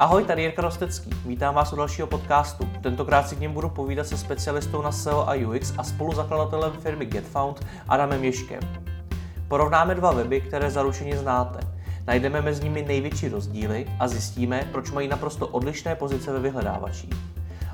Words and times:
Ahoj, 0.00 0.24
tady 0.24 0.42
Jirka 0.42 0.62
Rostecký. 0.62 1.10
Vítám 1.26 1.54
vás 1.54 1.72
u 1.72 1.76
dalšího 1.76 2.06
podcastu. 2.06 2.68
Tentokrát 2.82 3.28
si 3.28 3.36
k 3.36 3.40
něm 3.40 3.52
budu 3.52 3.68
povídat 3.68 4.06
se 4.06 4.16
specialistou 4.16 4.82
na 4.82 4.92
SEO 4.92 5.28
a 5.28 5.34
UX 5.34 5.72
a 5.78 5.84
spoluzakladatelem 5.84 6.72
firmy 6.72 7.06
GetFound 7.06 7.66
Adamem 7.88 8.24
Ješkem. 8.24 8.60
Porovnáme 9.48 9.94
dva 9.94 10.12
weby, 10.12 10.40
které 10.40 10.70
zaručeně 10.70 11.18
znáte. 11.18 11.60
Najdeme 12.06 12.40
mezi 12.40 12.64
nimi 12.64 12.82
největší 12.82 13.28
rozdíly 13.28 13.86
a 13.98 14.08
zjistíme, 14.08 14.68
proč 14.72 14.90
mají 14.90 15.08
naprosto 15.08 15.48
odlišné 15.48 15.94
pozice 15.94 16.32
ve 16.32 16.40
vyhledávačích. 16.40 17.14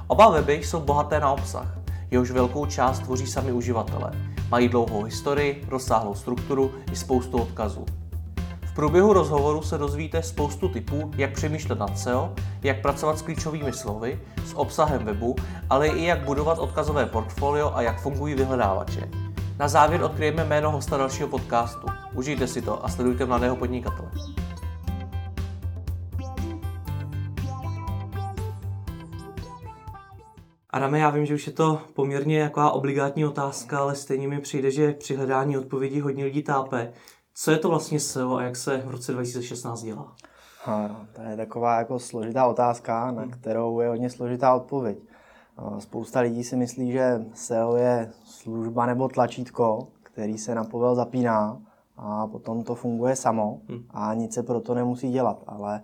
Oba 0.06 0.30
weby 0.30 0.54
jsou 0.54 0.80
bohaté 0.80 1.20
na 1.20 1.32
obsah, 1.32 1.79
jehož 2.11 2.30
velkou 2.30 2.66
část 2.66 2.98
tvoří 2.98 3.27
sami 3.27 3.52
uživatelé. 3.52 4.12
Mají 4.50 4.68
dlouhou 4.68 5.02
historii, 5.02 5.64
rozsáhlou 5.68 6.14
strukturu 6.14 6.72
i 6.93 6.96
spoustu 6.96 7.38
odkazů 7.38 7.86
průběhu 8.77 9.12
rozhovoru 9.12 9.62
se 9.62 9.79
dozvíte 9.79 10.22
spoustu 10.22 10.68
typů, 10.68 11.11
jak 11.16 11.32
přemýšlet 11.32 11.79
nad 11.79 11.98
SEO, 11.98 12.34
jak 12.62 12.82
pracovat 12.82 13.18
s 13.18 13.22
klíčovými 13.22 13.72
slovy, 13.72 14.21
s 14.44 14.54
obsahem 14.54 15.04
webu, 15.04 15.36
ale 15.71 15.89
i 15.89 16.04
jak 16.04 16.25
budovat 16.25 16.58
odkazové 16.58 17.07
portfolio 17.07 17.72
a 17.75 17.82
jak 17.82 18.00
fungují 18.00 18.34
vyhledávače. 18.34 19.08
Na 19.58 19.68
závěr 19.68 20.03
odkryjeme 20.03 20.44
jméno 20.44 20.70
hosta 20.70 20.96
dalšího 20.96 21.29
podcastu. 21.29 21.86
Užijte 22.14 22.46
si 22.46 22.62
to 22.62 22.84
a 22.84 22.89
sledujte 22.89 23.26
mladého 23.26 23.57
podnikatele. 23.57 24.11
Adame, 30.70 30.98
já 30.98 31.11
vím, 31.11 31.26
že 31.26 31.34
už 31.34 31.46
je 31.46 31.53
to 31.53 31.81
poměrně 31.95 32.39
jako 32.39 32.72
obligátní 32.72 33.25
otázka, 33.25 33.78
ale 33.78 33.95
stejně 33.95 34.28
mi 34.28 34.41
přijde, 34.41 34.70
že 34.70 34.92
při 34.92 35.17
hledání 35.17 35.58
odpovědí 35.58 36.00
hodně 36.00 36.25
lidí 36.25 36.42
tápe. 36.42 36.92
Co 37.39 37.50
je 37.50 37.58
to 37.58 37.69
vlastně 37.69 38.00
SEO 38.00 38.36
a 38.36 38.42
jak 38.42 38.56
se 38.56 38.77
v 38.77 38.91
roce 38.91 39.12
2016 39.12 39.83
dělá? 39.83 40.12
Ano, 40.64 41.06
to 41.12 41.22
je 41.22 41.36
taková 41.36 41.78
jako 41.78 41.98
složitá 41.98 42.47
otázka, 42.47 43.11
na 43.11 43.22
hmm. 43.22 43.31
kterou 43.31 43.81
je 43.81 43.89
hodně 43.89 44.11
složitá 44.11 44.55
odpověď. 44.55 44.98
Spousta 45.79 46.20
lidí 46.20 46.45
si 46.45 46.57
myslí, 46.57 46.92
že 46.92 47.25
SEO 47.34 47.77
je 47.77 48.12
služba 48.25 48.87
nebo 48.87 49.09
tlačítko, 49.09 49.89
který 50.03 50.39
se 50.39 50.55
na 50.55 50.64
povel 50.64 50.95
zapíná 50.95 51.62
a 51.97 52.27
potom 52.27 52.64
to 52.64 52.75
funguje 52.75 53.17
samo 53.17 53.61
hmm. 53.69 53.84
a 53.91 54.14
nic 54.14 54.34
se 54.34 54.42
pro 54.42 54.61
to 54.61 54.75
nemusí 54.75 55.12
dělat, 55.12 55.42
ale 55.47 55.83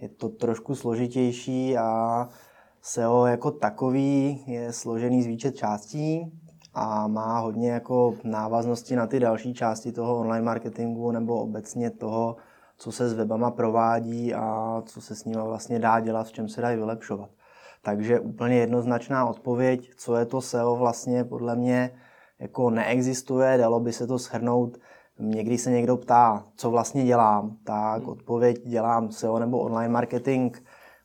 je 0.00 0.08
to 0.08 0.28
trošku 0.28 0.74
složitější 0.74 1.78
a 1.78 2.28
SEO 2.82 3.26
jako 3.26 3.50
takový 3.50 4.44
je 4.46 4.72
složený 4.72 5.22
z 5.22 5.26
výčet 5.26 5.56
částí, 5.56 6.32
a 6.74 7.06
má 7.08 7.38
hodně 7.38 7.70
jako 7.70 8.14
návaznosti 8.24 8.96
na 8.96 9.06
ty 9.06 9.20
další 9.20 9.54
části 9.54 9.92
toho 9.92 10.18
online 10.18 10.44
marketingu 10.44 11.10
nebo 11.10 11.40
obecně 11.40 11.90
toho, 11.90 12.36
co 12.78 12.92
se 12.92 13.08
s 13.08 13.12
webama 13.12 13.50
provádí 13.50 14.34
a 14.34 14.82
co 14.86 15.00
se 15.00 15.14
s 15.14 15.24
nimi 15.24 15.42
vlastně 15.42 15.78
dá 15.78 16.00
dělat, 16.00 16.26
v 16.26 16.32
čem 16.32 16.48
se 16.48 16.60
dají 16.60 16.76
vylepšovat. 16.76 17.30
Takže 17.82 18.20
úplně 18.20 18.56
jednoznačná 18.56 19.26
odpověď, 19.26 19.90
co 19.96 20.16
je 20.16 20.24
to 20.24 20.40
SEO 20.40 20.76
vlastně 20.76 21.24
podle 21.24 21.56
mě 21.56 21.90
jako 22.38 22.70
neexistuje, 22.70 23.58
dalo 23.58 23.80
by 23.80 23.92
se 23.92 24.06
to 24.06 24.18
shrnout. 24.18 24.78
Někdy 25.18 25.58
se 25.58 25.70
někdo 25.70 25.96
ptá, 25.96 26.44
co 26.56 26.70
vlastně 26.70 27.04
dělám, 27.04 27.56
tak 27.64 28.02
hmm. 28.02 28.08
odpověď 28.08 28.62
dělám 28.66 29.10
SEO 29.10 29.38
nebo 29.38 29.58
online 29.58 29.92
marketing 29.92 30.56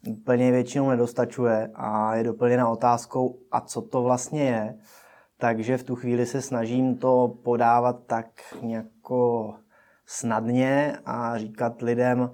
úplně 0.08 0.52
většinou 0.52 0.90
nedostačuje 0.90 1.72
a 1.76 2.16
je 2.16 2.24
doplněna 2.24 2.70
otázkou, 2.70 3.40
a 3.52 3.62
co 3.62 3.82
to 3.82 4.04
vlastně 4.04 4.44
je 4.44 4.78
takže 5.44 5.78
v 5.78 5.84
tu 5.84 5.96
chvíli 5.96 6.26
se 6.26 6.42
snažím 6.42 6.98
to 6.98 7.36
podávat 7.44 8.00
tak 8.08 8.26
nějako 8.62 9.54
snadně 10.06 10.98
a 11.06 11.38
říkat 11.38 11.82
lidem, 11.82 12.32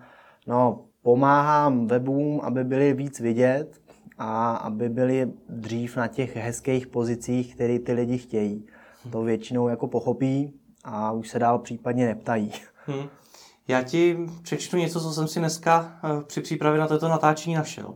no 0.47 0.85
pomáhám 1.02 1.87
webům, 1.87 2.41
aby 2.43 2.63
byli 2.63 2.93
víc 2.93 3.19
vidět 3.19 3.81
a 4.17 4.55
aby 4.55 4.89
byli 4.89 5.31
dřív 5.49 5.97
na 5.97 6.07
těch 6.07 6.35
hezkých 6.35 6.87
pozicích, 6.87 7.55
které 7.55 7.80
ty 7.80 7.93
lidi 7.93 8.17
chtějí. 8.17 8.65
To 9.11 9.21
většinou 9.21 9.67
jako 9.67 9.87
pochopí 9.87 10.53
a 10.83 11.11
už 11.11 11.30
se 11.30 11.39
dál 11.39 11.59
případně 11.59 12.05
neptají. 12.05 12.52
Hmm. 12.86 13.08
Já 13.67 13.83
ti 13.83 14.17
přečtu 14.43 14.77
něco, 14.77 15.02
co 15.02 15.11
jsem 15.11 15.27
si 15.27 15.39
dneska 15.39 15.99
eh, 16.03 16.23
při 16.23 16.41
přípravě 16.41 16.80
na 16.80 16.87
toto 16.87 17.08
natáčení 17.08 17.55
našel. 17.55 17.93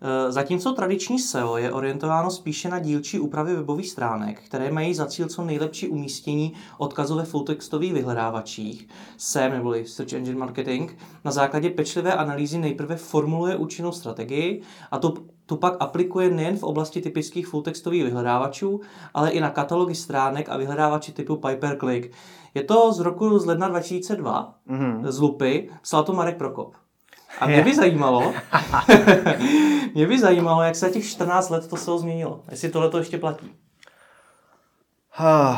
Eh, 0.00 0.32
zatímco 0.32 0.72
tradiční 0.72 1.18
SEO 1.18 1.56
je 1.56 1.72
orientováno 1.72 2.30
spíše 2.30 2.68
na 2.68 2.78
dílčí 2.78 3.20
úpravy 3.20 3.56
webových 3.56 3.90
stránek, 3.90 4.42
které 4.42 4.70
mají 4.70 4.94
za 4.94 5.06
cíl 5.06 5.28
co 5.28 5.44
nejlepší 5.44 5.88
umístění 5.88 6.52
odkazu 6.78 7.16
ve 7.16 7.24
fulltextových 7.24 7.92
vyhledávačích, 7.92 8.88
SEM 9.16 9.52
neboli 9.52 9.86
Search 9.86 10.12
Engine 10.12 10.38
Marketing, 10.38 10.90
na 11.24 11.30
základě 11.30 11.70
pečlivé 11.70 12.12
analýzy 12.12 12.58
nejprve 12.58 12.96
formuluje 12.96 13.56
účinnou 13.56 13.92
strategii 13.92 14.62
a 14.90 14.98
to 14.98 15.14
tu 15.46 15.56
pak 15.56 15.76
aplikuje 15.80 16.30
nejen 16.30 16.56
v 16.56 16.62
oblasti 16.62 17.00
typických 17.00 17.46
fulltextových 17.46 18.04
vyhledávačů, 18.04 18.80
ale 19.14 19.30
i 19.30 19.40
na 19.40 19.50
katalogy 19.50 19.94
stránek 19.94 20.48
a 20.48 20.56
vyhledávači 20.56 21.12
typu 21.12 21.36
Piper 21.36 21.76
Click. 21.78 22.12
Je 22.54 22.62
to 22.62 22.92
z 22.92 23.00
roku 23.00 23.38
z 23.38 23.46
ledna 23.46 23.68
2002, 23.68 24.54
mm-hmm. 24.68 25.00
z 25.08 25.18
Lupy, 25.18 25.70
psal 25.82 26.04
to 26.04 26.12
Marek 26.12 26.36
Prokop. 26.36 26.85
A 27.40 27.46
mě 27.46 27.62
by 27.62 27.74
zajímalo, 27.74 28.34
mě 29.94 30.06
by 30.06 30.18
zajímalo, 30.18 30.62
jak 30.62 30.76
se 30.76 30.90
těch 30.90 31.06
14 31.06 31.50
let 31.50 31.68
to 31.68 31.76
SEO 31.76 31.98
změnilo. 31.98 32.40
Jestli 32.50 32.68
tohle 32.68 32.90
to 32.90 32.98
ještě 32.98 33.18
platí. 33.18 33.54
Uh, 35.20 35.56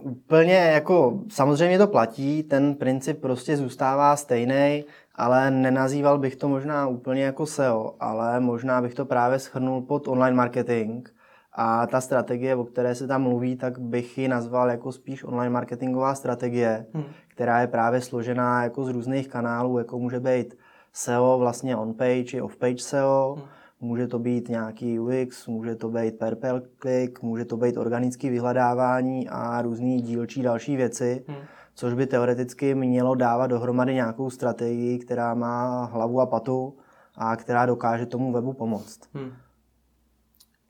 úplně 0.00 0.54
jako, 0.54 1.20
samozřejmě 1.28 1.78
to 1.78 1.86
platí, 1.86 2.42
ten 2.42 2.74
princip 2.74 3.20
prostě 3.20 3.56
zůstává 3.56 4.16
stejný, 4.16 4.84
ale 5.14 5.50
nenazýval 5.50 6.18
bych 6.18 6.36
to 6.36 6.48
možná 6.48 6.86
úplně 6.86 7.22
jako 7.22 7.46
SEO, 7.46 7.94
ale 8.00 8.40
možná 8.40 8.82
bych 8.82 8.94
to 8.94 9.04
právě 9.04 9.38
schrnul 9.38 9.82
pod 9.82 10.08
online 10.08 10.36
marketing. 10.36 11.08
A 11.52 11.86
ta 11.86 12.00
strategie, 12.00 12.56
o 12.56 12.64
které 12.64 12.94
se 12.94 13.06
tam 13.06 13.22
mluví, 13.22 13.56
tak 13.56 13.78
bych 13.78 14.18
ji 14.18 14.28
nazval 14.28 14.70
jako 14.70 14.92
spíš 14.92 15.24
online 15.24 15.50
marketingová 15.50 16.14
strategie, 16.14 16.86
hmm. 16.94 17.04
která 17.28 17.60
je 17.60 17.66
právě 17.66 18.00
složená 18.00 18.62
jako 18.62 18.84
z 18.84 18.88
různých 18.88 19.28
kanálů, 19.28 19.78
jako 19.78 19.98
může 19.98 20.20
být 20.20 20.54
SEO 20.92 21.38
vlastně 21.38 21.76
on-page 21.76 22.36
i 22.36 22.40
off-page 22.40 22.78
SEO, 22.78 23.36
hmm. 23.38 23.48
může 23.80 24.06
to 24.06 24.18
být 24.18 24.48
nějaký 24.48 25.00
UX, 25.00 25.46
může 25.46 25.74
to 25.74 25.88
být 25.88 26.18
per 26.18 26.36
click, 26.82 27.22
může 27.22 27.44
to 27.44 27.56
být 27.56 27.76
organické 27.76 28.30
vyhledávání 28.30 29.28
a 29.28 29.62
různé 29.62 29.96
dílčí 29.96 30.42
další 30.42 30.76
věci, 30.76 31.24
hmm. 31.28 31.38
což 31.74 31.94
by 31.94 32.06
teoreticky 32.06 32.74
mělo 32.74 33.14
dávat 33.14 33.46
dohromady 33.46 33.94
nějakou 33.94 34.30
strategii, 34.30 34.98
která 34.98 35.34
má 35.34 35.84
hlavu 35.84 36.20
a 36.20 36.26
patu 36.26 36.76
a 37.14 37.36
která 37.36 37.66
dokáže 37.66 38.06
tomu 38.06 38.32
webu 38.32 38.52
pomoct. 38.52 39.00
Hmm. 39.14 39.32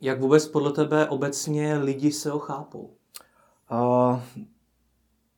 Jak 0.01 0.21
vůbec 0.21 0.49
podle 0.49 0.73
tebe 0.73 1.09
obecně 1.09 1.79
lidi 1.79 2.13
SEO 2.13 2.39
chápou? 2.39 2.91
Uh, 3.73 4.21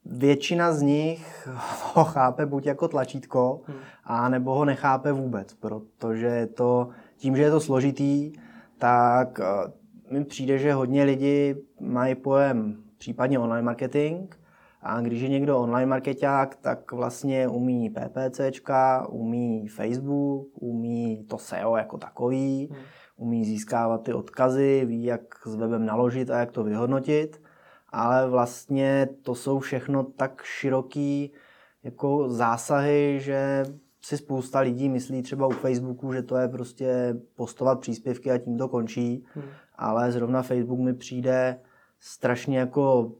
většina 0.05 0.73
z 0.73 0.83
nich 0.83 1.49
ho 1.95 2.05
chápe 2.05 2.47
buď 2.47 2.67
jako 2.67 2.89
tlačítko, 2.89 3.61
hmm. 3.67 3.79
a 4.05 4.29
nebo 4.29 4.55
ho 4.55 4.65
nechápe 4.65 5.13
vůbec, 5.13 5.55
protože 5.55 6.27
je 6.27 6.47
to, 6.47 6.89
tím, 7.17 7.37
že 7.37 7.43
je 7.43 7.51
to 7.51 7.61
složitý, 7.61 8.33
tak 8.79 9.41
eh, 9.41 9.73
mi 10.15 10.25
přijde, 10.25 10.59
že 10.59 10.73
hodně 10.73 11.05
lidi 11.05 11.57
mají 11.81 12.15
pojem 12.15 12.77
případně 12.99 13.39
online 13.39 13.63
marketing, 13.63 14.35
a 14.85 15.01
když 15.01 15.23
je 15.23 15.29
někdo 15.29 15.61
online 15.61 15.87
marketák, 15.87 16.57
tak 16.57 16.93
vlastně 16.93 17.49
umí 17.49 17.91
PPCčka, 17.91 19.07
umí 19.09 19.69
Facebook, 19.69 20.49
umí 20.55 21.25
to 21.29 21.39
SEO 21.39 21.77
jako 21.77 21.99
takový, 21.99 22.69
hmm. 22.73 22.81
umí 23.17 23.45
získávat 23.45 24.03
ty 24.03 24.13
odkazy, 24.13 24.85
ví, 24.87 25.05
jak 25.05 25.21
s 25.47 25.55
webem 25.55 25.87
naložit 25.87 26.31
a 26.31 26.39
jak 26.39 26.51
to 26.51 26.65
vyhodnotit 26.65 27.41
ale 27.93 28.29
vlastně 28.29 29.09
to 29.23 29.35
jsou 29.35 29.59
všechno 29.59 30.05
tak 30.05 30.43
široký 30.43 31.33
jako 31.85 32.31
zásahy, 32.31 33.19
že 33.21 33.65
si 34.03 34.17
spousta 34.17 34.61
lidí 34.61 34.89
myslí 34.89 35.23
třeba 35.23 35.47
u 35.47 35.51
Facebooku, 35.51 36.13
že 36.13 36.23
to 36.23 36.37
je 36.37 36.49
prostě 36.49 37.17
postovat 37.37 37.81
příspěvky 37.81 38.31
a 38.31 38.39
tím 38.39 38.59
to 38.59 38.69
končí, 38.69 39.25
hmm. 39.35 39.45
ale 39.77 40.13
zrovna 40.13 40.43
Facebook 40.43 40.81
mi 40.81 40.95
přijde 40.95 41.61
strašně 42.01 42.59
jako 42.59 43.13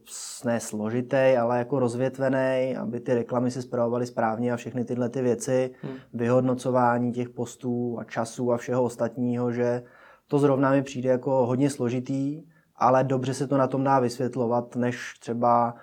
ne 0.45 0.59
složitý, 0.59 1.37
ale 1.39 1.57
jako 1.57 1.79
rozvětvený, 1.79 2.75
aby 2.77 2.99
ty 2.99 3.13
reklamy 3.13 3.51
se 3.51 3.61
zpravovaly 3.61 4.05
správně 4.05 4.53
a 4.53 4.55
všechny 4.55 4.85
tyhle 4.85 5.09
ty 5.09 5.21
věci, 5.21 5.71
hmm. 5.81 5.93
vyhodnocování 6.13 7.11
těch 7.11 7.29
postů 7.29 7.97
a 7.99 8.03
času 8.03 8.51
a 8.51 8.57
všeho 8.57 8.83
ostatního, 8.83 9.51
že 9.51 9.83
to 10.27 10.39
zrovna 10.39 10.71
mi 10.71 10.83
přijde 10.83 11.09
jako 11.09 11.45
hodně 11.45 11.69
složitý 11.69 12.43
ale 12.83 13.03
dobře 13.03 13.33
se 13.33 13.47
to 13.47 13.57
na 13.57 13.67
tom 13.67 13.83
dá 13.83 13.99
vysvětlovat, 13.99 14.75
než 14.75 15.13
třeba 15.19 15.75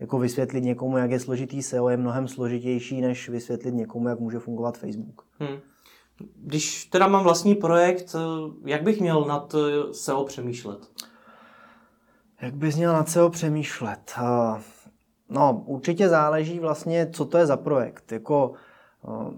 jako 0.00 0.18
vysvětlit 0.18 0.60
někomu, 0.60 0.98
jak 0.98 1.10
je 1.10 1.20
složitý 1.20 1.62
SEO, 1.62 1.88
je 1.88 1.96
mnohem 1.96 2.28
složitější, 2.28 3.00
než 3.00 3.28
vysvětlit 3.28 3.74
někomu, 3.74 4.08
jak 4.08 4.20
může 4.20 4.38
fungovat 4.38 4.78
Facebook. 4.78 5.22
Hmm. 5.38 5.58
Když 6.36 6.84
teda 6.84 7.06
mám 7.06 7.22
vlastní 7.22 7.54
projekt, 7.54 8.16
jak 8.64 8.82
bych 8.82 9.00
měl 9.00 9.24
nad 9.24 9.54
SEO 9.92 10.24
přemýšlet? 10.24 10.78
Jak 12.40 12.54
bys 12.54 12.76
měl 12.76 12.92
nad 12.92 13.08
SEO 13.08 13.30
přemýšlet? 13.30 14.12
Eh, 14.18 14.62
no, 15.28 15.62
určitě 15.66 16.08
záleží 16.08 16.58
vlastně, 16.58 17.10
co 17.12 17.24
to 17.24 17.38
je 17.38 17.46
za 17.46 17.56
projekt. 17.56 18.12
Jako, 18.12 18.52
eh, 19.08 19.32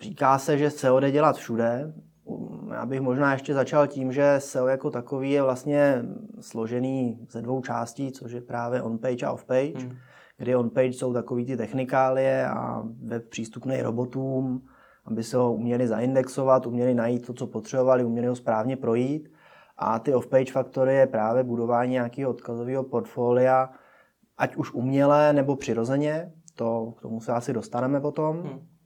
říká 0.00 0.38
se, 0.38 0.58
že 0.58 0.70
SEO 0.70 1.00
jde 1.00 1.10
dělat 1.10 1.36
všude. 1.36 1.94
Já 2.72 2.86
bych 2.86 3.00
možná 3.00 3.32
ještě 3.32 3.54
začal 3.54 3.86
tím, 3.86 4.12
že 4.12 4.34
SEO 4.38 4.66
jako 4.66 4.90
takový 4.90 5.30
je 5.30 5.42
vlastně 5.42 6.02
složený 6.40 7.26
ze 7.30 7.42
dvou 7.42 7.62
částí, 7.62 8.12
což 8.12 8.32
je 8.32 8.40
právě 8.40 8.82
on-page 8.82 9.26
a 9.26 9.32
off-page, 9.32 9.78
hmm. 9.78 9.96
kdy 10.36 10.56
on-page 10.56 10.92
jsou 10.92 11.12
takový 11.12 11.44
ty 11.44 11.56
technikálie 11.56 12.48
a 12.48 12.82
web 13.02 13.28
přístupný 13.28 13.82
robotům, 13.82 14.62
aby 15.04 15.24
se 15.24 15.36
ho 15.36 15.54
uměli 15.54 15.88
zaindexovat, 15.88 16.66
uměli 16.66 16.94
najít 16.94 17.26
to, 17.26 17.32
co 17.32 17.46
potřebovali, 17.46 18.04
uměli 18.04 18.26
ho 18.26 18.36
správně 18.36 18.76
projít. 18.76 19.28
A 19.76 19.98
ty 19.98 20.14
off-page 20.14 20.52
faktory 20.52 20.94
je 20.94 21.06
právě 21.06 21.42
budování 21.42 21.92
nějakého 21.92 22.30
odkazového 22.30 22.84
portfolia, 22.84 23.70
ať 24.38 24.56
už 24.56 24.72
umělé 24.72 25.32
nebo 25.32 25.56
přirozeně, 25.56 26.32
to, 26.54 26.94
k 26.98 27.02
tomu 27.02 27.20
se 27.20 27.32
asi 27.32 27.52
dostaneme 27.52 28.00
potom. 28.00 28.36
Hmm 28.42 28.77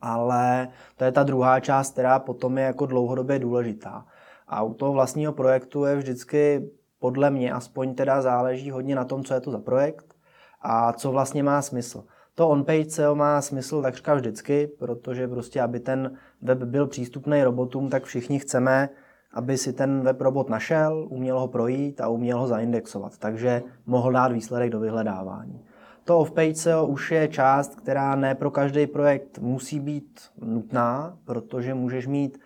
ale 0.00 0.68
to 0.96 1.04
je 1.04 1.12
ta 1.12 1.22
druhá 1.22 1.60
část, 1.60 1.92
která 1.92 2.18
potom 2.18 2.58
je 2.58 2.64
jako 2.64 2.86
dlouhodobě 2.86 3.38
důležitá. 3.38 4.06
A 4.48 4.62
u 4.62 4.74
toho 4.74 4.92
vlastního 4.92 5.32
projektu 5.32 5.84
je 5.84 5.96
vždycky 5.96 6.70
podle 6.98 7.30
mě 7.30 7.52
aspoň 7.52 7.94
teda 7.94 8.22
záleží 8.22 8.70
hodně 8.70 8.94
na 8.94 9.04
tom, 9.04 9.24
co 9.24 9.34
je 9.34 9.40
to 9.40 9.50
za 9.50 9.58
projekt 9.58 10.14
a 10.62 10.92
co 10.92 11.12
vlastně 11.12 11.42
má 11.42 11.62
smysl. 11.62 12.04
To 12.34 12.48
on-page 12.48 12.90
SEO 12.90 13.14
má 13.14 13.42
smysl 13.42 13.82
takřka 13.82 14.14
vždycky, 14.14 14.66
protože 14.78 15.28
prostě, 15.28 15.62
aby 15.62 15.80
ten 15.80 16.16
web 16.42 16.58
byl 16.58 16.86
přístupný 16.86 17.44
robotům, 17.44 17.90
tak 17.90 18.04
všichni 18.04 18.38
chceme, 18.38 18.88
aby 19.34 19.58
si 19.58 19.72
ten 19.72 20.00
web 20.02 20.20
robot 20.20 20.48
našel, 20.48 21.06
uměl 21.10 21.40
ho 21.40 21.48
projít 21.48 22.00
a 22.00 22.08
uměl 22.08 22.38
ho 22.38 22.46
zaindexovat, 22.46 23.18
takže 23.18 23.62
mohl 23.86 24.12
dát 24.12 24.32
výsledek 24.32 24.70
do 24.70 24.80
vyhledávání. 24.80 25.64
To 26.10 26.18
off-page 26.18 26.86
už 26.86 27.10
je 27.10 27.28
část, 27.28 27.74
která 27.74 28.16
ne 28.16 28.34
pro 28.34 28.50
každý 28.50 28.86
projekt 28.86 29.38
musí 29.38 29.80
být 29.80 30.20
nutná, 30.40 31.18
protože 31.24 31.74
můžeš 31.74 32.06
mít 32.06 32.40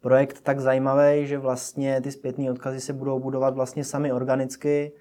projekt 0.00 0.40
tak 0.40 0.60
zajímavý, 0.60 1.26
že 1.26 1.38
vlastně 1.38 2.00
ty 2.00 2.12
zpětné 2.12 2.50
odkazy 2.50 2.80
se 2.80 2.92
budou 2.92 3.20
budovat 3.20 3.54
vlastně 3.54 3.84
sami 3.84 4.12
organicky 4.12 4.92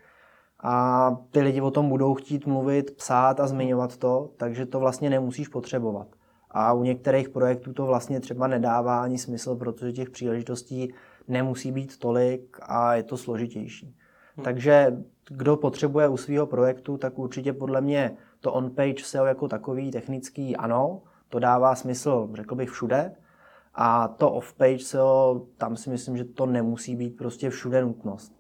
a 0.64 1.18
ty 1.32 1.42
lidi 1.42 1.62
o 1.62 1.72
tom 1.72 1.90
budou 1.90 2.14
chtít 2.14 2.46
mluvit, 2.46 2.92
psát 2.92 3.40
a 3.40 3.48
zmiňovat 3.48 3.98
to, 3.98 4.30
takže 4.38 4.66
to 4.66 4.80
vlastně 4.80 5.10
nemusíš 5.10 5.48
potřebovat. 5.48 6.08
A 6.52 6.74
u 6.74 6.84
některých 6.84 7.30
projektů 7.30 7.74
to 7.74 7.86
vlastně 7.86 8.20
třeba 8.20 8.48
nedává 8.48 9.02
ani 9.02 9.18
smysl, 9.18 9.56
protože 9.56 9.94
těch 9.94 10.10
příležitostí 10.10 10.94
nemusí 11.28 11.72
být 11.72 12.00
tolik 12.00 12.58
a 12.62 12.96
je 12.96 13.04
to 13.04 13.18
složitější. 13.18 13.96
Hmm. 14.36 14.44
Takže 14.44 15.04
kdo 15.30 15.58
potřebuje 15.58 16.08
u 16.08 16.18
svého 16.18 16.48
projektu, 16.48 16.98
tak 16.98 17.20
určitě 17.20 17.54
podle 17.54 17.82
mě 17.82 18.18
to 18.40 18.54
on-page 18.54 19.04
SEO 19.04 19.26
jako 19.26 19.48
takový 19.48 19.92
technický 19.92 20.56
ano, 20.56 21.02
to 21.30 21.40
dává 21.40 21.76
smysl, 21.76 22.30
řekl 22.34 22.56
bych, 22.56 22.70
všude. 22.70 23.16
A 23.74 24.08
to 24.08 24.32
off-page 24.32 24.80
SEO, 24.80 25.42
tam 25.58 25.76
si 25.76 25.90
myslím, 25.90 26.18
že 26.18 26.24
to 26.24 26.46
nemusí 26.46 26.96
být 26.96 27.18
prostě 27.18 27.50
všude 27.50 27.82
nutnost. 27.82 28.36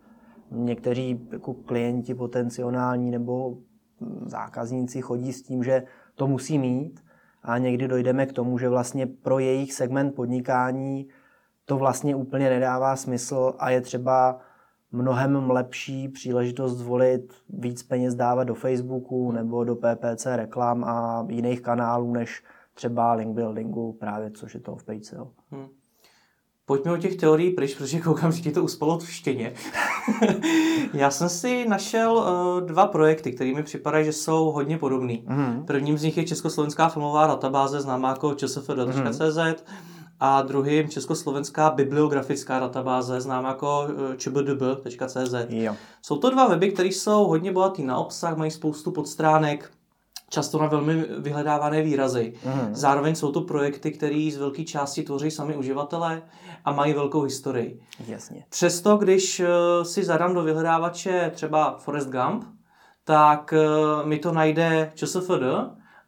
Někteří 0.51 1.27
jako 1.31 1.53
klienti 1.53 2.13
potenciální 2.13 3.11
nebo 3.11 3.57
zákazníci 4.25 5.01
chodí 5.01 5.33
s 5.33 5.41
tím, 5.41 5.63
že 5.63 5.83
to 6.15 6.27
musí 6.27 6.59
mít 6.59 7.03
a 7.43 7.57
někdy 7.57 7.87
dojdeme 7.87 8.25
k 8.25 8.33
tomu, 8.33 8.57
že 8.57 8.69
vlastně 8.69 9.07
pro 9.07 9.39
jejich 9.39 9.73
segment 9.73 10.15
podnikání 10.15 11.07
to 11.65 11.77
vlastně 11.77 12.15
úplně 12.15 12.49
nedává 12.49 12.95
smysl 12.95 13.53
a 13.59 13.69
je 13.69 13.81
třeba 13.81 14.39
mnohem 14.95 15.49
lepší 15.49 16.07
příležitost 16.07 16.77
zvolit 16.77 17.33
víc 17.49 17.83
peněz 17.83 18.15
dávat 18.15 18.43
do 18.43 18.55
Facebooku 18.55 19.31
nebo 19.31 19.63
do 19.63 19.75
PPC 19.75 20.25
reklam 20.25 20.83
a 20.83 21.27
jiných 21.29 21.61
kanálů, 21.61 22.13
než 22.13 22.43
třeba 22.73 23.13
link 23.13 23.35
buildingu, 23.35 23.93
právě 23.93 24.31
což 24.31 24.53
je 24.53 24.59
to 24.59 24.75
v 24.75 24.83
PaySale. 24.83 25.27
Hmm. 25.51 25.67
Pojďme 26.65 26.91
o 26.91 26.97
těch 26.97 27.15
teorií 27.15 27.51
pryč, 27.51 27.75
protože 27.75 27.99
koukám, 27.99 28.31
že 28.31 28.41
ti 28.41 28.51
to 28.51 28.63
uspalo 28.63 28.99
v 28.99 29.11
štěně. 29.11 29.53
Já 30.93 31.11
jsem 31.11 31.29
si 31.29 31.65
našel 31.69 32.13
uh, 32.13 32.67
dva 32.67 32.87
projekty, 32.87 33.31
které 33.31 33.53
mi 33.53 33.63
připadají, 33.63 34.05
že 34.05 34.13
jsou 34.13 34.51
hodně 34.51 34.77
podobný. 34.77 35.25
Mm-hmm. 35.27 35.65
Prvním 35.65 35.97
z 35.97 36.03
nich 36.03 36.17
je 36.17 36.23
Československá 36.23 36.89
filmová 36.89 37.27
databáze, 37.27 37.81
známá 37.81 38.09
jako 38.09 38.33
čsf.cz. 38.33 38.69
Mm-hmm 38.69 39.55
a 40.19 40.41
druhým 40.41 40.89
československá 40.89 41.69
bibliografická 41.69 42.59
databáze, 42.59 43.21
známá 43.21 43.49
jako 43.49 43.87
eh, 43.89 44.17
čbdb.cz. 44.17 45.35
Jsou 46.01 46.17
to 46.17 46.29
dva 46.29 46.47
weby, 46.47 46.71
které 46.71 46.89
jsou 46.89 47.27
hodně 47.27 47.51
bohatý 47.51 47.83
na 47.83 47.97
obsah, 47.97 48.37
mají 48.37 48.51
spoustu 48.51 48.91
podstránek, 48.91 49.71
často 50.29 50.59
na 50.59 50.67
velmi 50.67 51.05
vyhledávané 51.17 51.81
výrazy. 51.81 52.33
Mm. 52.45 52.75
Zároveň 52.75 53.15
jsou 53.15 53.31
to 53.31 53.41
projekty, 53.41 53.91
které 53.91 54.29
z 54.33 54.37
velké 54.37 54.63
části 54.63 55.03
tvoří 55.03 55.31
sami 55.31 55.55
uživatelé 55.55 56.21
a 56.65 56.71
mají 56.71 56.93
velkou 56.93 57.21
historii. 57.21 57.79
Jasně. 58.07 58.45
Přesto, 58.49 58.97
když 58.97 59.39
eh, 59.39 59.85
si 59.85 60.03
zadám 60.03 60.33
do 60.33 60.43
vyhledávače 60.43 61.31
třeba 61.35 61.77
Forest 61.77 62.09
Gump, 62.09 62.43
tak 63.03 63.53
eh, 63.53 64.05
mi 64.05 64.19
to 64.19 64.33
najde 64.33 64.91
ČSFD 64.95 65.31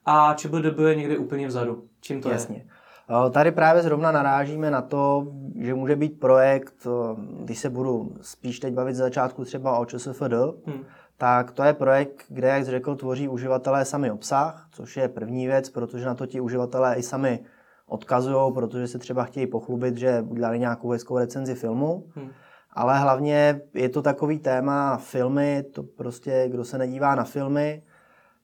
a 0.05 0.33
ČBDB 0.33 0.79
je 0.79 0.95
někde 0.95 1.17
úplně 1.17 1.47
vzadu. 1.47 1.83
Čím 2.01 2.21
to 2.21 2.29
Jasně. 2.29 2.55
je? 2.55 2.76
Eh, 3.09 3.29
tady 3.29 3.51
právě 3.51 3.83
zrovna 3.83 4.11
narážíme 4.11 4.71
na 4.71 4.81
to, 4.81 5.27
že 5.59 5.73
může 5.73 5.95
být 5.95 6.19
projekt, 6.19 6.87
eh, 6.87 7.21
když 7.43 7.59
se 7.59 7.69
budu 7.69 8.11
spíš 8.21 8.59
teď 8.59 8.73
bavit 8.73 8.95
z 8.95 8.97
začátku 8.97 9.45
třeba 9.45 9.77
o 9.77 9.85
ČSFD, 9.85 10.33
hmm. 10.65 10.83
tak 11.17 11.51
to 11.51 11.63
je 11.63 11.73
projekt, 11.73 12.25
kde, 12.29 12.47
jak 12.47 12.65
jsi 12.65 12.71
řekl, 12.71 12.95
tvoří 12.95 13.27
uživatelé 13.27 13.85
sami 13.85 14.11
obsah, 14.11 14.67
což 14.71 14.97
je 14.97 15.07
první 15.07 15.47
věc, 15.47 15.69
protože 15.69 16.05
na 16.05 16.15
to 16.15 16.25
ti 16.25 16.39
uživatelé 16.39 16.95
i 16.95 17.03
sami 17.03 17.39
odkazují, 17.85 18.53
protože 18.53 18.87
se 18.87 18.99
třeba 18.99 19.23
chtějí 19.23 19.47
pochlubit, 19.47 19.97
že 19.97 20.21
udělali 20.27 20.59
nějakou 20.59 20.89
hezkou 20.89 21.17
recenzi 21.17 21.55
filmu. 21.55 22.03
Hmm. 22.15 22.29
Ale 22.73 22.99
hlavně 22.99 23.61
je 23.73 23.89
to 23.89 24.01
takový 24.01 24.39
téma 24.39 24.97
filmy, 24.97 25.63
to 25.73 25.83
prostě, 25.83 26.45
kdo 26.49 26.65
se 26.65 26.77
nedívá 26.77 27.15
na 27.15 27.23
filmy, 27.23 27.83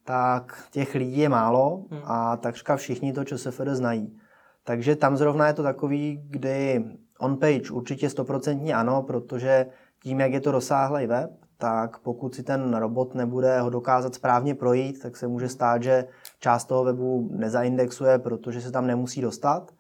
tak 0.04 0.68
těch 0.72 0.96
lidí 0.96 1.18
je 1.18 1.30
málo 1.30 1.86
hmm. 1.92 2.02
a 2.04 2.38
takřka 2.38 2.76
všichni 2.76 3.14
to 3.14 3.24
ČSFD 3.24 3.68
znají. 3.68 4.20
Takže 4.64 4.96
tam 4.96 5.18
zrovna 5.18 5.48
je 5.48 5.54
to 5.54 5.64
takový, 5.64 6.24
kdy 6.30 6.86
on-page 7.20 7.72
určitě 7.72 8.10
stoprocentně 8.10 8.76
ano, 8.76 9.04
protože 9.04 9.66
tím, 10.04 10.20
jak 10.20 10.34
je 10.34 10.42
to 10.42 10.52
rozsáhlý 10.52 11.08
web, 11.08 11.32
tak 11.58 12.00
pokud 12.00 12.36
si 12.36 12.44
ten 12.44 12.74
robot 12.74 13.16
nebude 13.16 13.60
ho 13.60 13.70
dokázat 13.70 14.16
správně 14.16 14.56
projít, 14.56 15.02
tak 15.02 15.18
se 15.18 15.28
může 15.28 15.50
stát, 15.50 15.84
že 15.84 16.06
část 16.40 16.66
toho 16.66 16.84
webu 16.84 17.30
nezaindexuje, 17.32 18.20
protože 18.20 18.62
se 18.62 18.72
tam 18.72 18.88
nemusí 18.88 19.22
dostat. 19.22 19.72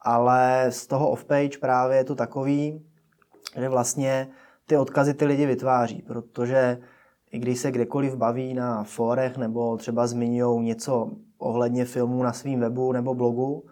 Ale 0.00 0.66
z 0.70 0.86
toho 0.86 1.10
off-page 1.10 1.58
právě 1.60 1.96
je 1.96 2.04
to 2.04 2.14
takový, 2.14 2.86
že 3.56 3.68
vlastně 3.68 4.28
ty 4.66 4.76
odkazy 4.76 5.14
ty 5.14 5.24
lidi 5.24 5.46
vytváří, 5.46 6.02
protože 6.02 6.78
i 7.32 7.38
když 7.38 7.58
se 7.58 7.72
kdekoliv 7.72 8.16
baví 8.16 8.54
na 8.54 8.84
fórech 8.84 9.36
nebo 9.36 9.76
třeba 9.76 10.06
zmiňují 10.06 10.64
něco 10.64 11.10
ohledně 11.38 11.84
filmů 11.84 12.22
na 12.22 12.32
svém 12.32 12.60
webu 12.60 12.92
nebo 12.92 13.14
blogu, 13.14 13.64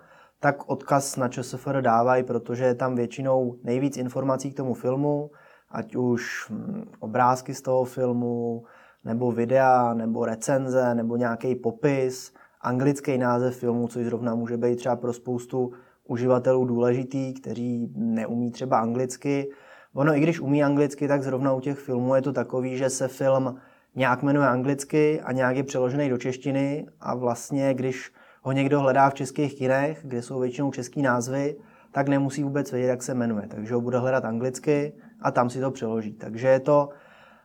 tak 0.45 0.69
odkaz 0.69 1.17
na 1.17 1.29
ČSFR 1.29 1.83
dávají, 1.83 2.23
protože 2.23 2.65
je 2.65 2.75
tam 2.75 2.95
většinou 2.95 3.57
nejvíc 3.63 3.97
informací 3.97 4.51
k 4.51 4.57
tomu 4.57 4.75
filmu, 4.75 5.31
ať 5.71 5.97
už 5.97 6.47
hm, 6.51 6.85
obrázky 7.01 7.55
z 7.55 7.63
toho 7.63 7.85
filmu, 7.85 8.65
nebo 9.05 9.33
videa, 9.33 9.95
nebo 9.95 10.25
recenze, 10.25 10.95
nebo 10.95 11.17
nějaký 11.17 11.55
popis, 11.55 12.33
anglický 12.61 13.19
název 13.19 13.57
filmu, 13.57 13.89
což 13.89 14.05
zrovna 14.05 14.35
může 14.35 14.57
být 14.57 14.77
třeba 14.77 14.97
pro 14.97 15.13
spoustu 15.13 15.73
uživatelů 16.05 16.65
důležitý, 16.65 17.35
kteří 17.35 17.93
neumí 17.97 18.51
třeba 18.51 18.79
anglicky. 18.79 19.51
Ono 19.95 20.17
i 20.17 20.21
když 20.21 20.41
umí 20.41 20.65
anglicky, 20.65 21.09
tak 21.09 21.23
zrovna 21.23 21.53
u 21.53 21.61
těch 21.61 21.79
filmů 21.79 22.15
je 22.15 22.23
to 22.23 22.33
takový, 22.33 22.77
že 22.77 22.91
se 22.91 23.09
film 23.09 23.57
nějak 23.95 24.23
jmenuje 24.23 24.49
anglicky 24.49 25.21
a 25.21 25.33
nějak 25.33 25.57
je 25.57 25.65
přeložený 25.65 26.09
do 26.09 26.19
češtiny 26.19 26.87
a 27.01 27.15
vlastně, 27.15 27.75
když 27.75 28.13
ho 28.45 28.53
někdo 28.53 28.81
hledá 28.81 29.11
v 29.11 29.15
českých 29.15 29.59
kinech, 29.59 30.01
kde 30.03 30.23
jsou 30.23 30.41
většinou 30.41 30.71
český 30.71 31.03
názvy, 31.03 31.57
tak 31.93 32.09
nemusí 32.09 32.43
vůbec 32.43 32.73
vědět, 32.73 32.89
jak 32.89 33.03
se 33.03 33.15
jmenuje. 33.15 33.47
Takže 33.49 33.75
ho 33.75 33.81
bude 33.81 33.99
hledat 33.99 34.25
anglicky 34.25 34.93
a 35.21 35.31
tam 35.31 35.51
si 35.51 35.61
to 35.61 35.71
přeloží. 35.71 36.13
Takže 36.13 36.49
je 36.49 36.61
to 36.61 36.89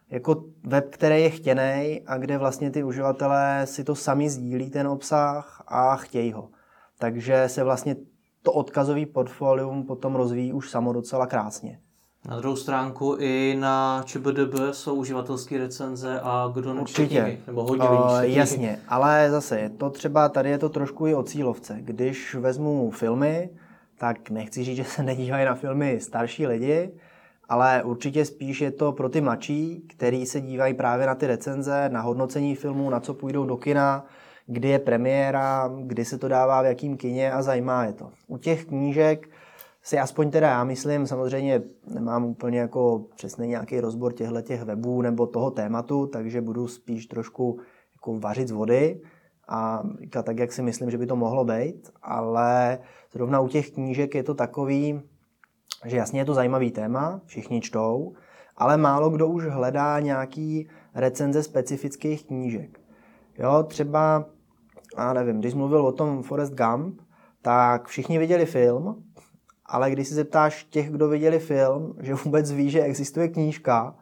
jako 0.09 0.43
web, 0.63 0.89
který 0.89 1.21
je 1.21 1.29
chtěný 1.29 2.01
a 2.07 2.17
kde 2.17 2.37
vlastně 2.37 2.71
ty 2.71 2.83
uživatelé 2.83 3.61
si 3.65 3.83
to 3.83 3.95
sami 3.95 4.29
sdílí 4.29 4.69
ten 4.69 4.87
obsah 4.87 5.63
a 5.67 5.95
chtějí 5.95 6.31
ho. 6.31 6.49
Takže 6.97 7.49
se 7.49 7.63
vlastně 7.63 7.95
to 8.43 8.51
odkazový 8.51 9.05
portfolium 9.05 9.85
potom 9.85 10.15
rozvíjí 10.15 10.53
už 10.53 10.69
samo 10.69 10.93
docela 10.93 11.27
krásně. 11.27 11.79
Na 12.27 12.37
druhou 12.39 12.55
stránku 12.55 13.15
i 13.19 13.55
na 13.59 14.03
ČBDB 14.05 14.53
jsou 14.71 14.95
uživatelské 14.95 15.57
recenze 15.57 16.19
a 16.23 16.51
kdo 16.53 16.73
nečte 16.73 17.05
knihy, 17.05 17.39
nebo 17.47 17.63
hodně 17.63 17.89
uh, 17.89 18.21
Jasně, 18.21 18.79
ale 18.87 19.31
zase 19.31 19.59
je 19.59 19.69
to 19.69 19.89
třeba, 19.89 20.29
tady 20.29 20.49
je 20.49 20.57
to 20.57 20.69
trošku 20.69 21.07
i 21.07 21.15
o 21.15 21.23
cílovce. 21.23 21.77
Když 21.81 22.35
vezmu 22.35 22.91
filmy, 22.91 23.49
tak 23.97 24.29
nechci 24.29 24.63
říct, 24.63 24.75
že 24.75 24.83
se 24.83 25.03
nedívají 25.03 25.45
na 25.45 25.55
filmy 25.55 25.99
starší 25.99 26.47
lidi, 26.47 26.91
ale 27.49 27.83
určitě 27.83 28.25
spíš 28.25 28.61
je 28.61 28.71
to 28.71 28.91
pro 28.91 29.09
ty 29.09 29.21
mladší, 29.21 29.83
který 29.89 30.25
se 30.25 30.41
dívají 30.41 30.73
právě 30.73 31.07
na 31.07 31.15
ty 31.15 31.27
recenze, 31.27 31.89
na 31.89 32.01
hodnocení 32.01 32.55
filmů, 32.55 32.89
na 32.89 32.99
co 32.99 33.13
půjdou 33.13 33.45
do 33.45 33.57
kina, 33.57 34.05
kdy 34.47 34.67
je 34.69 34.79
premiéra, 34.79 35.71
kdy 35.83 36.05
se 36.05 36.17
to 36.17 36.27
dává 36.27 36.61
v 36.61 36.65
jakým 36.65 36.97
kině 36.97 37.31
a 37.31 37.41
zajímá 37.41 37.85
je 37.85 37.93
to. 37.93 38.11
U 38.27 38.37
těch 38.37 38.65
knížek 38.65 39.29
si 39.83 39.99
aspoň 39.99 40.31
teda 40.31 40.47
já 40.47 40.63
myslím, 40.63 41.07
samozřejmě 41.07 41.61
nemám 41.87 42.25
úplně 42.25 42.59
jako 42.59 43.05
přesně 43.15 43.47
nějaký 43.47 43.79
rozbor 43.79 44.13
těchto 44.13 44.41
těch 44.41 44.63
webů 44.63 45.01
nebo 45.01 45.27
toho 45.27 45.51
tématu, 45.51 46.07
takže 46.07 46.41
budu 46.41 46.67
spíš 46.67 47.05
trošku 47.05 47.59
jako 47.95 48.19
vařit 48.19 48.47
z 48.47 48.51
vody 48.51 49.01
a 49.47 49.83
říkat 49.99 50.25
tak, 50.25 50.39
jak 50.39 50.51
si 50.51 50.61
myslím, 50.61 50.91
že 50.91 50.97
by 50.97 51.05
to 51.05 51.15
mohlo 51.15 51.45
být, 51.45 51.89
ale 52.01 52.79
zrovna 53.11 53.39
u 53.39 53.47
těch 53.47 53.71
knížek 53.71 54.15
je 54.15 54.23
to 54.23 54.33
takový, 54.33 55.01
že 55.85 55.97
jasně 55.97 56.19
je 56.21 56.25
to 56.25 56.33
zajímavý 56.33 56.71
téma, 56.71 57.21
všichni 57.25 57.61
čtou, 57.61 58.13
ale 58.57 58.77
málo 58.77 59.09
kdo 59.09 59.27
už 59.27 59.45
hledá 59.45 59.99
nějaký 59.99 60.69
recenze 60.95 61.43
specifických 61.43 62.25
knížek. 62.25 62.79
Jo, 63.37 63.63
třeba, 63.63 64.25
já 64.97 65.13
nevím, 65.13 65.39
když 65.39 65.53
mluvil 65.53 65.85
o 65.85 65.91
tom 65.91 66.23
Forest 66.23 66.53
Gump, 66.53 67.01
tak 67.41 67.87
všichni 67.87 68.17
viděli 68.17 68.45
film, 68.45 69.03
ale 69.69 69.91
když 69.91 70.07
si 70.07 70.13
zeptáš 70.13 70.63
těch, 70.63 70.91
kdo 70.91 71.07
viděli 71.07 71.39
film, 71.39 71.95
že 72.01 72.13
vůbec 72.13 72.51
ví, 72.51 72.69
že 72.69 72.81
existuje 72.81 73.27
knížka, 73.27 73.95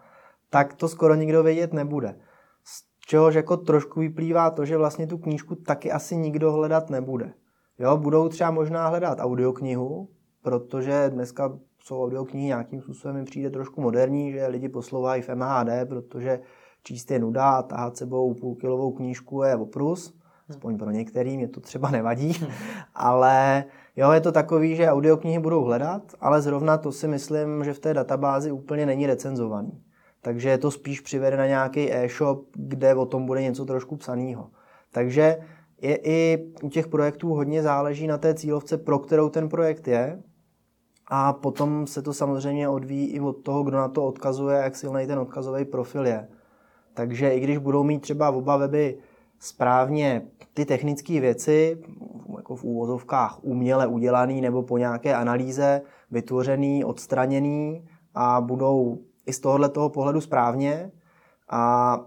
tak 0.49 0.73
to 0.73 0.87
skoro 0.87 1.15
nikdo 1.15 1.43
vědět 1.43 1.73
nebude. 1.73 2.19
Z 2.63 2.83
čehož 3.07 3.35
jako 3.35 3.57
trošku 3.57 3.99
vyplývá 3.99 4.49
to, 4.49 4.65
že 4.65 4.77
vlastně 4.77 5.07
tu 5.07 5.17
knížku 5.17 5.55
taky 5.55 5.91
asi 5.91 6.17
nikdo 6.17 6.51
hledat 6.51 6.89
nebude. 6.89 7.33
Jo, 7.79 7.97
budou 7.97 8.29
třeba 8.29 8.51
možná 8.51 8.87
hledat 8.87 9.17
audioknihu, 9.21 10.09
protože 10.41 11.09
dneska 11.09 11.59
jsou 11.83 12.03
audioknihy 12.03 12.47
nějakým 12.47 12.81
způsobem 12.81 13.15
mi 13.15 13.25
přijde 13.25 13.49
trošku 13.49 13.81
moderní, 13.81 14.31
že 14.31 14.47
lidi 14.47 14.69
poslouvají 14.69 15.21
v 15.21 15.29
MHD, 15.35 15.89
protože 15.89 16.39
číst 16.83 17.11
je 17.11 17.19
nuda 17.19 17.49
a 17.49 17.63
tahat 17.63 17.97
sebou 17.97 18.33
půlkilovou 18.33 18.91
knížku 18.91 19.43
je 19.43 19.55
oprus, 19.55 20.17
aspoň 20.49 20.77
pro 20.77 20.91
některý, 20.91 21.37
mě 21.37 21.47
to 21.47 21.59
třeba 21.59 21.91
nevadí, 21.91 22.33
ale 22.95 23.63
jo, 23.97 24.11
je 24.11 24.21
to 24.21 24.31
takový, 24.31 24.75
že 24.75 24.89
audioknihy 24.89 25.39
budou 25.39 25.63
hledat, 25.63 26.01
ale 26.21 26.41
zrovna 26.41 26.77
to 26.77 26.91
si 26.91 27.07
myslím, 27.07 27.63
že 27.63 27.73
v 27.73 27.79
té 27.79 27.93
databázi 27.93 28.51
úplně 28.51 28.85
není 28.85 29.07
recenzovaný. 29.07 29.83
Takže 30.21 30.49
je 30.49 30.57
to 30.57 30.71
spíš 30.71 31.01
přivede 31.01 31.37
na 31.37 31.47
nějaký 31.47 31.93
e-shop, 31.93 32.45
kde 32.53 32.95
o 32.95 33.05
tom 33.05 33.25
bude 33.25 33.41
něco 33.41 33.65
trošku 33.65 33.95
psaného. 33.95 34.49
Takže 34.91 35.37
je 35.81 35.95
i 35.95 36.51
u 36.63 36.69
těch 36.69 36.87
projektů 36.87 37.29
hodně 37.29 37.63
záleží 37.63 38.07
na 38.07 38.17
té 38.17 38.33
cílovce, 38.33 38.77
pro 38.77 38.99
kterou 38.99 39.29
ten 39.29 39.49
projekt 39.49 39.87
je. 39.87 40.23
A 41.07 41.33
potom 41.33 41.87
se 41.87 42.01
to 42.01 42.13
samozřejmě 42.13 42.69
odvíjí 42.69 43.07
i 43.07 43.19
od 43.19 43.33
toho, 43.33 43.63
kdo 43.63 43.77
na 43.77 43.87
to 43.87 44.05
odkazuje, 44.05 44.57
jak 44.57 44.75
silný 44.75 45.07
ten 45.07 45.19
odkazový 45.19 45.65
profil 45.65 46.05
je. 46.05 46.27
Takže 46.93 47.29
i 47.29 47.39
když 47.39 47.57
budou 47.57 47.83
mít 47.83 47.99
třeba 47.99 48.29
oba 48.29 48.57
weby 48.57 48.97
správně 49.39 50.21
ty 50.53 50.65
technické 50.65 51.19
věci, 51.19 51.81
jako 52.37 52.55
v 52.55 52.63
úvozovkách 52.63 53.43
uměle 53.43 53.87
udělaný 53.87 54.41
nebo 54.41 54.63
po 54.63 54.77
nějaké 54.77 55.15
analýze 55.15 55.81
vytvořený, 56.11 56.85
odstraněný 56.85 57.87
a 58.13 58.41
budou 58.41 58.99
i 59.25 59.33
z 59.33 59.39
tohohle 59.39 59.69
toho 59.69 59.89
pohledu 59.89 60.21
správně. 60.21 60.91
A 61.49 61.99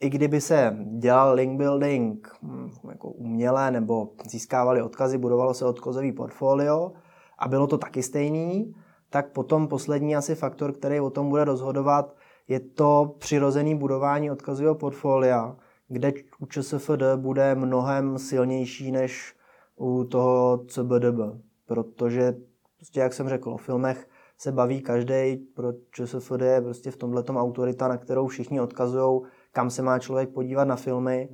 i 0.00 0.10
kdyby 0.10 0.40
se 0.40 0.76
dělal 0.98 1.34
link 1.34 1.58
building 1.58 2.28
hm, 2.42 2.70
jako 2.90 3.10
uměle 3.10 3.70
nebo 3.70 4.08
získávali 4.30 4.82
odkazy, 4.82 5.18
budovalo 5.18 5.54
se 5.54 5.64
odkazový 5.64 6.12
portfolio 6.12 6.92
a 7.38 7.48
bylo 7.48 7.66
to 7.66 7.78
taky 7.78 8.02
stejný, 8.02 8.74
tak 9.10 9.32
potom 9.32 9.68
poslední 9.68 10.16
asi 10.16 10.34
faktor, 10.34 10.72
který 10.72 11.00
o 11.00 11.10
tom 11.10 11.28
bude 11.28 11.44
rozhodovat, 11.44 12.16
je 12.48 12.60
to 12.60 13.14
přirozený 13.18 13.74
budování 13.74 14.30
odkazového 14.30 14.74
portfolia, 14.74 15.56
kde 15.92 16.12
u 16.38 16.46
ČSFD 16.46 17.02
bude 17.16 17.54
mnohem 17.54 18.18
silnější 18.18 18.92
než 18.92 19.36
u 19.76 20.04
toho 20.04 20.64
CBDB, 20.68 21.40
protože, 21.66 22.34
prostě 22.76 23.00
jak 23.00 23.12
jsem 23.12 23.28
řekl, 23.28 23.50
o 23.50 23.56
filmech 23.56 24.08
se 24.38 24.52
baví 24.52 24.80
každý, 24.80 25.36
pro 25.36 25.72
ČSFD 25.90 26.40
je 26.40 26.60
prostě 26.60 26.90
v 26.90 26.96
tomhle 26.96 27.24
autorita, 27.24 27.88
na 27.88 27.96
kterou 27.96 28.26
všichni 28.26 28.60
odkazují, 28.60 29.20
kam 29.52 29.70
se 29.70 29.82
má 29.82 29.98
člověk 29.98 30.28
podívat 30.28 30.64
na 30.64 30.76
filmy 30.76 31.28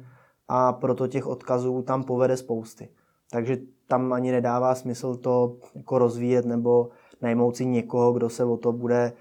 a 0.48 0.72
proto 0.72 1.06
těch 1.06 1.26
odkazů 1.26 1.82
tam 1.82 2.04
povede 2.04 2.36
spousty. 2.36 2.88
Takže 3.30 3.56
tam 3.88 4.12
ani 4.12 4.32
nedává 4.32 4.74
smysl 4.74 5.16
to 5.16 5.56
jako 5.74 5.98
rozvíjet 5.98 6.44
nebo 6.44 6.88
najmout 7.22 7.56
si 7.56 7.66
někoho, 7.66 8.12
kdo 8.12 8.28
se 8.28 8.44
o 8.44 8.56
to 8.56 8.72
bude, 8.72 9.12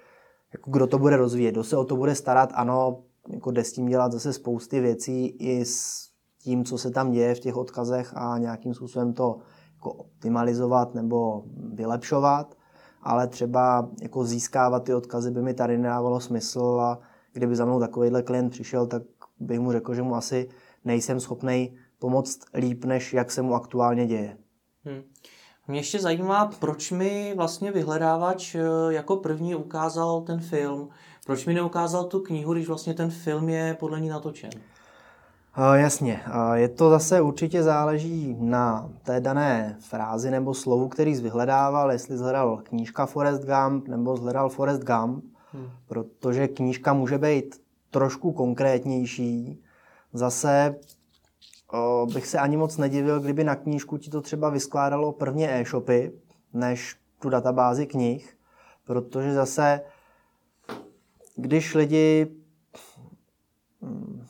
jako 0.53 0.71
kdo 0.71 0.87
to 0.87 0.97
bude 0.97 1.17
rozvíjet, 1.17 1.51
kdo 1.51 1.63
se 1.63 1.77
o 1.77 1.83
to 1.83 1.95
bude 1.95 2.15
starat, 2.15 2.49
ano, 2.53 3.03
jako 3.29 3.51
jde 3.51 3.63
s 3.63 3.73
tím 3.73 3.85
dělat 3.85 4.11
zase 4.11 4.33
spousty 4.33 4.79
věcí 4.79 5.25
i 5.25 5.65
s 5.65 6.07
tím, 6.39 6.65
co 6.65 6.77
se 6.77 6.91
tam 6.91 7.11
děje 7.11 7.35
v 7.35 7.39
těch 7.39 7.57
odkazech 7.57 8.17
a 8.17 8.37
nějakým 8.37 8.73
způsobem 8.73 9.13
to 9.13 9.37
jako 9.73 9.93
optimalizovat 9.93 10.95
nebo 10.95 11.43
vylepšovat, 11.73 12.57
ale 13.01 13.27
třeba 13.27 13.89
jako 14.01 14.25
získávat 14.25 14.83
ty 14.83 14.93
odkazy 14.93 15.31
by 15.31 15.41
mi 15.41 15.53
tady 15.53 15.77
nedávalo 15.77 16.19
smysl 16.19 16.79
a 16.81 16.99
kdyby 17.33 17.55
za 17.55 17.65
mnou 17.65 17.79
takovýhle 17.79 18.23
klient 18.23 18.49
přišel, 18.49 18.87
tak 18.87 19.03
bych 19.39 19.59
mu 19.59 19.71
řekl, 19.71 19.93
že 19.93 20.01
mu 20.01 20.15
asi 20.15 20.49
nejsem 20.85 21.19
schopný 21.19 21.77
pomoct 21.99 22.39
líp, 22.53 22.85
než 22.85 23.13
jak 23.13 23.31
se 23.31 23.41
mu 23.41 23.55
aktuálně 23.55 24.07
děje. 24.07 24.37
Hmm. 24.83 25.03
Mě 25.67 25.79
ještě 25.79 25.99
zajímá, 25.99 26.51
proč 26.59 26.91
mi 26.91 27.33
vlastně 27.37 27.71
vyhledávač 27.71 28.55
eh, 28.55 28.61
jako 28.89 29.15
první 29.15 29.55
ukázal 29.55 30.21
ten 30.21 30.39
film. 30.39 30.89
Proč 31.27 31.45
mi 31.45 31.53
neukázal 31.53 32.03
tu 32.03 32.19
knihu, 32.19 32.53
když 32.53 32.67
vlastně 32.67 32.93
ten 32.93 33.09
film 33.09 33.49
je 33.49 33.77
podle 33.79 34.01
ní 34.01 34.09
natočen? 34.09 34.49
Uh, 35.57 35.73
jasně, 35.73 36.21
uh, 36.27 36.53
je 36.53 36.69
to 36.69 36.89
zase 36.89 37.21
určitě 37.21 37.63
záleží 37.63 38.35
na 38.39 38.89
té 39.03 39.19
dané 39.19 39.77
frázi 39.79 40.31
nebo 40.31 40.53
slovu, 40.53 40.87
který 40.87 41.15
jsi 41.15 41.21
vyhledával, 41.21 41.91
jestli 41.91 42.17
zhledal 42.17 42.57
knížka 42.63 43.05
Forest 43.05 43.43
Gump 43.43 43.87
nebo 43.87 44.17
zhledal 44.17 44.49
Forest 44.49 44.83
Gump, 44.83 45.23
hmm. 45.53 45.69
protože 45.87 46.47
knížka 46.47 46.93
může 46.93 47.17
být 47.17 47.61
trošku 47.89 48.31
konkrétnější. 48.31 49.63
Zase 50.13 50.75
uh, 51.73 52.13
bych 52.13 52.27
se 52.27 52.39
ani 52.39 52.57
moc 52.57 52.77
nedivil, 52.77 53.19
kdyby 53.19 53.43
na 53.43 53.55
knížku 53.55 53.97
ti 53.97 54.09
to 54.09 54.21
třeba 54.21 54.49
vyskládalo 54.49 55.11
prvně 55.11 55.49
e-shopy, 55.49 56.11
než 56.53 56.95
tu 57.19 57.29
databázi 57.29 57.85
knih, 57.85 58.37
protože 58.85 59.33
zase 59.33 59.81
když 61.37 61.75
lidi 61.75 62.27
hm, 63.81 64.23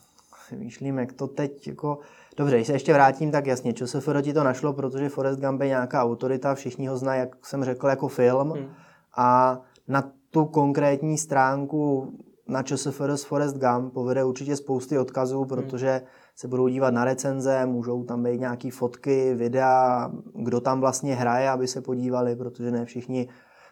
vymýšlím, 0.52 0.98
jak 0.98 1.14
to 1.14 1.28
teď 1.28 1.68
jako... 1.68 2.00
Dobře, 2.38 2.56
když 2.56 2.68
se 2.68 2.74
ještě 2.74 2.94
vrátím, 2.94 3.32
tak 3.32 3.46
jasně, 3.46 3.74
ČSFR 3.74 4.22
ti 4.22 4.34
to 4.34 4.44
našlo, 4.44 4.74
protože 4.74 5.10
Forest 5.10 5.40
Gump 5.40 5.62
je 5.62 5.68
nějaká 5.68 6.04
autorita, 6.04 6.56
všichni 6.56 6.88
ho 6.88 6.98
znají, 6.98 7.20
jak 7.20 7.46
jsem 7.46 7.64
řekl, 7.64 7.88
jako 7.88 8.08
film 8.08 8.52
hmm. 8.52 8.68
a 9.16 9.60
na 9.88 10.12
tu 10.32 10.46
konkrétní 10.46 11.18
stránku 11.18 12.14
na 12.48 12.64
ČSFR 12.64 13.18
z 13.18 13.24
Forest 13.24 13.58
Gump 13.58 13.94
povede 13.94 14.24
určitě 14.24 14.56
spousty 14.56 15.00
odkazů, 15.00 15.40
hmm. 15.40 15.48
protože 15.48 15.90
hmm. 15.90 16.08
se 16.36 16.48
budou 16.48 16.68
dívat 16.68 16.94
na 16.94 17.06
recenze, 17.06 17.66
můžou 17.66 18.04
tam 18.04 18.24
být 18.24 18.40
nějaké 18.40 18.72
fotky, 18.72 19.34
videa, 19.34 20.12
kdo 20.34 20.62
tam 20.62 20.80
vlastně 20.80 21.16
hraje, 21.16 21.50
aby 21.50 21.68
se 21.68 21.82
podívali, 21.82 22.36
protože 22.36 22.72
ne 22.72 22.86
všichni 22.86 23.28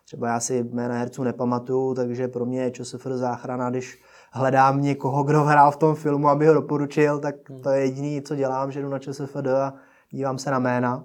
Třeba 0.05 0.27
já 0.27 0.39
si 0.39 0.63
jména 0.63 0.95
herců 0.95 1.23
nepamatuju, 1.23 1.93
takže 1.93 2.27
pro 2.27 2.45
mě 2.45 2.61
je 2.61 2.71
ČSFR 2.71 3.17
záchrana, 3.17 3.69
když 3.69 4.01
hledám 4.31 4.81
někoho, 4.81 5.23
kdo 5.23 5.43
hrál 5.43 5.71
v 5.71 5.77
tom 5.77 5.95
filmu, 5.95 6.29
aby 6.29 6.47
ho 6.47 6.53
doporučil, 6.53 7.19
tak 7.19 7.49
hmm. 7.49 7.61
to 7.61 7.69
je 7.69 7.81
jediné, 7.81 8.21
co 8.21 8.35
dělám, 8.35 8.71
že 8.71 8.81
jdu 8.81 8.89
na 8.89 8.99
ČSFD 8.99 9.47
a 9.47 9.73
dívám 10.09 10.37
se 10.37 10.51
na 10.51 10.59
jména. 10.59 11.03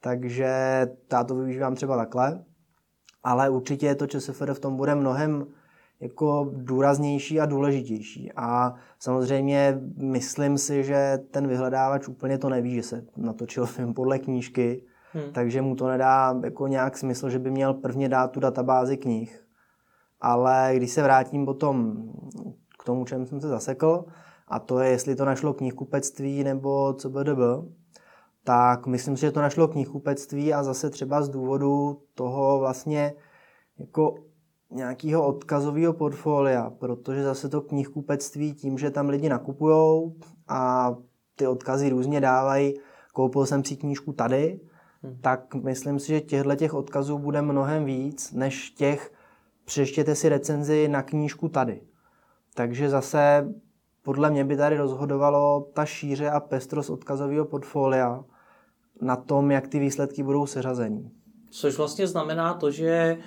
Takže 0.00 0.46
já 1.12 1.24
to 1.24 1.34
využívám 1.34 1.74
třeba 1.74 1.96
takhle. 1.96 2.44
Ale 3.22 3.50
určitě 3.50 3.94
to 3.94 4.06
ČSFD 4.06 4.48
v 4.52 4.60
tom 4.60 4.76
bude 4.76 4.94
mnohem 4.94 5.46
jako 6.00 6.50
důraznější 6.52 7.40
a 7.40 7.46
důležitější. 7.46 8.32
A 8.36 8.74
samozřejmě 8.98 9.80
myslím 9.96 10.58
si, 10.58 10.84
že 10.84 11.18
ten 11.30 11.48
vyhledávač 11.48 12.08
úplně 12.08 12.38
to 12.38 12.48
neví, 12.48 12.74
že 12.74 12.82
se 12.82 13.04
natočil 13.16 13.66
film 13.66 13.94
podle 13.94 14.18
knížky, 14.18 14.82
Hmm. 15.12 15.32
Takže 15.32 15.62
mu 15.62 15.76
to 15.76 15.88
nedá 15.88 16.40
jako 16.44 16.66
nějak 16.66 16.98
smysl, 16.98 17.30
že 17.30 17.38
by 17.38 17.50
měl 17.50 17.74
prvně 17.74 18.08
dát 18.08 18.30
tu 18.30 18.40
databázi 18.40 18.96
knih. 18.96 19.46
Ale 20.20 20.72
když 20.76 20.90
se 20.90 21.02
vrátím 21.02 21.46
potom 21.46 22.02
k 22.78 22.84
tomu, 22.84 23.04
čem 23.04 23.26
jsem 23.26 23.40
se 23.40 23.48
zasekl, 23.48 24.04
a 24.48 24.58
to 24.58 24.78
je, 24.78 24.90
jestli 24.90 25.16
to 25.16 25.24
našlo 25.24 25.54
knihkupectví 25.54 26.44
nebo 26.44 26.94
co 26.94 27.10
BDB, 27.10 27.38
tak 28.44 28.86
myslím 28.86 29.16
si, 29.16 29.20
že 29.20 29.32
to 29.32 29.40
našlo 29.40 29.68
knihkupectví 29.68 30.54
a 30.54 30.62
zase 30.62 30.90
třeba 30.90 31.22
z 31.22 31.28
důvodu 31.28 32.02
toho 32.14 32.58
vlastně 32.58 33.14
jako 33.78 34.14
nějakého 34.70 35.26
odkazového 35.26 35.92
portfolia, 35.92 36.70
protože 36.70 37.22
zase 37.22 37.48
to 37.48 37.60
knihkupectví 37.60 38.54
tím, 38.54 38.78
že 38.78 38.90
tam 38.90 39.08
lidi 39.08 39.28
nakupujou 39.28 40.14
a 40.48 40.94
ty 41.36 41.46
odkazy 41.46 41.88
různě 41.88 42.20
dávají, 42.20 42.74
koupil 43.12 43.46
jsem 43.46 43.64
si 43.64 43.76
knížku 43.76 44.12
tady. 44.12 44.60
Tak 45.20 45.54
myslím 45.54 45.98
si, 45.98 46.06
že 46.06 46.20
těchto 46.20 46.54
těch 46.54 46.74
odkazů 46.74 47.18
bude 47.18 47.42
mnohem 47.42 47.84
víc, 47.84 48.32
než 48.32 48.70
těch 48.70 49.12
přeštěte 49.64 50.14
si 50.14 50.28
recenzi 50.28 50.88
na 50.88 51.02
knížku 51.02 51.48
tady. 51.48 51.82
Takže 52.54 52.88
zase 52.88 53.48
podle 54.02 54.30
mě 54.30 54.44
by 54.44 54.56
tady 54.56 54.76
rozhodovalo 54.76 55.68
ta 55.74 55.84
šíře 55.84 56.30
a 56.30 56.40
pestrost 56.40 56.90
odkazového 56.90 57.44
portfolia 57.44 58.24
na 59.00 59.16
tom, 59.16 59.50
jak 59.50 59.68
ty 59.68 59.78
výsledky 59.78 60.22
budou 60.22 60.46
seřazení. 60.46 61.10
Což 61.50 61.76
vlastně 61.76 62.06
znamená 62.06 62.54
to, 62.54 62.70
že 62.70 63.18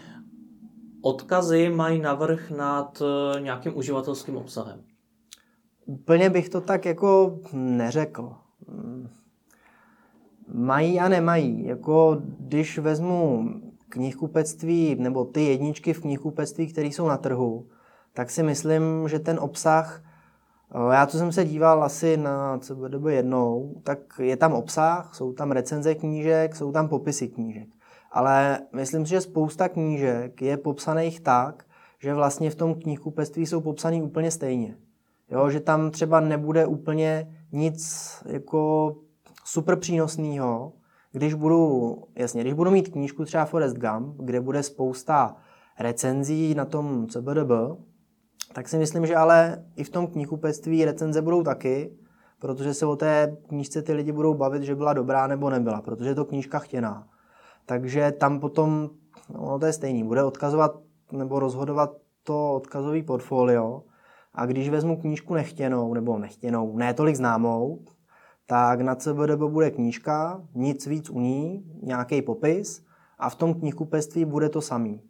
odkazy 1.02 1.70
mají 1.70 2.00
navrh 2.00 2.52
nad 2.52 3.02
eh, 3.02 3.42
nějakým 3.42 3.78
uživatelským 3.78 4.38
obsahem. 4.38 4.84
Úplně 5.86 6.30
bych 6.30 6.50
to 6.50 6.62
tak 6.62 6.86
jako 6.86 7.40
neřekl. 7.54 8.36
Mají 10.48 11.00
a 11.00 11.10
nemají. 11.10 11.66
Jako 11.66 12.22
když 12.40 12.80
vezmu 12.80 13.50
knihkupectví 13.90 14.96
nebo 15.00 15.26
ty 15.26 15.44
jedničky 15.44 15.94
v 15.94 16.02
knihkupectví, 16.02 16.68
které 16.68 16.88
jsou 16.88 17.08
na 17.08 17.18
trhu, 17.18 17.68
tak 18.14 18.30
si 18.30 18.44
myslím, 18.44 19.08
že 19.08 19.20
ten 19.20 19.40
obsah, 19.40 20.04
eh, 20.76 20.96
já 20.96 21.06
co 21.06 21.18
jsem 21.18 21.32
se 21.32 21.46
díval 21.46 21.84
asi 21.84 22.18
na 22.18 22.58
CBDB 22.58 23.06
jednou, 23.06 23.82
tak 23.84 24.00
je 24.20 24.38
tam 24.38 24.54
obsah, 24.54 25.16
jsou 25.16 25.34
tam 25.34 25.52
recenze 25.52 25.96
knížek, 25.96 26.56
jsou 26.56 26.72
tam 26.72 26.88
popisy 26.88 27.28
knížek. 27.28 27.68
Ale 28.12 28.60
myslím 28.74 29.06
si, 29.06 29.10
že 29.10 29.22
spousta 29.22 29.70
knížek 29.70 30.42
je 30.42 30.58
popsaných 30.58 31.20
tak, 31.20 31.66
že 32.00 32.14
vlastně 32.14 32.50
v 32.50 32.56
tom 32.56 32.76
knihkupectví 32.76 33.46
jsou 33.46 33.62
popsaný 33.62 34.02
úplně 34.02 34.32
stejně. 34.32 34.78
Jo, 35.32 35.50
že 35.50 35.60
tam 35.60 35.92
třeba 35.92 36.20
nebude 36.20 36.66
úplně 36.66 37.36
nic 37.52 38.10
jako 38.26 38.96
super 39.44 39.80
přínosného, 39.80 40.74
když 41.12 41.34
budu, 41.34 41.96
jasně, 42.16 42.42
když 42.42 42.54
budu 42.54 42.72
mít 42.72 42.90
knížku 42.90 43.26
třeba 43.26 43.46
Forest 43.46 43.78
Gump, 43.78 44.16
kde 44.18 44.42
bude 44.42 44.64
spousta 44.64 45.36
recenzí 45.80 46.56
na 46.56 46.66
tom 46.66 47.08
CBDB, 47.08 47.52
tak 48.54 48.70
si 48.70 48.78
myslím, 48.78 49.06
že 49.06 49.16
ale 49.16 49.66
i 49.76 49.84
v 49.84 49.90
tom 49.90 50.08
knihkupectví 50.08 50.86
recenze 50.86 51.22
budou 51.22 51.44
taky, 51.44 51.98
protože 52.40 52.74
se 52.74 52.86
o 52.86 52.96
té 52.96 53.38
knížce 53.48 53.82
ty 53.82 53.94
lidi 53.94 54.12
budou 54.12 54.34
bavit, 54.34 54.64
že 54.64 54.76
byla 54.76 54.94
dobrá 54.94 55.28
nebo 55.28 55.50
nebyla, 55.50 55.82
protože 55.82 56.10
je 56.10 56.16
to 56.16 56.26
knížka 56.26 56.60
chtěná. 56.60 57.08
Takže 57.66 58.12
tam 58.12 58.40
potom, 58.40 58.90
no 59.30 59.60
to 59.60 59.66
je 59.66 59.74
stejný, 59.74 60.04
bude 60.04 60.24
odkazovat 60.24 60.72
nebo 61.12 61.40
rozhodovat 61.40 61.92
to 62.24 62.54
odkazový 62.54 63.04
portfolio. 63.04 63.84
A 64.34 64.46
když 64.46 64.70
vezmu 64.70 64.98
knížku 64.98 65.34
nechtěnou, 65.34 65.94
nebo 65.94 66.18
nechtěnou, 66.20 66.78
ne 66.78 66.94
tolik 66.94 67.16
známou, 67.16 67.80
tak 68.46 68.82
na 68.82 68.96
CBDB 68.96 69.40
bude 69.40 69.72
knížka, 69.72 70.42
nic 70.56 70.88
víc 70.88 71.10
u 71.10 71.20
ní, 71.20 71.66
nějaký 71.84 72.22
popis 72.22 72.86
a 73.20 73.30
v 73.30 73.36
tom 73.36 73.54
knihkupectví 73.54 74.26
bude 74.26 74.50
to 74.50 74.62
samý. 74.62 75.02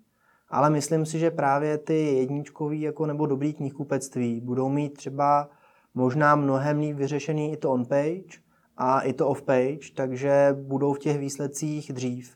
Ale 0.49 0.69
myslím 0.69 1.05
si, 1.05 1.19
že 1.19 1.31
právě 1.31 1.77
ty 1.77 2.15
jedničkový 2.15 2.81
jako 2.81 3.05
nebo 3.05 3.25
dobrý 3.25 3.53
knihkupectví 3.53 4.41
budou 4.41 4.69
mít 4.69 4.93
třeba 4.93 5.49
možná 5.93 6.35
mnohem 6.35 6.79
líp 6.79 6.97
vyřešený 6.97 7.53
i 7.53 7.57
to 7.57 7.71
on-page 7.71 8.43
a 8.77 9.01
i 9.01 9.13
to 9.13 9.29
off-page, 9.29 9.93
takže 9.95 10.55
budou 10.61 10.93
v 10.93 10.99
těch 10.99 11.19
výsledcích 11.19 11.93
dřív. 11.93 12.35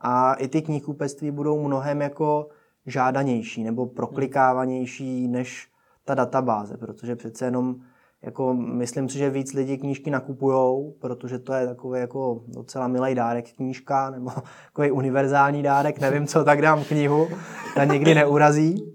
A 0.00 0.34
i 0.34 0.48
ty 0.48 0.62
knihkupectví 0.62 1.30
budou 1.30 1.66
mnohem 1.66 2.00
jako 2.00 2.48
žádanější 2.86 3.64
nebo 3.64 3.86
proklikávanější 3.86 5.28
než 5.28 5.68
ta 6.04 6.14
databáze, 6.14 6.76
protože 6.76 7.16
přece 7.16 7.44
jenom 7.44 7.76
jako 8.22 8.54
myslím 8.54 9.08
si, 9.08 9.18
že 9.18 9.30
víc 9.30 9.52
lidí 9.52 9.78
knížky 9.78 10.10
nakupujou, 10.10 10.94
protože 10.98 11.38
to 11.38 11.52
je 11.52 11.66
takový 11.66 12.00
jako 12.00 12.42
docela 12.46 12.88
milý 12.88 13.14
dárek 13.14 13.52
knížka, 13.52 14.10
nebo 14.10 14.30
takový 14.66 14.90
univerzální 14.90 15.62
dárek, 15.62 16.00
nevím, 16.00 16.26
co 16.26 16.44
tak 16.44 16.62
dám 16.62 16.84
knihu, 16.84 17.28
ta 17.74 17.84
nikdy 17.84 18.14
neurazí. 18.14 18.94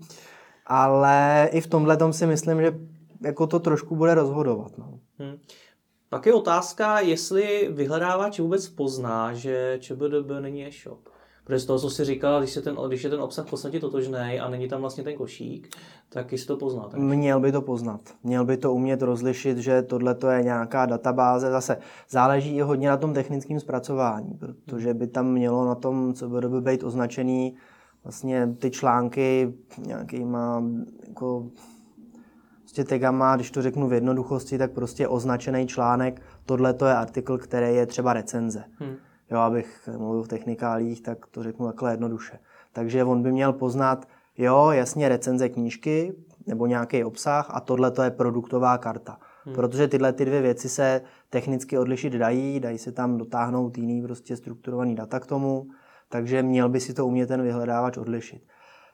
Ale 0.65 1.50
i 1.51 1.62
v 1.62 1.68
tomhle 1.68 1.98
tom 1.98 2.13
si 2.13 2.25
myslím, 2.25 2.62
že 2.62 2.74
jako 3.22 3.48
to 3.48 3.60
trošku 3.60 3.96
bude 3.96 4.13
rozhodovat. 4.13 4.77
No. 4.77 5.00
Hmm. 5.20 5.38
Pak 6.10 6.25
je 6.25 6.34
otázka, 6.34 7.00
jestli 7.00 7.70
vyhledávač 7.72 8.39
vůbec 8.39 8.70
pozná, 8.70 9.34
že 9.34 9.77
ČBDB 9.80 10.32
není 10.39 10.65
e-shop. 10.65 11.10
Protože 11.44 11.60
z 11.60 11.66
toho, 11.66 11.80
co 11.80 11.90
jsi 11.90 12.06
říkal, 12.06 12.40
když, 12.40 12.56
je 12.56 12.62
ten, 12.62 12.78
když 12.88 13.04
je 13.04 13.10
ten 13.10 13.22
obsah 13.22 13.46
v 13.46 13.50
podstatě 13.50 13.80
totožný 13.80 14.40
a 14.40 14.50
není 14.50 14.68
tam 14.68 14.82
vlastně 14.82 15.04
ten 15.04 15.16
košík, 15.16 15.76
tak 16.10 16.32
jestli 16.32 16.48
to 16.48 16.58
pozná. 16.58 16.84
Tak? 16.84 17.00
Měl 17.00 17.39
by 17.39 17.52
to 17.52 17.62
poznat. 17.62 18.02
Měl 18.24 18.46
by 18.46 18.58
to 18.58 18.74
umět 18.74 19.02
rozlišit, 19.02 19.58
že 19.58 19.82
tohle 19.82 20.15
je 20.36 20.44
nějaká 20.44 20.86
databáze. 20.86 21.52
Zase 21.52 21.78
záleží 22.10 22.56
i 22.56 22.62
hodně 22.62 22.89
na 22.89 22.98
tom 22.98 23.13
technickém 23.13 23.60
zpracování, 23.60 24.39
protože 24.39 24.94
by 24.94 25.08
tam 25.08 25.32
mělo 25.32 25.65
na 25.65 25.76
tom 25.76 26.13
co 26.13 26.30
by 26.30 26.62
být 26.62 26.84
označený 26.84 27.56
vlastně 28.04 28.56
ty 28.60 28.72
články 28.72 29.54
nějakýma 29.78 30.63
jako 31.08 31.50
prostě 32.60 32.84
tegama, 32.84 33.36
když 33.36 33.52
to 33.52 33.62
řeknu 33.62 33.88
v 33.88 33.94
jednoduchosti, 33.94 34.58
tak 34.58 34.72
prostě 34.72 35.08
označený 35.08 35.67
článek, 35.67 36.22
tohle 36.46 36.74
to 36.74 36.86
je 36.86 36.96
artikl, 36.96 37.38
který 37.38 37.76
je 37.76 37.86
třeba 37.86 38.13
recenze. 38.13 38.63
Hmm 38.80 38.96
jo, 39.34 39.39
abych 39.39 39.89
mluvil 39.98 40.24
v 40.24 40.28
technikálích, 40.28 41.02
tak 41.02 41.26
to 41.28 41.43
řeknu 41.43 41.67
takhle 41.67 41.91
jednoduše. 41.91 42.39
Takže 42.74 43.04
on 43.04 43.24
by 43.24 43.32
měl 43.32 43.54
poznat, 43.54 44.08
jo, 44.38 44.69
jasně 44.72 45.10
recenze 45.10 45.50
knížky 45.50 46.13
nebo 46.48 46.67
nějaký 46.67 47.04
obsah 47.04 47.48
a 47.54 47.60
tohle 47.60 47.91
to 47.91 48.04
je 48.04 48.12
produktová 48.12 48.78
karta. 48.78 49.17
Hmm. 49.46 49.56
Protože 49.56 49.88
tyhle 49.88 50.13
ty 50.13 50.26
dvě 50.26 50.41
věci 50.41 50.69
se 50.69 51.02
technicky 51.30 51.78
odlišit 51.78 52.13
dají, 52.13 52.60
dají 52.60 52.78
se 52.78 52.91
tam 52.91 53.17
dotáhnout 53.17 53.78
jiný 53.78 54.02
prostě 54.02 54.36
strukturovaný 54.36 54.96
data 54.96 55.19
k 55.19 55.26
tomu, 55.26 55.67
takže 56.10 56.43
měl 56.43 56.69
by 56.69 56.80
si 56.80 56.93
to 56.93 57.08
umět 57.08 57.28
ten 57.28 57.41
vyhledávač 57.41 57.98
odlišit. 57.98 58.43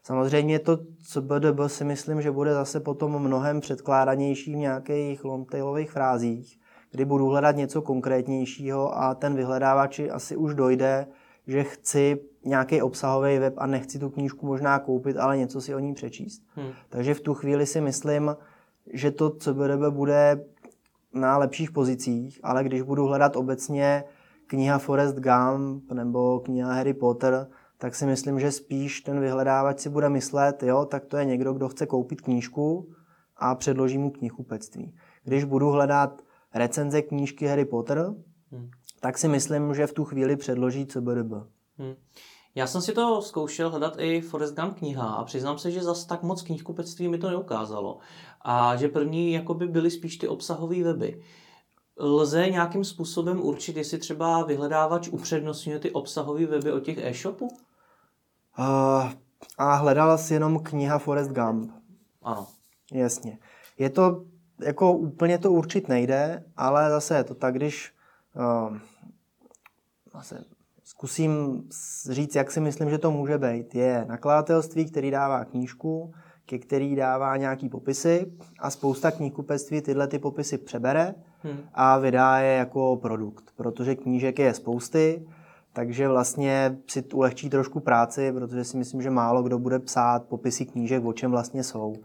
Samozřejmě 0.03 0.59
to 0.59 0.77
CBDB 1.03 1.59
si 1.67 1.85
myslím, 1.85 2.21
že 2.21 2.31
bude 2.31 2.53
zase 2.53 2.79
potom 2.79 3.19
mnohem 3.19 3.59
předkládanější 3.59 4.53
v 4.53 4.57
nějakých 4.57 5.23
longtailových 5.23 5.91
frázích, 5.91 6.59
kdy 6.91 7.05
budu 7.05 7.25
hledat 7.25 7.55
něco 7.55 7.81
konkrétnějšího 7.81 8.97
a 8.97 9.15
ten 9.15 9.35
vyhledávač 9.35 9.99
asi 9.99 10.35
už 10.35 10.55
dojde, 10.55 11.07
že 11.47 11.63
chci 11.63 12.19
nějaký 12.45 12.81
obsahový 12.81 13.39
web 13.39 13.53
a 13.57 13.67
nechci 13.67 13.99
tu 13.99 14.09
knížku 14.09 14.45
možná 14.45 14.79
koupit, 14.79 15.17
ale 15.17 15.37
něco 15.37 15.61
si 15.61 15.75
o 15.75 15.79
ní 15.79 15.93
přečíst. 15.93 16.43
Hmm. 16.55 16.71
Takže 16.89 17.13
v 17.13 17.19
tu 17.19 17.33
chvíli 17.33 17.65
si 17.65 17.81
myslím, 17.81 18.35
že 18.93 19.11
to 19.11 19.29
CBDB 19.29 19.89
bude 19.89 20.45
na 21.13 21.37
lepších 21.37 21.71
pozicích, 21.71 22.39
ale 22.43 22.63
když 22.63 22.81
budu 22.81 23.05
hledat 23.05 23.35
obecně 23.35 24.03
kniha 24.47 24.77
Forest 24.77 25.15
Gump 25.15 25.91
nebo 25.91 26.39
kniha 26.39 26.73
Harry 26.73 26.93
Potter, 26.93 27.47
tak 27.77 27.95
si 27.95 28.05
myslím, 28.05 28.39
že 28.39 28.51
spíš 28.51 29.01
ten 29.01 29.19
vyhledávač 29.19 29.79
si 29.79 29.89
bude 29.89 30.09
myslet, 30.09 30.63
jo, 30.63 30.85
tak 30.85 31.05
to 31.05 31.17
je 31.17 31.25
někdo, 31.25 31.53
kdo 31.53 31.69
chce 31.69 31.85
koupit 31.85 32.21
knížku 32.21 32.89
a 33.37 33.55
předloží 33.55 33.97
mu 33.97 34.09
knihkupectví. 34.09 34.95
Když 35.23 35.43
budu 35.43 35.69
hledat 35.69 36.21
recenze 36.53 37.01
knížky 37.01 37.47
Harry 37.47 37.65
Potter, 37.65 38.13
hmm. 38.51 38.69
tak 38.99 39.17
si 39.17 39.27
myslím, 39.27 39.73
že 39.73 39.87
v 39.87 39.93
tu 39.93 40.05
chvíli 40.05 40.35
předloží 40.35 40.85
CBDB. 40.85 41.31
Hmm. 41.77 41.95
Já 42.55 42.67
jsem 42.67 42.81
si 42.81 42.93
to 42.93 43.21
zkoušel 43.21 43.69
hledat 43.69 43.95
i 43.97 44.21
Forest 44.21 44.55
Gump 44.55 44.77
kniha 44.77 45.09
a 45.09 45.23
přiznám 45.23 45.57
se, 45.57 45.71
že 45.71 45.83
zas 45.83 46.05
tak 46.05 46.23
moc 46.23 46.41
knihkupectví 46.41 47.07
mi 47.07 47.17
to 47.17 47.29
neukázalo. 47.29 47.97
A 48.41 48.75
že 48.75 48.87
první 48.87 49.33
jakoby 49.33 49.67
byly 49.67 49.91
spíš 49.91 50.17
ty 50.17 50.27
obsahové 50.27 50.83
weby. 50.83 51.21
Lze 51.99 52.49
nějakým 52.49 52.83
způsobem 52.83 53.41
určit, 53.41 53.77
jestli 53.77 53.97
třeba 53.97 54.43
vyhledávač 54.43 55.07
upřednostňuje 55.07 55.79
ty 55.79 55.91
obsahové 55.91 56.45
weby 56.45 56.71
od 56.71 56.79
těch 56.79 56.97
e-shopů? 56.97 57.47
Uh, 57.47 59.11
a 59.57 59.75
hledala 59.75 60.17
jsi 60.17 60.33
jenom 60.33 60.59
kniha 60.59 60.99
Forest 60.99 61.31
Gump. 61.31 61.71
Ano. 62.21 62.47
Jasně. 62.93 63.39
Je 63.77 63.89
to 63.89 64.23
jako 64.61 64.93
úplně 64.93 65.37
to 65.37 65.51
určit 65.51 65.89
nejde, 65.89 66.43
ale 66.57 66.89
zase 66.89 67.17
je 67.17 67.23
to 67.23 67.35
tak, 67.35 67.53
když 67.53 67.93
uh, 68.35 68.77
zase 70.13 70.43
zkusím 70.83 71.63
říct, 72.09 72.35
jak 72.35 72.51
si 72.51 72.59
myslím, 72.59 72.89
že 72.89 72.97
to 72.97 73.11
může 73.11 73.37
být. 73.37 73.75
Je 73.75 74.05
nakladatelství, 74.07 74.85
který 74.85 75.11
dává 75.11 75.45
knížku, 75.45 76.13
ke 76.45 76.57
který 76.57 76.95
dává 76.95 77.37
nějaký 77.37 77.69
popisy 77.69 78.31
a 78.59 78.69
spousta 78.69 79.11
knihkupectví 79.11 79.81
tyhle 79.81 80.07
ty 80.07 80.19
popisy 80.19 80.57
přebere 80.57 81.15
hmm. 81.39 81.57
a 81.73 81.97
vydá 81.97 82.39
je 82.39 82.57
jako 82.57 82.97
produkt, 83.01 83.43
protože 83.55 83.95
knížek 83.95 84.39
je 84.39 84.53
spousty, 84.53 85.27
takže 85.73 86.07
vlastně 86.07 86.77
si 86.87 87.03
ulehčí 87.13 87.49
trošku 87.49 87.79
práci, 87.79 88.31
protože 88.31 88.63
si 88.63 88.77
myslím, 88.77 89.01
že 89.01 89.09
málo 89.09 89.43
kdo 89.43 89.59
bude 89.59 89.79
psát 89.79 90.25
popisy 90.25 90.65
knížek, 90.65 91.05
o 91.05 91.13
čem 91.13 91.31
vlastně 91.31 91.63
jsou. 91.63 91.95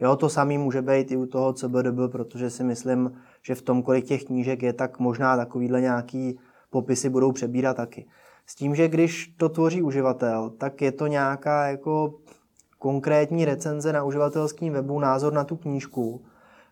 Jo, 0.00 0.16
to 0.16 0.28
samé 0.28 0.58
může 0.58 0.82
být 0.82 1.12
i 1.12 1.16
u 1.16 1.26
toho 1.26 1.52
CBDB, 1.52 2.12
protože 2.12 2.50
si 2.50 2.64
myslím, 2.64 3.12
že 3.42 3.54
v 3.54 3.62
tom, 3.62 3.82
kolik 3.82 4.04
těch 4.04 4.24
knížek 4.24 4.62
je, 4.62 4.72
tak 4.72 4.98
možná 4.98 5.36
takovýhle 5.36 5.80
nějaký 5.80 6.38
popisy 6.70 7.08
budou 7.08 7.32
přebírat 7.32 7.76
taky. 7.76 8.06
S 8.46 8.54
tím, 8.54 8.74
že 8.74 8.88
když 8.88 9.34
to 9.36 9.48
tvoří 9.48 9.82
uživatel, 9.82 10.50
tak 10.50 10.82
je 10.82 10.92
to 10.92 11.06
nějaká 11.06 11.68
jako 11.68 12.14
konkrétní 12.78 13.44
recenze 13.44 13.92
na 13.92 14.04
uživatelském 14.04 14.72
webu, 14.72 15.00
názor 15.00 15.32
na 15.32 15.44
tu 15.44 15.56
knížku 15.56 16.24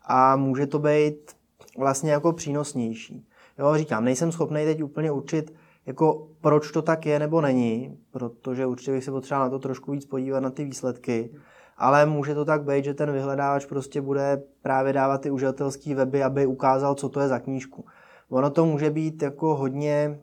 a 0.02 0.36
může 0.36 0.66
to 0.66 0.78
být 0.78 1.32
vlastně 1.78 2.12
jako 2.12 2.32
přínosnější. 2.32 3.26
Jo, 3.58 3.76
říkám, 3.76 4.04
nejsem 4.04 4.32
schopný 4.32 4.64
teď 4.64 4.82
úplně 4.82 5.10
určit, 5.10 5.54
jako 5.86 6.28
proč 6.40 6.70
to 6.70 6.82
tak 6.82 7.06
je 7.06 7.18
nebo 7.18 7.40
není, 7.40 7.98
protože 8.10 8.66
určitě 8.66 8.92
bych 8.92 9.04
se 9.04 9.10
potřeboval 9.10 9.46
na 9.46 9.50
to 9.50 9.58
trošku 9.58 9.92
víc 9.92 10.04
podívat 10.04 10.40
na 10.40 10.50
ty 10.50 10.64
výsledky 10.64 11.30
ale 11.76 12.06
může 12.06 12.34
to 12.34 12.44
tak 12.44 12.62
být, 12.62 12.84
že 12.84 12.94
ten 12.94 13.12
vyhledávač 13.12 13.66
prostě 13.66 14.00
bude 14.00 14.42
právě 14.62 14.92
dávat 14.92 15.20
ty 15.20 15.30
uživatelské 15.30 15.94
weby, 15.94 16.22
aby 16.22 16.46
ukázal, 16.46 16.94
co 16.94 17.08
to 17.08 17.20
je 17.20 17.28
za 17.28 17.38
knížku. 17.38 17.84
Ono 18.30 18.50
to 18.50 18.66
může 18.66 18.90
být 18.90 19.22
jako 19.22 19.56
hodně 19.56 20.18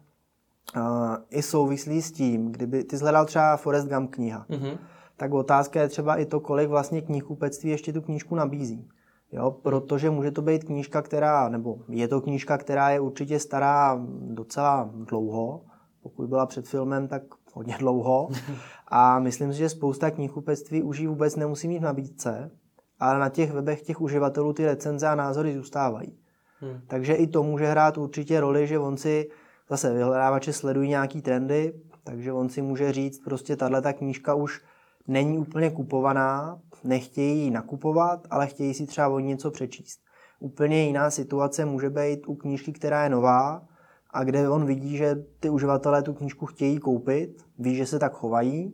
i 1.30 1.42
souvislý 1.42 2.02
s 2.02 2.12
tím, 2.12 2.52
kdyby 2.52 2.84
ty 2.84 2.98
zhledal 2.98 3.26
třeba 3.26 3.58
Forest 3.58 3.88
Gump 3.88 4.12
kniha, 4.12 4.46
mm-hmm. 4.50 4.78
tak 5.18 5.34
otázka 5.34 5.82
je 5.82 5.88
třeba 5.88 6.16
i 6.16 6.26
to, 6.26 6.40
kolik 6.40 6.70
vlastně 6.70 7.02
knihkupectví 7.02 7.70
ještě 7.70 7.94
tu 7.94 8.02
knížku 8.02 8.36
nabízí. 8.36 8.88
Jo, 9.32 9.52
protože 9.52 10.10
může 10.10 10.32
to 10.32 10.42
být 10.42 10.64
knížka, 10.64 11.02
která, 11.02 11.50
nebo 11.50 11.78
je 11.90 12.08
to 12.08 12.22
knížka, 12.22 12.58
která 12.58 12.90
je 12.90 13.00
určitě 13.00 13.40
stará 13.40 14.02
docela 14.20 14.90
dlouho, 14.94 15.62
pokud 16.04 16.30
byla 16.30 16.46
před 16.46 16.68
filmem, 16.68 17.08
tak 17.08 17.24
hodně 17.54 17.76
dlouho. 17.80 18.30
A 18.94 19.20
myslím 19.20 19.54
si, 19.54 19.60
že 19.60 19.70
spousta 19.70 20.12
knihkupectví 20.12 20.84
už 20.84 21.00
ji 21.00 21.08
vůbec 21.08 21.36
nemusí 21.36 21.68
mít 21.68 21.80
v 21.80 21.82
nabídce, 21.82 22.52
ale 23.00 23.20
na 23.20 23.30
těch 23.30 23.52
webech 23.52 23.82
těch 23.82 24.02
uživatelů 24.02 24.54
ty 24.54 24.66
recenze 24.66 25.08
a 25.08 25.16
názory 25.16 25.56
zůstávají. 25.56 26.18
Hmm. 26.60 26.82
Takže 26.88 27.14
i 27.14 27.28
to 27.28 27.44
může 27.44 27.66
hrát 27.66 27.98
určitě 27.98 28.40
roli, 28.40 28.68
že 28.68 28.80
on 28.80 28.98
si 28.98 29.30
zase 29.70 29.94
vyhledávače 29.94 30.54
sledují 30.54 30.90
nějaký 30.90 31.22
trendy, 31.22 31.74
takže 32.04 32.34
on 32.34 32.50
si 32.50 32.62
může 32.62 32.92
říct, 32.92 33.20
prostě 33.20 33.56
tahle 33.56 33.82
ta 33.82 33.94
knížka 33.94 34.34
už 34.34 34.62
není 35.08 35.38
úplně 35.38 35.70
kupovaná, 35.70 36.60
nechtějí 36.84 37.44
ji 37.44 37.52
nakupovat, 37.52 38.28
ale 38.30 38.48
chtějí 38.48 38.74
si 38.74 38.86
třeba 38.86 39.08
o 39.08 39.20
něco 39.20 39.52
přečíst. 39.52 40.00
Úplně 40.40 40.86
jiná 40.86 41.10
situace 41.10 41.66
může 41.66 41.90
být 41.90 42.28
u 42.28 42.36
knížky, 42.36 42.72
která 42.72 43.04
je 43.04 43.10
nová 43.10 43.68
a 44.14 44.24
kde 44.24 44.50
on 44.50 44.66
vidí, 44.66 44.98
že 44.98 45.16
ty 45.40 45.50
uživatelé 45.50 46.04
tu 46.04 46.14
knížku 46.14 46.46
chtějí 46.46 46.80
koupit, 46.80 47.46
ví, 47.60 47.76
že 47.76 47.86
se 47.86 48.00
tak 48.00 48.14
chovají 48.14 48.74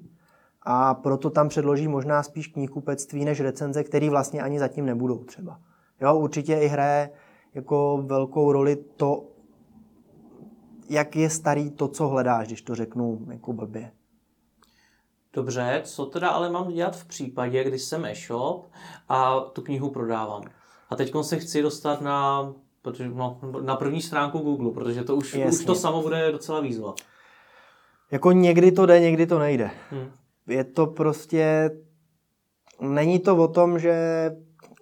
a 0.62 0.93
proto 0.93 1.30
tam 1.30 1.50
předloží 1.50 1.88
možná 1.88 2.23
spíš 2.23 2.47
knihkupectví 2.47 3.26
než 3.26 3.39
recenze, 3.41 3.84
které 3.84 4.10
vlastně 4.10 4.41
ani 4.41 4.60
zatím 4.60 4.86
nebudou 4.86 5.23
třeba. 5.23 5.60
Jo, 6.02 6.17
určitě 6.17 6.56
i 6.56 6.67
hraje 6.67 7.10
jako 7.54 8.04
velkou 8.06 8.52
roli 8.52 8.76
to, 8.76 9.23
jak 10.89 11.15
je 11.15 11.30
starý 11.30 11.71
to, 11.71 11.88
co 11.88 12.08
hledáš, 12.08 12.47
když 12.47 12.62
to 12.62 12.76
řeknu 12.76 13.19
jako 13.32 13.54
blbě. 13.54 13.91
Dobře, 15.34 15.82
co 15.86 16.06
teda 16.06 16.30
ale 16.30 16.50
mám 16.50 16.71
dělat 16.71 16.95
v 16.95 17.06
případě, 17.06 17.63
když 17.63 17.82
jsem 17.82 18.06
e-shop 18.06 18.65
a 19.10 19.39
tu 19.39 19.62
knihu 19.62 19.89
prodávám? 19.89 20.43
A 20.89 20.95
teď 20.95 21.13
se 21.21 21.39
chci 21.39 21.62
dostat 21.62 22.02
na, 22.02 22.54
protože, 22.91 23.10
no, 23.10 23.39
na 23.62 23.76
první 23.76 24.02
stránku 24.02 24.39
Google, 24.39 24.71
protože 24.71 25.04
to 25.04 25.15
už, 25.15 25.36
už 25.36 25.65
to 25.65 25.76
samo 25.76 26.02
bude 26.02 26.32
docela 26.32 26.60
výzva. 26.60 26.93
Jako 28.12 28.32
někdy 28.32 28.71
to 28.71 28.86
jde, 28.86 29.00
někdy 29.00 29.28
to 29.28 29.39
nejde. 29.39 29.71
Hmm. 29.91 30.12
Je 30.47 30.63
to 30.63 30.88
prostě... 30.88 31.71
Není 32.82 33.19
to 33.19 33.38
o 33.38 33.47
tom, 33.47 33.80
že 33.80 33.95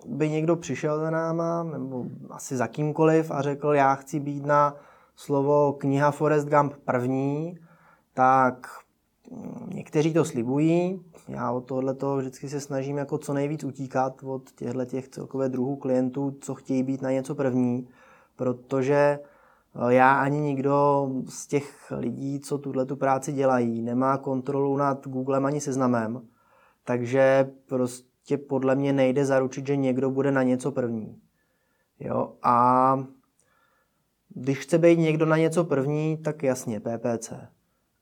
by 0.05 0.29
někdo 0.29 0.55
přišel 0.55 0.99
za 0.99 1.09
náma, 1.09 1.63
nebo 1.63 2.05
asi 2.29 2.57
za 2.57 2.67
kýmkoliv 2.67 3.31
a 3.31 3.41
řekl, 3.41 3.73
já 3.73 3.95
chci 3.95 4.19
být 4.19 4.45
na 4.45 4.75
slovo 5.15 5.73
kniha 5.73 6.11
Forest 6.11 6.47
Gump 6.47 6.73
první, 6.85 7.59
tak 8.13 8.67
někteří 9.67 10.13
to 10.13 10.25
slibují. 10.25 11.01
Já 11.27 11.51
od 11.51 11.61
tohoto 11.61 12.17
vždycky 12.17 12.49
se 12.49 12.59
snažím 12.59 12.97
jako 12.97 13.17
co 13.17 13.33
nejvíc 13.33 13.63
utíkat 13.63 14.23
od 14.23 14.51
těchto 14.51 14.85
těch 14.85 15.07
celkové 15.07 15.49
druhů 15.49 15.75
klientů, 15.75 16.37
co 16.41 16.55
chtějí 16.55 16.83
být 16.83 17.01
na 17.01 17.11
něco 17.11 17.35
první, 17.35 17.87
protože 18.35 18.95
eh, 18.95 19.93
já 19.93 20.13
ani 20.13 20.39
nikdo 20.39 21.07
z 21.29 21.47
těch 21.47 21.91
lidí, 21.97 22.39
co 22.39 22.57
tuhle 22.57 22.85
tu 22.85 22.95
práci 22.95 23.33
dělají, 23.33 23.81
nemá 23.81 24.17
kontrolu 24.17 24.77
nad 24.77 25.07
Googlem 25.07 25.45
ani 25.45 25.61
seznamem, 25.61 26.21
takže 26.83 27.51
prostě 27.65 28.37
podle 28.37 28.75
mě 28.75 28.93
nejde 28.93 29.25
zaručit, 29.25 29.67
že 29.67 29.75
někdo 29.75 30.09
bude 30.09 30.31
na 30.31 30.43
něco 30.43 30.71
první. 30.71 31.21
Jo? 31.99 32.33
A 32.43 32.97
když 34.29 34.59
chce 34.59 34.77
být 34.77 34.99
někdo 34.99 35.25
na 35.25 35.37
něco 35.37 35.63
první, 35.63 36.17
tak 36.17 36.43
jasně, 36.43 36.79
PPC. 36.79 37.33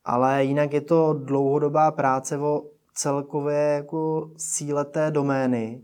Ale 0.06 0.44
jinak 0.44 0.74
je 0.74 0.82
to 0.82 1.14
dlouhodobá 1.14 1.92
práce 1.92 2.38
o 2.38 2.64
celkově 2.94 3.58
jako 3.58 4.32
síle 4.38 4.86
té 4.86 5.12
domény 5.12 5.82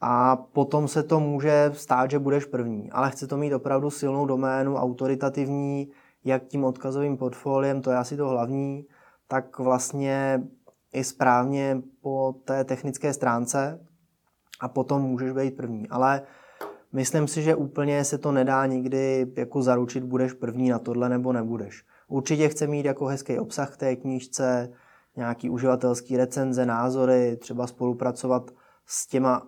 a 0.00 0.36
potom 0.36 0.88
se 0.88 1.02
to 1.02 1.20
může 1.20 1.70
stát, 1.74 2.10
že 2.10 2.18
budeš 2.18 2.44
první. 2.44 2.90
Ale 2.90 3.10
chce 3.10 3.26
to 3.26 3.36
mít 3.36 3.54
opravdu 3.54 3.90
silnou 3.90 4.26
doménu, 4.26 4.76
autoritativní, 4.76 5.90
jak 6.24 6.44
tím 6.44 6.64
odkazovým 6.64 7.16
portfoliem, 7.16 7.82
to 7.82 7.90
je 7.90 7.96
asi 7.96 8.16
to 8.16 8.28
hlavní, 8.28 8.86
tak 9.28 9.58
vlastně 9.58 10.42
i 10.92 11.04
správně 11.04 11.82
po 12.00 12.34
té 12.44 12.64
technické 12.64 13.12
stránce 13.12 13.86
a 14.60 14.68
potom 14.68 15.02
můžeš 15.02 15.32
být 15.32 15.56
první. 15.56 15.88
Ale 15.88 16.22
Myslím 16.92 17.28
si, 17.28 17.42
že 17.42 17.54
úplně 17.54 18.04
se 18.04 18.18
to 18.18 18.32
nedá 18.32 18.66
nikdy 18.66 19.26
jako 19.36 19.62
zaručit, 19.62 20.04
budeš 20.04 20.32
první 20.32 20.68
na 20.68 20.78
tohle 20.78 21.08
nebo 21.08 21.32
nebudeš. 21.32 21.84
Určitě 22.10 22.48
chce 22.48 22.66
mít 22.66 22.86
jako 22.86 23.06
hezký 23.06 23.38
obsah 23.38 23.76
té 23.76 23.96
knížce, 23.96 24.72
nějaký 25.16 25.50
uživatelský 25.50 26.16
recenze, 26.16 26.66
názory, 26.66 27.36
třeba 27.36 27.66
spolupracovat 27.66 28.50
s 28.86 29.06
těma 29.06 29.42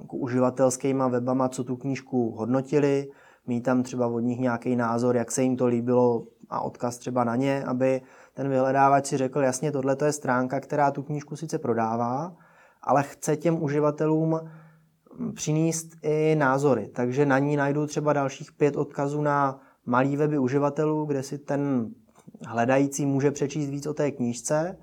jako 0.00 0.16
uživatelskýma 0.16 1.08
webama, 1.08 1.48
co 1.48 1.64
tu 1.64 1.76
knížku 1.76 2.30
hodnotili, 2.30 3.08
mít 3.46 3.60
tam 3.60 3.82
třeba 3.82 4.06
od 4.06 4.20
nich 4.20 4.38
nějaký 4.38 4.76
názor, 4.76 5.16
jak 5.16 5.30
se 5.30 5.42
jim 5.42 5.56
to 5.56 5.66
líbilo 5.66 6.26
a 6.48 6.60
odkaz 6.60 6.98
třeba 6.98 7.24
na 7.24 7.36
ně, 7.36 7.64
aby 7.64 8.02
ten 8.34 8.48
vyhledávač 8.48 9.06
si 9.06 9.16
řekl, 9.16 9.40
jasně, 9.40 9.72
tohle 9.72 9.96
je 10.04 10.12
stránka, 10.12 10.60
která 10.60 10.90
tu 10.90 11.02
knížku 11.02 11.36
sice 11.36 11.58
prodává, 11.58 12.36
ale 12.82 13.02
chce 13.02 13.36
těm 13.36 13.62
uživatelům 13.62 14.40
přinést 15.34 15.86
i 16.02 16.36
názory. 16.38 16.88
Takže 16.88 17.26
na 17.26 17.38
ní 17.38 17.56
najdu 17.56 17.86
třeba 17.86 18.12
dalších 18.12 18.52
pět 18.52 18.76
odkazů 18.76 19.22
na 19.22 19.60
malý 19.86 20.16
weby 20.16 20.38
uživatelů, 20.38 21.04
kde 21.04 21.22
si 21.22 21.38
ten 21.38 21.90
hledající 22.46 23.06
může 23.06 23.30
přečíst 23.30 23.70
víc 23.70 23.86
o 23.86 23.94
té 23.94 24.10
knížce, 24.10 24.76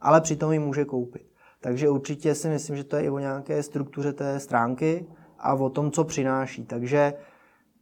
ale 0.00 0.20
přitom 0.20 0.52
ji 0.52 0.58
může 0.58 0.84
koupit. 0.84 1.26
Takže 1.60 1.88
určitě 1.88 2.34
si 2.34 2.48
myslím, 2.48 2.76
že 2.76 2.84
to 2.84 2.96
je 2.96 3.02
i 3.02 3.10
o 3.10 3.18
nějaké 3.18 3.62
struktuře 3.62 4.12
té 4.12 4.40
stránky 4.40 5.06
a 5.38 5.54
o 5.54 5.70
tom, 5.70 5.90
co 5.90 6.04
přináší. 6.04 6.64
Takže 6.64 7.14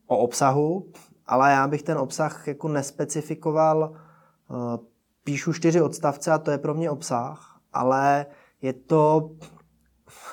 o 0.06 0.18
obsahu, 0.18 0.92
ale 1.26 1.52
já 1.52 1.68
bych 1.68 1.82
ten 1.82 1.98
obsah 1.98 2.48
jako 2.48 2.68
nespecifikoval. 2.68 3.92
Eh, 3.94 4.78
píšu 5.24 5.52
čtyři 5.52 5.82
odstavce 5.82 6.32
a 6.32 6.38
to 6.38 6.50
je 6.50 6.58
pro 6.58 6.74
mě 6.74 6.90
obsah, 6.90 7.60
ale 7.72 8.26
je 8.62 8.72
to 8.72 9.30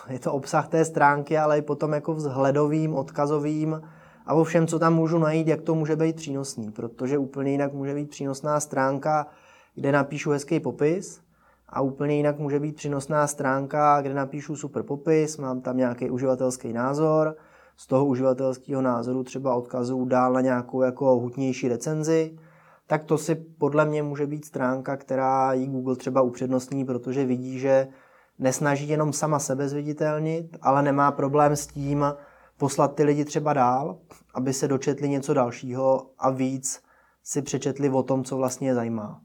je 0.10 0.20
to 0.20 0.34
obsah 0.34 0.68
té 0.68 0.86
stránky, 0.86 1.38
ale 1.38 1.58
i 1.58 1.62
potom 1.62 1.94
jako 1.94 2.14
vzhledovým, 2.14 2.94
odkazovým 2.94 3.82
a 4.26 4.34
o 4.34 4.44
všem, 4.44 4.68
co 4.68 4.80
tam 4.80 4.94
můžu 4.94 5.18
najít, 5.18 5.48
jak 5.48 5.62
to 5.62 5.76
může 5.76 5.96
být 5.96 6.16
přínosný, 6.16 6.72
protože 6.72 7.18
úplně 7.18 7.52
jinak 7.52 7.74
může 7.74 7.94
být 7.94 8.10
přínosná 8.10 8.60
stránka, 8.60 9.28
kde 9.76 9.92
napíšu 9.92 10.32
hezký 10.32 10.60
popis 10.60 11.22
a 11.70 11.82
úplně 11.82 12.16
jinak 12.16 12.40
může 12.40 12.60
být 12.60 12.76
přínosná 12.76 13.28
stránka, 13.28 14.02
kde 14.02 14.14
napíšu 14.14 14.56
super 14.56 14.84
popis, 14.84 15.38
mám 15.38 15.62
tam 15.62 15.78
nějaký 15.78 16.10
uživatelský 16.10 16.74
názor, 16.74 17.36
z 17.78 17.88
toho 17.88 18.06
uživatelského 18.06 18.82
názoru 18.82 19.24
třeba 19.24 19.56
odkazu 19.56 20.06
dál 20.06 20.34
na 20.34 20.42
nějakou 20.42 20.82
jako 20.82 21.16
hutnější 21.16 21.68
recenzi, 21.68 22.38
tak 22.88 23.04
to 23.04 23.18
si 23.18 23.36
podle 23.36 23.86
mě 23.86 24.04
může 24.04 24.28
být 24.28 24.46
stránka, 24.46 24.98
která 24.98 25.54
ji 25.54 25.68
Google 25.68 25.96
třeba 25.96 26.22
upřednostní, 26.22 26.86
protože 26.86 27.26
vidí, 27.26 27.60
že 27.60 27.88
nesnaží 28.40 28.90
jenom 28.90 29.14
sama 29.14 29.40
sebe 29.40 29.70
zviditelnit, 29.70 30.58
ale 30.62 30.84
nemá 30.84 31.12
problém 31.12 31.56
s 31.56 31.68
tím 31.68 32.06
poslat 32.58 32.96
ty 32.96 33.04
lidi 33.04 33.26
třeba 33.26 33.54
dál, 33.54 33.98
aby 34.34 34.54
se 34.54 34.68
dočetli 34.68 35.10
něco 35.10 35.34
dalšího 35.34 36.10
a 36.18 36.30
víc 36.30 36.84
si 37.24 37.42
přečetli 37.42 37.90
o 37.90 38.04
tom, 38.04 38.24
co 38.24 38.38
vlastně 38.38 38.68
je 38.68 38.76
zajímá. 38.76 39.22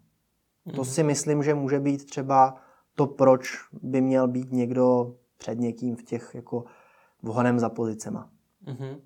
Mm-hmm. 0.67 0.75
To 0.75 0.83
mhm. 0.83 0.91
si 0.91 1.03
myslím, 1.03 1.43
že 1.43 1.55
může 1.55 1.81
být 1.81 2.11
třeba 2.11 2.57
to, 2.95 3.07
proč 3.07 3.53
by 3.83 4.01
měl 4.01 4.29
být 4.29 4.53
někdo 4.53 5.15
před 5.39 5.59
někým 5.59 5.97
v 5.97 6.03
těch 6.03 6.31
jako 6.35 6.65
vohonem 7.23 7.59
za 7.59 7.69
pozicema. 7.69 8.31
Mm-hmm. 8.67 9.01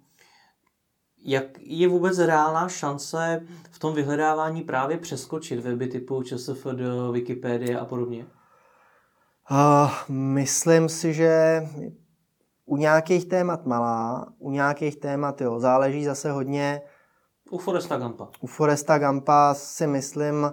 Jak 1.26 1.44
je 1.60 1.88
vůbec 1.88 2.18
reálná 2.18 2.68
šance 2.68 3.46
v 3.70 3.78
tom 3.78 3.94
vyhledávání 3.94 4.62
právě 4.62 4.98
přeskočit 4.98 5.60
weby 5.60 5.86
typu 5.86 6.22
ČSFD, 6.22 6.66
Wikipedia 7.12 7.80
a 7.80 7.84
podobně? 7.84 8.26
Uh, 9.50 9.90
myslím 10.08 10.88
si, 10.88 11.14
že 11.14 11.62
u 12.66 12.76
nějakých 12.76 13.24
témat 13.24 13.66
malá, 13.66 14.26
u 14.38 14.50
nějakých 14.50 14.96
témat 14.96 15.40
jo, 15.40 15.60
záleží 15.60 16.04
zase 16.04 16.32
hodně. 16.32 16.82
U 17.50 17.58
Foresta 17.58 17.98
Gampa. 17.98 18.28
U 18.40 18.46
Foresta 18.46 18.98
Gampa 18.98 19.54
si 19.54 19.86
myslím, 19.86 20.52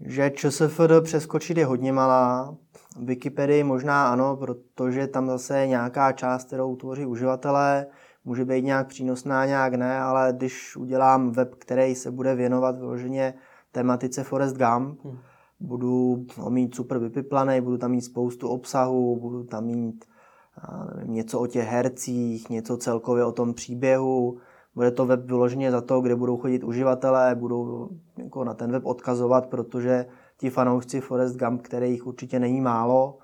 že 0.00 0.30
ČSFD 0.30 0.90
přeskočit 1.02 1.56
je 1.56 1.66
hodně 1.66 1.92
malá. 1.92 2.56
Wikipedii 3.00 3.64
možná 3.64 4.12
ano, 4.12 4.36
protože 4.36 5.06
tam 5.06 5.26
zase 5.26 5.58
je 5.58 5.66
nějaká 5.66 6.12
část, 6.12 6.46
kterou 6.46 6.76
tvoří 6.76 7.06
uživatelé, 7.06 7.86
může 8.24 8.44
být 8.44 8.64
nějak 8.64 8.86
přínosná, 8.86 9.46
nějak 9.46 9.74
ne, 9.74 10.00
ale 10.00 10.32
když 10.36 10.76
udělám 10.76 11.30
web, 11.30 11.54
který 11.54 11.94
se 11.94 12.10
bude 12.10 12.34
věnovat 12.34 12.78
vyloženě 12.78 13.34
tematice 13.72 14.24
Forest 14.24 14.56
Gump, 14.56 15.04
hmm 15.04 15.18
budu 15.60 16.26
mít 16.48 16.74
super 16.74 16.98
vypiplaný, 16.98 17.60
budu 17.60 17.78
tam 17.78 17.90
mít 17.90 18.02
spoustu 18.02 18.48
obsahu, 18.48 19.16
budu 19.20 19.44
tam 19.44 19.64
mít 19.64 20.04
nevím, 20.94 21.14
něco 21.14 21.40
o 21.40 21.46
těch 21.46 21.68
hercích, 21.68 22.50
něco 22.50 22.76
celkově 22.76 23.24
o 23.24 23.32
tom 23.32 23.54
příběhu, 23.54 24.38
bude 24.74 24.90
to 24.90 25.06
web 25.06 25.24
vyloženě 25.24 25.70
za 25.70 25.80
to, 25.80 26.00
kde 26.00 26.16
budou 26.16 26.36
chodit 26.36 26.64
uživatelé, 26.64 27.34
budou 27.34 27.88
jako 28.16 28.44
na 28.44 28.54
ten 28.54 28.72
web 28.72 28.86
odkazovat, 28.86 29.46
protože 29.46 30.06
ti 30.36 30.50
fanoušci 30.50 31.00
Forest 31.00 31.36
Gump, 31.36 31.62
kterých 31.62 32.06
určitě 32.06 32.38
není 32.38 32.60
málo, 32.60 33.18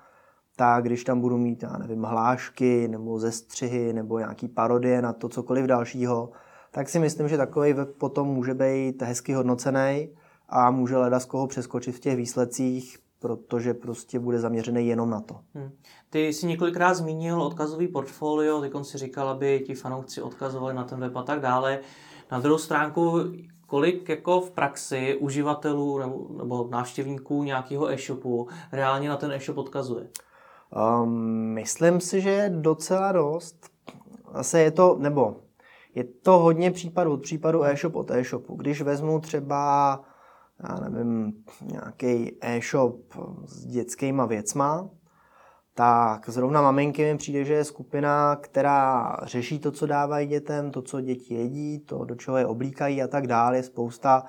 tak 0.55 0.83
když 0.83 1.03
tam 1.03 1.21
budu 1.21 1.37
mít, 1.37 1.63
já 1.63 1.77
nevím, 1.77 2.03
hlášky 2.03 2.87
nebo 2.87 3.19
zestřihy 3.19 3.93
nebo 3.93 4.19
nějaký 4.19 4.47
parodie 4.47 5.01
na 5.01 5.13
to 5.13 5.29
cokoliv 5.29 5.65
dalšího, 5.65 6.29
tak 6.71 6.89
si 6.89 6.99
myslím, 6.99 7.27
že 7.27 7.37
takový 7.37 7.73
web 7.73 7.89
potom 7.97 8.27
může 8.27 8.53
být 8.53 9.01
hezky 9.01 9.33
hodnocený 9.33 10.09
a 10.49 10.71
může 10.71 10.97
leda 10.97 11.19
z 11.19 11.25
koho 11.25 11.47
přeskočit 11.47 11.95
v 11.95 11.99
těch 11.99 12.15
výsledcích, 12.15 12.97
protože 13.25 13.73
prostě 13.73 14.19
bude 14.19 14.39
zaměřený 14.39 14.87
jenom 14.87 15.09
na 15.09 15.21
to. 15.21 15.39
Hmm. 15.53 15.71
Ty 16.09 16.27
jsi 16.27 16.47
několikrát 16.47 16.93
zmínil 16.93 17.41
odkazový 17.41 17.87
portfolio, 17.87 18.61
ty 18.61 18.71
si 18.81 18.97
říkal, 18.97 19.29
aby 19.29 19.63
ti 19.65 19.73
fanoušci 19.73 20.21
odkazovali 20.21 20.73
na 20.73 20.83
ten 20.83 20.99
web 20.99 21.15
a 21.15 21.23
tak 21.23 21.39
dále. 21.39 21.79
Na 22.31 22.39
druhou 22.39 22.57
stránku, 22.57 23.19
kolik 23.67 24.09
jako 24.09 24.41
v 24.41 24.51
praxi 24.51 25.17
uživatelů 25.19 25.99
nebo, 25.99 26.27
nebo 26.37 26.67
návštěvníků 26.71 27.43
nějakého 27.43 27.91
e-shopu 27.91 28.47
reálně 28.71 29.09
na 29.09 29.17
ten 29.17 29.31
e-shop 29.31 29.57
odkazuje? 29.57 30.07
Um, 31.03 31.09
myslím 31.53 32.01
si, 32.01 32.21
že 32.21 32.29
je 32.29 32.49
docela 32.49 33.11
dost. 33.11 33.69
Zase 34.35 34.61
je 34.61 34.71
to, 34.71 34.95
nebo 34.99 35.35
je 35.95 36.03
to 36.03 36.31
hodně 36.31 36.71
případů 36.71 37.13
od 37.13 37.21
případu 37.21 37.63
e-shop 37.63 37.95
od 37.95 38.11
e-shopu. 38.11 38.55
Když 38.55 38.81
vezmu 38.81 39.19
třeba, 39.19 40.01
já 40.63 40.89
nevím, 40.89 41.33
nějaký 41.61 42.37
e-shop 42.41 43.13
s 43.45 43.65
dětskýma 43.65 44.25
věcma, 44.25 44.89
tak 45.73 46.29
zrovna 46.29 46.61
maminky 46.61 47.03
mi 47.03 47.17
přijde, 47.17 47.43
že 47.43 47.53
je 47.53 47.63
skupina, 47.63 48.35
která 48.35 49.15
řeší 49.23 49.59
to, 49.59 49.71
co 49.71 49.85
dávají 49.85 50.27
dětem, 50.27 50.71
to, 50.71 50.81
co 50.81 51.01
děti 51.01 51.33
jedí, 51.33 51.79
to, 51.79 52.05
do 52.05 52.15
čeho 52.15 52.37
je 52.37 52.45
oblíkají 52.45 53.03
a 53.03 53.07
tak 53.07 53.27
dále. 53.27 53.57
Je 53.57 53.63
spousta 53.63 54.23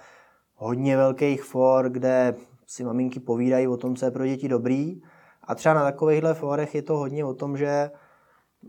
hodně 0.55 0.97
velkých 0.97 1.43
for, 1.43 1.91
kde 1.91 2.35
si 2.67 2.85
maminky 2.85 3.21
povídají 3.21 3.69
o 3.69 3.77
tom, 3.77 3.97
co 3.97 4.05
je 4.05 4.11
pro 4.11 4.27
děti 4.27 4.49
dobrý. 4.49 5.01
A 5.45 5.55
třeba 5.55 5.75
na 5.75 5.83
takovýchhle 5.83 6.35
forech 6.35 6.75
je 6.75 6.83
to 6.83 6.97
hodně 6.97 7.25
o 7.25 7.35
tom, 7.35 7.57
že 7.57 7.91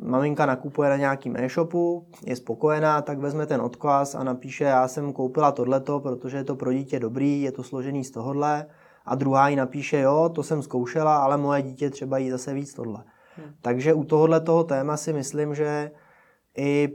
maminka 0.01 0.45
nakupuje 0.45 0.89
na 0.89 0.97
nějakým 0.97 1.37
e-shopu, 1.37 2.07
je 2.25 2.35
spokojená, 2.35 3.01
tak 3.01 3.19
vezme 3.19 3.45
ten 3.45 3.61
odkaz 3.61 4.15
a 4.15 4.23
napíše, 4.23 4.63
já 4.63 4.87
jsem 4.87 5.13
koupila 5.13 5.51
tohleto, 5.51 5.99
protože 5.99 6.37
je 6.37 6.43
to 6.43 6.55
pro 6.55 6.73
dítě 6.73 6.99
dobrý, 6.99 7.41
je 7.41 7.51
to 7.51 7.63
složený 7.63 8.03
z 8.03 8.11
tohohle. 8.11 8.65
A 9.05 9.15
druhá 9.15 9.49
jí 9.49 9.55
napíše, 9.55 9.99
jo, 9.99 10.29
to 10.35 10.43
jsem 10.43 10.61
zkoušela, 10.61 11.17
ale 11.17 11.37
moje 11.37 11.61
dítě 11.61 11.89
třeba 11.89 12.17
jí 12.17 12.29
zase 12.29 12.53
víc 12.53 12.73
tohle. 12.73 13.03
Hmm. 13.37 13.53
Takže 13.61 13.93
u 13.93 14.03
tohohle 14.03 14.41
toho 14.41 14.63
téma 14.63 14.97
si 14.97 15.13
myslím, 15.13 15.55
že 15.55 15.91
i 16.57 16.89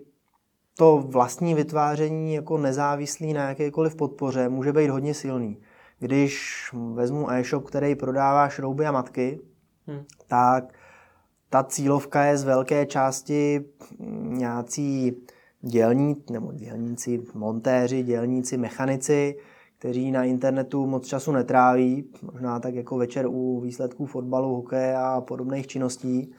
to 0.78 1.04
vlastní 1.06 1.54
vytváření 1.54 2.34
jako 2.34 2.58
nezávislý 2.58 3.32
na 3.32 3.48
jakékoliv 3.48 3.96
podpoře 3.96 4.48
může 4.48 4.72
být 4.72 4.90
hodně 4.90 5.14
silný. 5.14 5.60
Když 5.98 6.64
vezmu 6.94 7.30
e-shop, 7.30 7.64
který 7.64 7.94
prodává 7.94 8.48
šrouby 8.48 8.86
a 8.86 8.92
matky, 8.92 9.40
hmm. 9.86 10.04
tak 10.26 10.74
ta 11.52 11.64
cílovka 11.64 12.24
je 12.24 12.36
z 12.36 12.44
velké 12.44 12.86
části 12.86 13.64
nějací 14.20 15.16
dělní, 15.60 16.16
nebo 16.30 16.52
dělníci, 16.52 17.22
montéři, 17.34 18.02
dělníci, 18.02 18.56
mechanici, 18.56 19.36
kteří 19.78 20.10
na 20.10 20.24
internetu 20.24 20.86
moc 20.86 21.06
času 21.06 21.32
netráví, 21.32 22.04
možná 22.32 22.60
tak 22.60 22.74
jako 22.74 22.96
večer 22.96 23.26
u 23.28 23.60
výsledků 23.60 24.06
fotbalu, 24.06 24.54
hokeje 24.54 24.96
a 24.96 25.20
podobných 25.20 25.66
činností, 25.66 26.32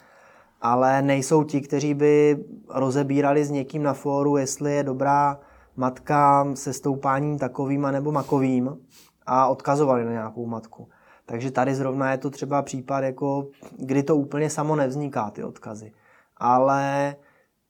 ale 0.61 1.01
nejsou 1.01 1.43
ti, 1.43 1.61
kteří 1.61 1.93
by 1.93 2.43
rozebírali 2.69 3.45
s 3.45 3.51
někým 3.51 3.83
na 3.83 3.93
fóru, 3.93 4.37
jestli 4.37 4.75
je 4.75 4.83
dobrá 4.83 5.39
matka 5.75 6.47
se 6.53 6.73
stoupáním 6.73 7.39
takovým 7.39 7.81
nebo 7.81 8.11
makovým 8.11 8.77
a 9.25 9.47
odkazovali 9.47 10.05
na 10.05 10.11
nějakou 10.11 10.45
matku. 10.45 10.87
Takže 11.25 11.51
tady 11.51 11.75
zrovna 11.75 12.11
je 12.11 12.17
to 12.17 12.29
třeba 12.29 12.61
případ, 12.61 12.99
jako, 12.99 13.47
kdy 13.77 14.03
to 14.03 14.15
úplně 14.15 14.49
samo 14.49 14.75
nevzniká, 14.75 15.29
ty 15.29 15.43
odkazy. 15.43 15.91
Ale 16.37 17.15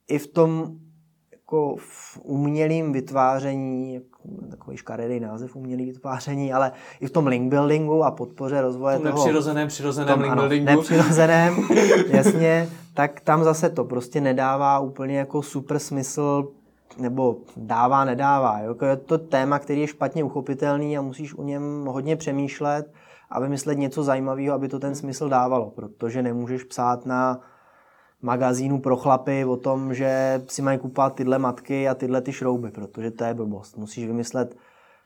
i 0.08 0.18
v 0.18 0.26
tom 0.26 0.76
jako 1.32 1.76
v 1.78 2.20
umělém 2.22 2.92
vytváření, 2.92 4.00
takový 4.50 4.76
škaredý 4.76 5.20
název 5.20 5.56
umělý 5.56 5.84
vytváření, 5.84 6.52
ale 6.52 6.72
i 7.00 7.06
v 7.06 7.10
tom 7.10 7.26
link 7.26 7.50
buildingu 7.50 8.04
a 8.04 8.10
podpoře 8.10 8.60
rozvoje 8.60 8.98
toho... 8.98 9.10
nepřirozeném, 9.10 9.68
přirozeném 9.68 10.20
link 10.20 10.34
buildingu. 10.34 10.66
nepřirozeném, 10.66 11.54
jasně, 12.08 12.68
tak 12.94 13.20
tam 13.20 13.44
zase 13.44 13.70
to 13.70 13.84
prostě 13.84 14.20
nedává 14.20 14.78
úplně 14.78 15.18
jako 15.18 15.42
super 15.42 15.78
smysl 15.78 16.48
nebo 16.98 17.36
dává, 17.56 18.04
nedává. 18.04 18.60
Jo? 18.60 18.76
Je 18.90 18.96
to 18.96 19.18
téma, 19.18 19.58
který 19.58 19.80
je 19.80 19.86
špatně 19.86 20.24
uchopitelný 20.24 20.98
a 20.98 21.02
musíš 21.02 21.34
o 21.34 21.42
něm 21.42 21.84
hodně 21.86 22.16
přemýšlet 22.16 22.92
a 23.30 23.40
vymyslet 23.40 23.78
něco 23.78 24.02
zajímavého, 24.02 24.54
aby 24.54 24.68
to 24.68 24.78
ten 24.78 24.94
smysl 24.94 25.28
dávalo, 25.28 25.70
protože 25.70 26.22
nemůžeš 26.22 26.64
psát 26.64 27.06
na 27.06 27.40
magazínu 28.22 28.80
pro 28.80 28.96
chlapy 28.96 29.44
o 29.44 29.56
tom, 29.56 29.94
že 29.94 30.42
si 30.48 30.62
mají 30.62 30.78
kupovat 30.78 31.14
tyhle 31.14 31.38
matky 31.38 31.88
a 31.88 31.94
tyhle 31.94 32.20
ty 32.20 32.32
šrouby, 32.32 32.70
protože 32.70 33.10
to 33.10 33.24
je 33.24 33.34
blbost. 33.34 33.76
Musíš 33.76 34.06
vymyslet, 34.06 34.56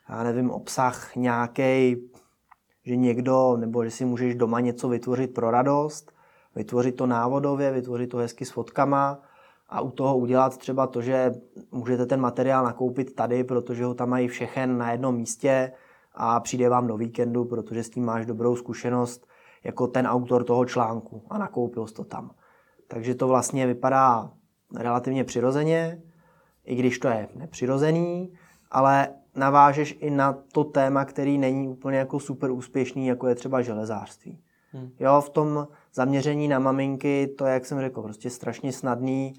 já 0.08 0.22
nevím, 0.22 0.50
obsah 0.50 1.16
nějaký, 1.16 1.96
že 2.84 2.96
někdo, 2.96 3.56
nebo 3.56 3.84
že 3.84 3.90
si 3.90 4.04
můžeš 4.04 4.34
doma 4.34 4.60
něco 4.60 4.88
vytvořit 4.88 5.34
pro 5.34 5.50
radost, 5.50 6.12
vytvořit 6.56 6.96
to 6.96 7.06
návodově, 7.06 7.70
vytvořit 7.70 8.06
to 8.06 8.16
hezky 8.16 8.44
s 8.44 8.50
fotkama 8.50 9.22
a 9.68 9.80
u 9.80 9.90
toho 9.90 10.16
udělat 10.18 10.56
třeba 10.58 10.86
to, 10.86 11.02
že 11.02 11.32
můžete 11.72 12.06
ten 12.06 12.20
materiál 12.20 12.64
nakoupit 12.64 13.14
tady, 13.14 13.44
protože 13.44 13.84
ho 13.84 13.94
tam 13.94 14.08
mají 14.08 14.28
všechen 14.28 14.78
na 14.78 14.92
jednom 14.92 15.16
místě 15.16 15.72
a 16.20 16.40
přijde 16.40 16.68
vám 16.68 16.86
do 16.86 16.96
víkendu, 16.96 17.44
protože 17.44 17.82
s 17.82 17.90
tím 17.90 18.04
máš 18.04 18.26
dobrou 18.26 18.56
zkušenost 18.56 19.26
jako 19.64 19.86
ten 19.86 20.06
autor 20.06 20.44
toho 20.44 20.64
článku 20.64 21.22
a 21.30 21.38
nakoupil 21.38 21.86
jsi 21.86 21.94
to 21.94 22.04
tam. 22.04 22.30
Takže 22.88 23.14
to 23.14 23.28
vlastně 23.28 23.66
vypadá 23.66 24.30
relativně 24.76 25.24
přirozeně, 25.24 26.02
i 26.64 26.74
když 26.74 26.98
to 26.98 27.08
je 27.08 27.28
nepřirozený, 27.34 28.32
ale 28.70 29.08
navážeš 29.34 29.96
i 30.00 30.10
na 30.10 30.38
to 30.52 30.64
téma, 30.64 31.04
který 31.04 31.38
není 31.38 31.68
úplně 31.68 31.98
jako 31.98 32.20
super 32.20 32.50
úspěšný, 32.50 33.06
jako 33.06 33.26
je 33.28 33.34
třeba 33.34 33.62
železářství. 33.62 34.40
Hmm. 34.72 34.90
Jo, 35.00 35.20
v 35.20 35.30
tom 35.30 35.68
zaměření 35.94 36.48
na 36.48 36.58
maminky, 36.58 37.34
to 37.38 37.46
je, 37.46 37.52
jak 37.52 37.66
jsem 37.66 37.80
řekl, 37.80 38.02
prostě 38.02 38.30
strašně 38.30 38.72
snadný, 38.72 39.34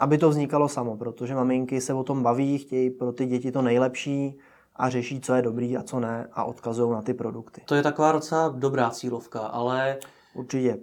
aby 0.00 0.18
to 0.18 0.30
vznikalo 0.30 0.68
samo, 0.68 0.96
protože 0.96 1.34
maminky 1.34 1.80
se 1.80 1.94
o 1.94 2.02
tom 2.02 2.22
baví, 2.22 2.58
chtějí 2.58 2.90
pro 2.90 3.12
ty 3.12 3.26
děti 3.26 3.52
to 3.52 3.62
nejlepší 3.62 4.38
a 4.80 4.90
řeší, 4.90 5.20
co 5.20 5.34
je 5.34 5.42
dobrý 5.42 5.76
a 5.76 5.82
co 5.82 6.00
ne 6.00 6.28
a 6.32 6.44
odkazují 6.44 6.92
na 6.92 7.02
ty 7.02 7.14
produkty. 7.14 7.62
To 7.64 7.74
je 7.74 7.82
taková 7.82 8.12
docela 8.12 8.48
dobrá 8.48 8.90
cílovka, 8.90 9.40
ale... 9.40 9.98
Určitě 10.34 10.78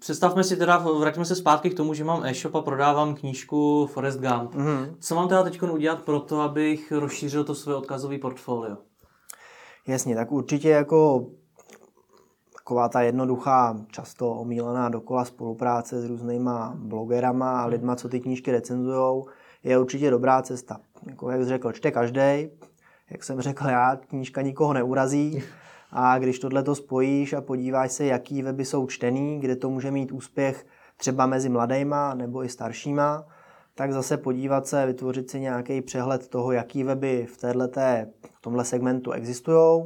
představme 0.00 0.44
si 0.44 0.56
teda, 0.56 0.78
vraťme 0.78 1.24
se 1.24 1.36
zpátky 1.36 1.70
k 1.70 1.76
tomu, 1.76 1.94
že 1.94 2.04
mám 2.04 2.24
e-shop 2.24 2.54
a 2.54 2.62
prodávám 2.62 3.14
knížku 3.14 3.86
Forest 3.86 4.20
Gump. 4.20 4.54
Mm-hmm. 4.54 4.94
Co 5.00 5.14
mám 5.14 5.28
teda 5.28 5.42
teď 5.42 5.62
udělat 5.62 6.02
pro 6.02 6.20
to, 6.20 6.40
abych 6.40 6.92
rozšířil 6.92 7.44
to 7.44 7.54
své 7.54 7.74
odkazové 7.74 8.18
portfolio? 8.18 8.76
Jasně, 9.86 10.14
tak 10.14 10.32
určitě 10.32 10.68
jako 10.68 11.26
taková 12.54 12.88
ta 12.88 13.02
jednoduchá, 13.02 13.76
často 13.92 14.30
omílená 14.30 14.88
dokola 14.88 15.24
spolupráce 15.24 16.00
s 16.00 16.04
různýma 16.04 16.74
blogerama 16.76 17.62
a 17.62 17.66
lidma, 17.66 17.96
co 17.96 18.08
ty 18.08 18.20
knížky 18.20 18.52
recenzujou, 18.52 19.26
je 19.64 19.78
určitě 19.78 20.10
dobrá 20.10 20.42
cesta. 20.42 20.80
Jako 21.06 21.30
jak 21.30 21.40
jsi 21.40 21.48
řekl, 21.48 21.72
čte 21.72 21.90
každý, 21.90 22.50
jak 23.12 23.24
jsem 23.24 23.40
řekl 23.40 23.66
já, 23.66 23.96
knížka 23.96 24.42
nikoho 24.42 24.72
neurazí. 24.72 25.42
A 25.90 26.18
když 26.18 26.38
tohle 26.38 26.62
to 26.62 26.74
spojíš 26.74 27.32
a 27.32 27.40
podíváš 27.40 27.92
se, 27.92 28.04
jaký 28.04 28.42
weby 28.42 28.64
jsou 28.64 28.86
čtený, 28.86 29.40
kde 29.40 29.56
to 29.56 29.70
může 29.70 29.90
mít 29.90 30.12
úspěch 30.12 30.66
třeba 30.96 31.26
mezi 31.26 31.48
mladejma 31.48 32.14
nebo 32.14 32.44
i 32.44 32.48
staršíma, 32.48 33.26
tak 33.74 33.92
zase 33.92 34.16
podívat 34.16 34.66
se, 34.66 34.86
vytvořit 34.86 35.30
si 35.30 35.40
nějaký 35.40 35.80
přehled 35.80 36.28
toho, 36.28 36.52
jaký 36.52 36.84
weby 36.84 37.26
v, 37.32 37.36
téhleté, 37.36 38.10
v 38.32 38.40
tomhle 38.40 38.64
segmentu 38.64 39.12
existují 39.12 39.82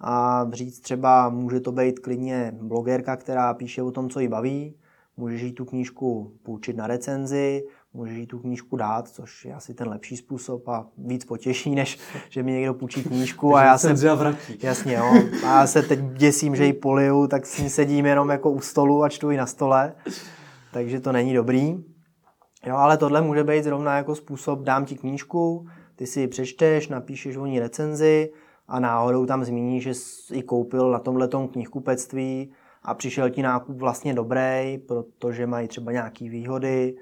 a 0.00 0.46
říct 0.52 0.80
třeba, 0.80 1.28
může 1.28 1.60
to 1.60 1.72
být 1.72 1.98
klidně 1.98 2.52
blogerka, 2.62 3.16
která 3.16 3.54
píše 3.54 3.82
o 3.82 3.90
tom, 3.90 4.10
co 4.10 4.20
jí 4.20 4.28
baví, 4.28 4.74
můžeš 5.16 5.42
jí 5.42 5.52
tu 5.52 5.64
knížku 5.64 6.32
půjčit 6.42 6.76
na 6.76 6.86
recenzi, 6.86 7.64
můžeš 7.92 8.18
jí 8.18 8.26
tu 8.26 8.38
knížku 8.38 8.76
dát, 8.76 9.08
což 9.08 9.44
je 9.44 9.54
asi 9.54 9.74
ten 9.74 9.88
lepší 9.88 10.16
způsob 10.16 10.68
a 10.68 10.86
víc 10.98 11.24
potěší, 11.24 11.74
než 11.74 11.98
že 12.28 12.42
mi 12.42 12.52
někdo 12.52 12.74
půjčí 12.74 13.02
knížku 13.04 13.56
a 13.56 13.64
já 13.64 13.78
se... 13.78 13.88
Jasně, 14.62 14.94
jo. 14.94 15.12
A 15.46 15.60
já 15.60 15.66
se 15.66 15.82
teď 15.82 16.00
děsím, 16.00 16.56
že 16.56 16.64
ji 16.64 16.72
poliju, 16.72 17.26
tak 17.26 17.46
s 17.46 17.58
ní 17.58 17.70
sedím 17.70 18.06
jenom 18.06 18.28
jako 18.28 18.50
u 18.50 18.60
stolu 18.60 19.02
a 19.02 19.08
čtu 19.08 19.30
ji 19.30 19.36
na 19.36 19.46
stole. 19.46 19.92
Takže 20.72 21.00
to 21.00 21.12
není 21.12 21.34
dobrý. 21.34 21.76
Jo, 22.66 22.76
ale 22.76 22.96
tohle 22.96 23.22
může 23.22 23.44
být 23.44 23.64
zrovna 23.64 23.96
jako 23.96 24.14
způsob, 24.14 24.60
dám 24.60 24.84
ti 24.84 24.96
knížku, 24.96 25.66
ty 25.96 26.06
si 26.06 26.20
ji 26.20 26.28
přečteš, 26.28 26.88
napíšeš 26.88 27.36
o 27.36 27.46
ní 27.46 27.60
recenzi 27.60 28.30
a 28.68 28.80
náhodou 28.80 29.26
tam 29.26 29.44
zmíníš, 29.44 29.82
že 29.82 29.94
jsi 29.94 30.36
ji 30.36 30.42
koupil 30.42 30.90
na 30.90 30.98
tomhletom 30.98 31.48
knihkupectví 31.48 32.52
a 32.82 32.94
přišel 32.94 33.30
ti 33.30 33.42
nákup 33.42 33.76
vlastně 33.78 34.14
dobrý, 34.14 34.78
protože 34.88 35.46
mají 35.46 35.68
třeba 35.68 35.92
nějaké 35.92 36.28
výhody, 36.28 36.96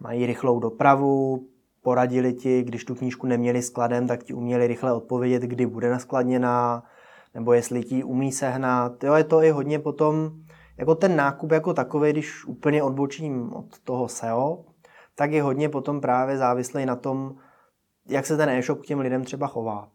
mají 0.00 0.26
rychlou 0.26 0.60
dopravu, 0.60 1.46
poradili 1.82 2.32
ti, 2.32 2.62
když 2.62 2.84
tu 2.84 2.94
knížku 2.94 3.26
neměli 3.26 3.62
skladem, 3.62 4.06
tak 4.06 4.22
ti 4.22 4.34
uměli 4.34 4.66
rychle 4.66 4.92
odpovědět, 4.92 5.42
kdy 5.42 5.66
bude 5.66 5.90
naskladněná, 5.90 6.82
nebo 7.34 7.52
jestli 7.52 7.82
ti 7.82 8.04
umí 8.04 8.32
sehnat. 8.32 9.04
Jo, 9.04 9.14
je 9.14 9.24
to 9.24 9.42
i 9.42 9.50
hodně 9.50 9.78
potom, 9.78 10.30
jako 10.78 10.94
ten 10.94 11.16
nákup 11.16 11.52
jako 11.52 11.74
takový, 11.74 12.12
když 12.12 12.44
úplně 12.44 12.82
odbočím 12.82 13.52
od 13.52 13.78
toho 13.78 14.08
SEO, 14.08 14.64
tak 15.14 15.32
je 15.32 15.42
hodně 15.42 15.68
potom 15.68 16.00
právě 16.00 16.36
závislý 16.36 16.86
na 16.86 16.96
tom, 16.96 17.34
jak 18.08 18.26
se 18.26 18.36
ten 18.36 18.48
e-shop 18.48 18.80
k 18.80 18.86
těm 18.86 19.00
lidem 19.00 19.24
třeba 19.24 19.46
chová. 19.46 19.88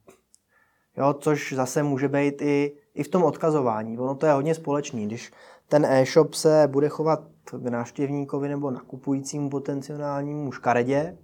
Jo, 0.98 1.14
což 1.14 1.54
zase 1.54 1.84
může 1.84 2.08
být 2.08 2.42
i, 2.42 2.78
i 2.94 3.04
v 3.04 3.08
tom 3.08 3.24
odkazování. 3.24 3.98
Ono 3.98 4.16
to 4.16 4.26
je 4.26 4.32
hodně 4.32 4.56
společný. 4.56 5.06
Když 5.06 5.32
ten 5.68 5.86
e-shop 5.86 6.34
se 6.34 6.68
bude 6.72 6.90
chovat 6.90 7.20
k 7.52 7.70
návštěvníkovi 7.70 8.50
nebo 8.50 8.72
nakupujícímu 8.72 9.50
potenciálnímu 9.50 10.52
škaredě, 10.52 11.18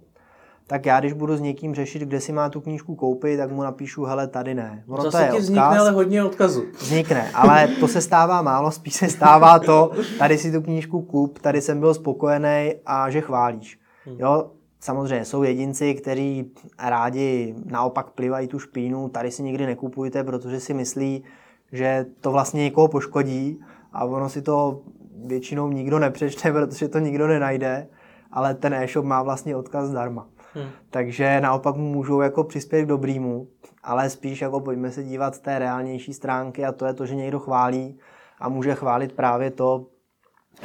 tak 0.66 0.86
já, 0.86 1.00
když 1.00 1.12
budu 1.12 1.36
s 1.36 1.40
někým 1.40 1.74
řešit, 1.74 2.02
kde 2.02 2.20
si 2.20 2.32
má 2.32 2.48
tu 2.48 2.60
knížku 2.60 2.94
koupit, 2.94 3.36
tak 3.36 3.50
mu 3.50 3.62
napíšu, 3.62 4.04
hele, 4.04 4.28
tady 4.28 4.54
ne. 4.54 4.84
Ono 4.88 5.02
Zase 5.02 5.18
to 5.18 5.24
je 5.24 5.30
ti 5.30 5.38
vznikne 5.38 5.62
odkaz, 5.62 5.80
ale 5.80 5.90
hodně 5.90 6.24
odkazu. 6.24 6.64
Vznikne, 6.78 7.30
ale 7.34 7.68
to 7.68 7.88
se 7.88 8.00
stává 8.00 8.42
málo, 8.42 8.70
spíš 8.70 8.94
se 8.94 9.08
stává 9.08 9.58
to, 9.58 9.90
tady 10.18 10.38
si 10.38 10.52
tu 10.52 10.62
knížku 10.62 11.02
kup, 11.02 11.38
tady 11.38 11.60
jsem 11.60 11.80
byl 11.80 11.94
spokojený 11.94 12.74
a 12.86 13.10
že 13.10 13.20
chválíš. 13.20 13.80
Hmm. 14.04 14.16
Jo, 14.18 14.50
samozřejmě 14.80 15.24
jsou 15.24 15.42
jedinci, 15.42 15.94
kteří 15.94 16.50
rádi 16.78 17.54
naopak 17.64 18.10
plivají 18.10 18.48
tu 18.48 18.58
špínu, 18.58 19.08
tady 19.08 19.30
si 19.30 19.42
nikdy 19.42 19.66
nekupujte, 19.66 20.24
protože 20.24 20.60
si 20.60 20.74
myslí, 20.74 21.24
že 21.72 22.06
to 22.20 22.30
vlastně 22.30 22.62
někoho 22.62 22.88
poškodí 22.88 23.60
a 23.92 24.04
ono 24.04 24.28
si 24.28 24.42
to 24.42 24.80
většinou 25.26 25.68
nikdo 25.68 25.98
nepřečte, 25.98 26.52
protože 26.52 26.88
to 26.88 26.98
nikdo 26.98 27.26
nenajde, 27.26 27.88
ale 28.32 28.54
ten 28.54 28.74
e-shop 28.74 29.04
má 29.04 29.22
vlastně 29.22 29.56
odkaz 29.56 29.88
zdarma. 29.88 30.28
Hmm. 30.54 30.68
Takže 30.90 31.40
naopak 31.40 31.76
můžou 31.76 32.20
jako 32.20 32.44
přispět 32.44 32.82
k 32.82 32.88
dobrýmu, 32.88 33.48
ale 33.82 34.10
spíš 34.10 34.42
jako 34.42 34.60
pojďme 34.60 34.90
se 34.90 35.02
dívat 35.04 35.34
z 35.34 35.40
té 35.40 35.58
reálnější 35.58 36.14
stránky 36.14 36.64
a 36.64 36.72
to 36.72 36.86
je 36.86 36.94
to, 36.94 37.06
že 37.06 37.14
někdo 37.14 37.38
chválí 37.38 37.98
a 38.40 38.48
může 38.48 38.74
chválit 38.74 39.12
právě 39.12 39.50
to, 39.50 39.86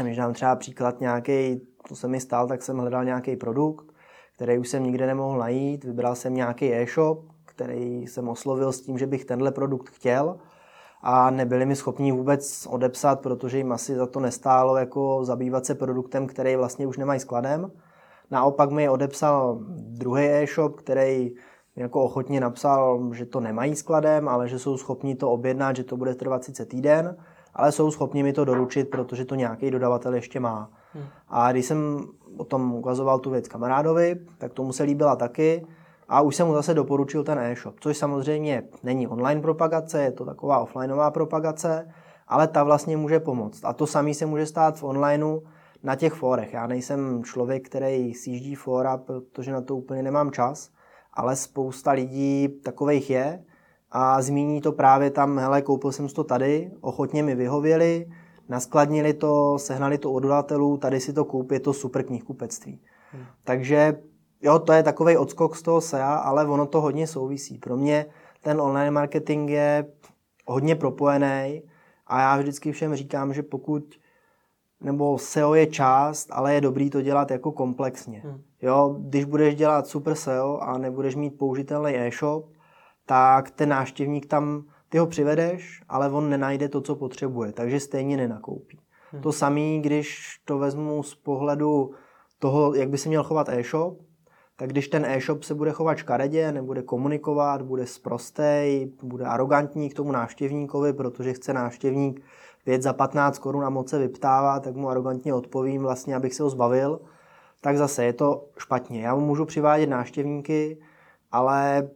když 0.02 0.18
dám 0.18 0.34
třeba 0.34 0.56
příklad 0.56 1.02
nějaký, 1.02 1.62
to 1.88 1.96
se 1.96 2.08
mi 2.08 2.20
stalo, 2.20 2.48
tak 2.48 2.62
jsem 2.62 2.78
hledal 2.78 3.06
nějaký 3.06 3.36
produkt, 3.36 3.94
který 4.36 4.58
už 4.58 4.70
jsem 4.70 4.84
nikde 4.84 5.08
nemohl 5.08 5.38
najít, 5.38 5.84
vybral 5.84 6.16
jsem 6.16 6.34
nějaký 6.34 6.74
e-shop, 6.74 7.26
který 7.46 8.08
jsem 8.08 8.30
oslovil 8.30 8.72
s 8.72 8.82
tím, 8.82 8.98
že 8.98 9.08
bych 9.08 9.26
tenhle 9.26 9.52
produkt 9.52 9.90
chtěl 9.90 10.38
a 11.02 11.30
nebyli 11.30 11.66
mi 11.66 11.76
schopni 11.76 12.12
vůbec 12.12 12.68
odepsat, 12.70 13.20
protože 13.20 13.58
jim 13.58 13.72
asi 13.72 13.96
za 13.96 14.06
to 14.06 14.20
nestálo 14.20 14.78
jako 14.78 15.26
zabývat 15.26 15.66
se 15.66 15.76
produktem, 15.76 16.28
který 16.28 16.56
vlastně 16.56 16.88
už 16.88 16.98
nemají 16.98 17.20
skladem. 17.20 17.72
Naopak 18.32 18.72
mi 18.72 18.90
odepsal 18.90 19.58
druhý 19.78 20.30
e-shop, 20.30 20.76
který 20.76 21.32
jako 21.76 22.04
ochotně 22.04 22.40
napsal, 22.40 23.10
že 23.14 23.26
to 23.26 23.40
nemají 23.40 23.76
skladem, 23.76 24.28
ale 24.28 24.48
že 24.48 24.60
jsou 24.60 24.78
schopni 24.78 25.16
to 25.16 25.32
objednat, 25.32 25.76
že 25.76 25.84
to 25.84 25.98
bude 25.98 26.16
trvat 26.16 26.44
sice 26.44 26.66
týden, 26.66 27.18
ale 27.54 27.72
jsou 27.72 27.92
schopni 27.92 28.24
mi 28.24 28.34
to 28.34 28.46
doručit, 28.46 28.90
protože 28.90 29.26
to 29.26 29.36
nějaký 29.36 29.72
dodavatel 29.72 30.14
ještě 30.14 30.40
má. 30.40 30.70
Hmm. 30.94 31.04
A 31.28 31.52
když 31.52 31.66
jsem 31.66 32.08
o 32.38 32.44
tom 32.44 32.76
ukazoval 32.76 33.20
tu 33.20 33.30
věc 33.30 33.48
kamarádovi, 33.48 34.20
tak 34.38 34.54
tomu 34.54 34.74
se 34.74 34.84
líbila 34.84 35.16
taky 35.16 35.68
a 36.10 36.22
už 36.22 36.36
jsem 36.36 36.48
mu 36.48 36.54
zase 36.54 36.74
doporučil 36.74 37.24
ten 37.24 37.40
e-shop, 37.40 37.76
což 37.80 37.98
samozřejmě 37.98 38.64
není 38.84 39.08
online 39.08 39.42
propagace, 39.42 40.04
je 40.04 40.12
to 40.12 40.26
taková 40.26 40.60
offlineová 40.60 41.12
propagace, 41.12 41.88
ale 42.28 42.48
ta 42.48 42.64
vlastně 42.64 42.98
může 42.98 43.20
pomoct. 43.20 43.66
A 43.66 43.74
to 43.74 43.88
samé 43.88 44.14
se 44.14 44.26
může 44.26 44.46
stát 44.46 44.78
v 44.78 44.84
onlineu 44.84 45.40
na 45.84 45.96
těch 45.96 46.14
fórech. 46.14 46.54
Já 46.54 46.68
nejsem 46.68 47.24
člověk, 47.24 47.66
který 47.66 48.14
sjíždí 48.14 48.56
fóra, 48.56 48.98
protože 48.98 49.52
na 49.52 49.62
to 49.62 49.76
úplně 49.76 50.04
nemám 50.04 50.32
čas, 50.32 50.70
ale 51.14 51.36
spousta 51.36 51.92
lidí 51.92 52.48
takových 52.64 53.10
je 53.10 53.44
a 53.92 54.22
zmíní 54.22 54.62
to 54.62 54.72
právě 54.72 55.12
tam, 55.12 55.38
hele, 55.38 55.62
koupil 55.62 55.92
jsem 55.92 56.08
to 56.08 56.24
tady, 56.24 56.72
ochotně 56.82 57.24
mi 57.24 57.36
vyhověli, 57.36 58.10
naskladnili 58.50 59.14
to, 59.14 59.60
sehnali 59.60 59.98
to 59.98 60.12
od 60.12 60.20
dodatelů, 60.20 60.78
tady 60.78 61.00
si 61.00 61.14
to 61.14 61.26
koupí, 61.26 61.56
je 61.56 61.60
to 61.60 61.74
super 61.74 62.04
knihkupectví. 62.04 62.82
Hmm. 63.12 63.24
Takže 63.44 64.02
jo, 64.42 64.60
to 64.60 64.74
je 64.74 64.84
takový 64.84 65.18
odskok 65.18 65.56
z 65.56 65.62
toho 65.62 65.82
SEA, 65.82 66.16
ale 66.16 66.46
ono 66.46 66.66
to 66.66 66.82
hodně 66.82 67.08
souvisí. 67.08 67.58
Pro 67.58 67.78
mě 67.78 68.06
ten 68.42 68.62
online 68.62 68.92
marketing 68.92 69.50
je 69.50 69.86
hodně 70.46 70.76
propojený 70.76 71.62
a 72.08 72.22
já 72.22 72.38
vždycky 72.38 72.72
všem 72.72 72.96
říkám, 72.96 73.34
že 73.34 73.44
pokud 73.44 73.84
nebo 74.82 75.18
SEO 75.18 75.56
je 75.56 75.68
část, 75.68 76.28
ale 76.32 76.54
je 76.54 76.62
dobrý 76.62 76.90
to 76.90 77.02
dělat 77.02 77.32
jako 77.32 77.52
komplexně. 77.52 78.22
Hmm. 78.26 78.42
Jo, 78.62 78.96
když 79.00 79.26
budeš 79.26 79.56
dělat 79.56 79.88
super 79.88 80.16
SEO 80.16 80.58
a 80.58 80.78
nebudeš 80.78 81.16
mít 81.16 81.38
použitelný 81.38 81.96
e-shop, 81.96 82.46
tak 83.06 83.52
ten 83.52 83.70
náštěvník 83.70 84.26
tam, 84.26 84.64
ty 84.90 84.98
ho 84.98 85.08
přivedeš, 85.08 85.82
ale 85.90 86.10
on 86.10 86.30
nenajde 86.30 86.70
to, 86.70 86.82
co 86.82 86.96
potřebuje, 86.96 87.52
takže 87.52 87.80
stejně 87.80 88.18
nenakoupí. 88.18 88.80
Hmm. 89.12 89.22
To 89.22 89.32
samé, 89.32 89.78
když 89.80 90.40
to 90.46 90.58
vezmu 90.58 91.04
z 91.04 91.16
pohledu 91.16 91.92
toho, 92.40 92.74
jak 92.74 92.90
by 92.90 92.98
se 92.98 93.10
měl 93.10 93.24
chovat 93.24 93.50
e-shop, 93.50 94.00
tak 94.60 94.70
když 94.70 94.88
ten 94.88 95.06
e-shop 95.06 95.44
se 95.44 95.56
bude 95.56 95.72
chovat 95.72 95.98
škaredě, 95.98 96.52
nebude 96.52 96.82
komunikovat, 96.82 97.62
bude 97.62 97.88
sprostej, 97.88 98.92
bude 99.04 99.26
arrogantní 99.26 99.90
k 99.90 99.94
tomu 99.94 100.12
návštěvníkovi, 100.12 100.94
protože 100.94 101.34
chce 101.34 101.54
návštěvník 101.54 102.22
věc 102.66 102.82
za 102.82 102.94
15 102.94 103.40
korun 103.40 103.66
a 103.66 103.70
moc 103.70 103.90
se 103.90 104.00
vyptává, 104.00 104.60
tak 104.60 104.76
mu 104.76 104.90
arrogantně 104.90 105.34
odpovím 105.34 105.82
vlastně, 105.82 106.16
abych 106.16 106.34
se 106.34 106.44
ho 106.44 106.50
zbavil, 106.50 107.00
tak 107.62 107.78
zase 107.78 108.06
je 108.06 108.14
to 108.14 108.46
špatně. 108.58 109.02
Já 109.02 109.16
mu 109.16 109.22
můžu 109.22 109.46
přivádět 109.46 109.90
návštěvníky, 109.90 110.78
ale 111.32 111.90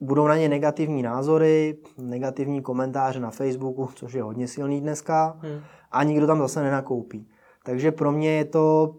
budou 0.00 0.26
na 0.26 0.36
ně 0.36 0.48
negativní 0.48 1.02
názory, 1.02 1.76
negativní 1.98 2.62
komentáře 2.62 3.20
na 3.20 3.30
Facebooku, 3.30 3.88
což 3.94 4.12
je 4.12 4.22
hodně 4.22 4.48
silný 4.48 4.80
dneska, 4.80 5.36
hmm. 5.40 5.60
a 5.92 6.04
nikdo 6.04 6.26
tam 6.26 6.38
zase 6.38 6.62
nenakoupí. 6.62 7.28
Takže 7.64 7.92
pro 7.92 8.12
mě 8.12 8.30
je 8.30 8.44
to 8.44 8.94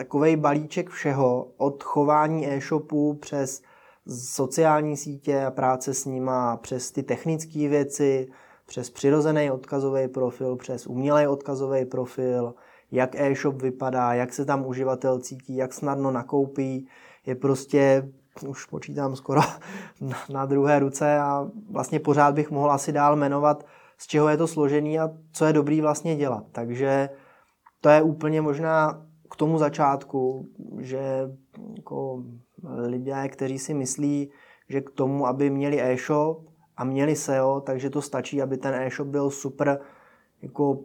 takový 0.00 0.36
balíček 0.36 0.90
všeho, 0.90 1.48
od 1.56 1.82
chování 1.82 2.48
e-shopu 2.48 3.14
přes 3.14 3.62
sociální 4.08 4.96
sítě 4.96 5.44
a 5.44 5.50
práce 5.50 5.94
s 5.94 6.04
nima, 6.04 6.56
přes 6.56 6.90
ty 6.90 7.02
technické 7.02 7.68
věci, 7.68 8.28
přes 8.66 8.90
přirozený 8.90 9.50
odkazový 9.50 10.08
profil, 10.08 10.56
přes 10.56 10.86
umělý 10.86 11.26
odkazový 11.26 11.84
profil, 11.84 12.54
jak 12.92 13.14
e-shop 13.14 13.62
vypadá, 13.62 14.14
jak 14.14 14.32
se 14.32 14.44
tam 14.44 14.66
uživatel 14.66 15.18
cítí, 15.18 15.56
jak 15.56 15.74
snadno 15.74 16.10
nakoupí, 16.10 16.88
je 17.26 17.34
prostě, 17.34 18.08
už 18.46 18.64
počítám 18.64 19.16
skoro 19.16 19.40
na, 20.32 20.46
druhé 20.46 20.78
ruce 20.78 21.18
a 21.18 21.46
vlastně 21.70 22.00
pořád 22.00 22.34
bych 22.34 22.50
mohl 22.50 22.72
asi 22.72 22.92
dál 22.92 23.16
jmenovat, 23.16 23.66
z 23.98 24.06
čeho 24.06 24.28
je 24.28 24.36
to 24.36 24.46
složený 24.46 25.00
a 25.00 25.10
co 25.32 25.44
je 25.44 25.52
dobrý 25.52 25.80
vlastně 25.80 26.16
dělat. 26.16 26.44
Takže 26.52 27.08
to 27.80 27.88
je 27.88 28.02
úplně 28.02 28.40
možná 28.40 29.09
k 29.30 29.36
tomu 29.36 29.58
začátku, 29.58 30.48
že 30.78 31.30
jako 31.76 32.24
lidé, 32.86 33.28
kteří 33.28 33.58
si 33.58 33.74
myslí, 33.74 34.30
že 34.68 34.80
k 34.80 34.90
tomu, 34.90 35.26
aby 35.26 35.50
měli 35.50 35.82
e-shop, 35.82 36.50
a 36.80 36.84
měli 36.84 37.16
SEO, 37.16 37.60
takže 37.60 37.90
to 37.90 38.02
stačí, 38.02 38.42
aby 38.42 38.56
ten 38.56 38.74
e-shop 38.74 39.08
byl 39.08 39.30
super 39.30 39.80
jako 40.42 40.80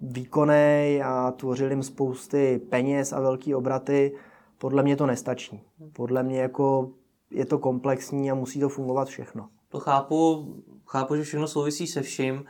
výkonný 0.00 1.00
a 1.04 1.32
tvořil 1.36 1.70
jim 1.70 1.82
spousty 1.82 2.60
peněz 2.70 3.12
a 3.12 3.20
velký 3.20 3.54
obraty. 3.54 4.14
Podle 4.58 4.82
mě 4.82 4.96
to 4.96 5.06
nestačí. 5.06 5.62
Podle 5.92 6.22
mě 6.22 6.40
jako 6.40 6.90
je 7.30 7.46
to 7.46 7.58
komplexní 7.58 8.30
a 8.30 8.34
musí 8.34 8.60
to 8.60 8.68
fungovat 8.68 9.08
všechno. 9.08 9.48
To 9.68 9.80
chápu, 9.80 10.54
chápu, 10.86 11.16
že 11.16 11.22
všechno 11.22 11.48
souvisí 11.48 11.86
se 11.86 12.02
vším, 12.02 12.44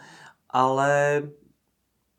ale 0.50 1.22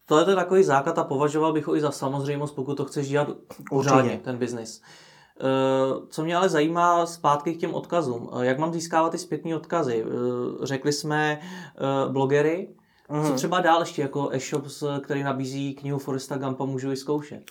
to 0.10 0.30
je 0.30 0.36
takový 0.36 0.64
základ 0.64 1.00
a 1.00 1.04
považoval 1.04 1.54
bych 1.54 1.68
ho 1.68 1.76
i 1.76 1.82
za 1.82 1.92
samozřejmost, 1.92 2.56
pokud 2.56 2.76
to 2.76 2.86
chceš 2.86 3.10
dělat 3.10 3.28
pořádně, 3.70 4.20
ten 4.24 4.38
biznis. 4.38 4.82
Eh, 5.42 6.08
co 6.10 6.24
mě 6.24 6.36
ale 6.36 6.50
zajímá 6.50 7.06
zpátky 7.06 7.54
k 7.54 7.60
těm 7.60 7.74
odkazům. 7.74 8.30
Eh, 8.34 8.46
jak 8.46 8.60
mám 8.60 8.74
získávat 8.74 9.10
ty 9.10 9.18
zpětné 9.18 9.56
odkazy? 9.56 10.06
Eh, 10.06 10.66
řekli 10.66 10.94
jsme 10.94 11.40
blogery. 12.12 12.70
Mm-hmm. 13.10 13.22
Co 13.22 13.28
mhm. 13.28 13.36
třeba 13.36 13.62
dál 13.62 13.80
ještě 13.80 14.02
jako 14.02 14.30
e-shop, 14.32 14.64
který 15.04 15.24
nabízí 15.24 15.74
knihu 15.74 16.00
Foresta 16.00 16.38
Gampa, 16.38 16.66
můžu 16.66 16.90
vyzkoušet? 16.90 17.44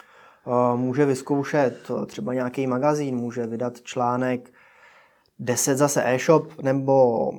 Může 0.77 1.07
vyzkoušet 1.07 1.91
třeba 2.07 2.35
nějaký 2.35 2.67
magazín, 2.67 3.17
může 3.17 3.47
vydat 3.47 3.83
článek 3.83 4.53
10 5.39 5.77
zase 5.77 6.03
e-shop, 6.05 6.63
nebo 6.63 7.31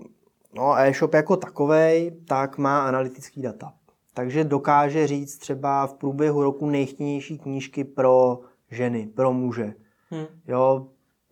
no, 0.53 0.75
e-shop 0.77 1.13
jako 1.13 1.37
takovej, 1.37 2.11
tak 2.27 2.57
má 2.57 2.87
analytický 2.87 3.41
data. 3.41 3.73
Takže 4.13 4.43
dokáže 4.43 5.07
říct 5.07 5.37
třeba 5.37 5.87
v 5.87 5.93
průběhu 5.93 6.43
roku 6.43 6.69
nejchtěnější 6.69 7.37
knížky 7.37 7.83
pro 7.83 8.39
ženy, 8.71 9.07
pro 9.07 9.33
muže 9.33 9.73
Hmm. 10.11 10.25
Jo, 10.47 10.87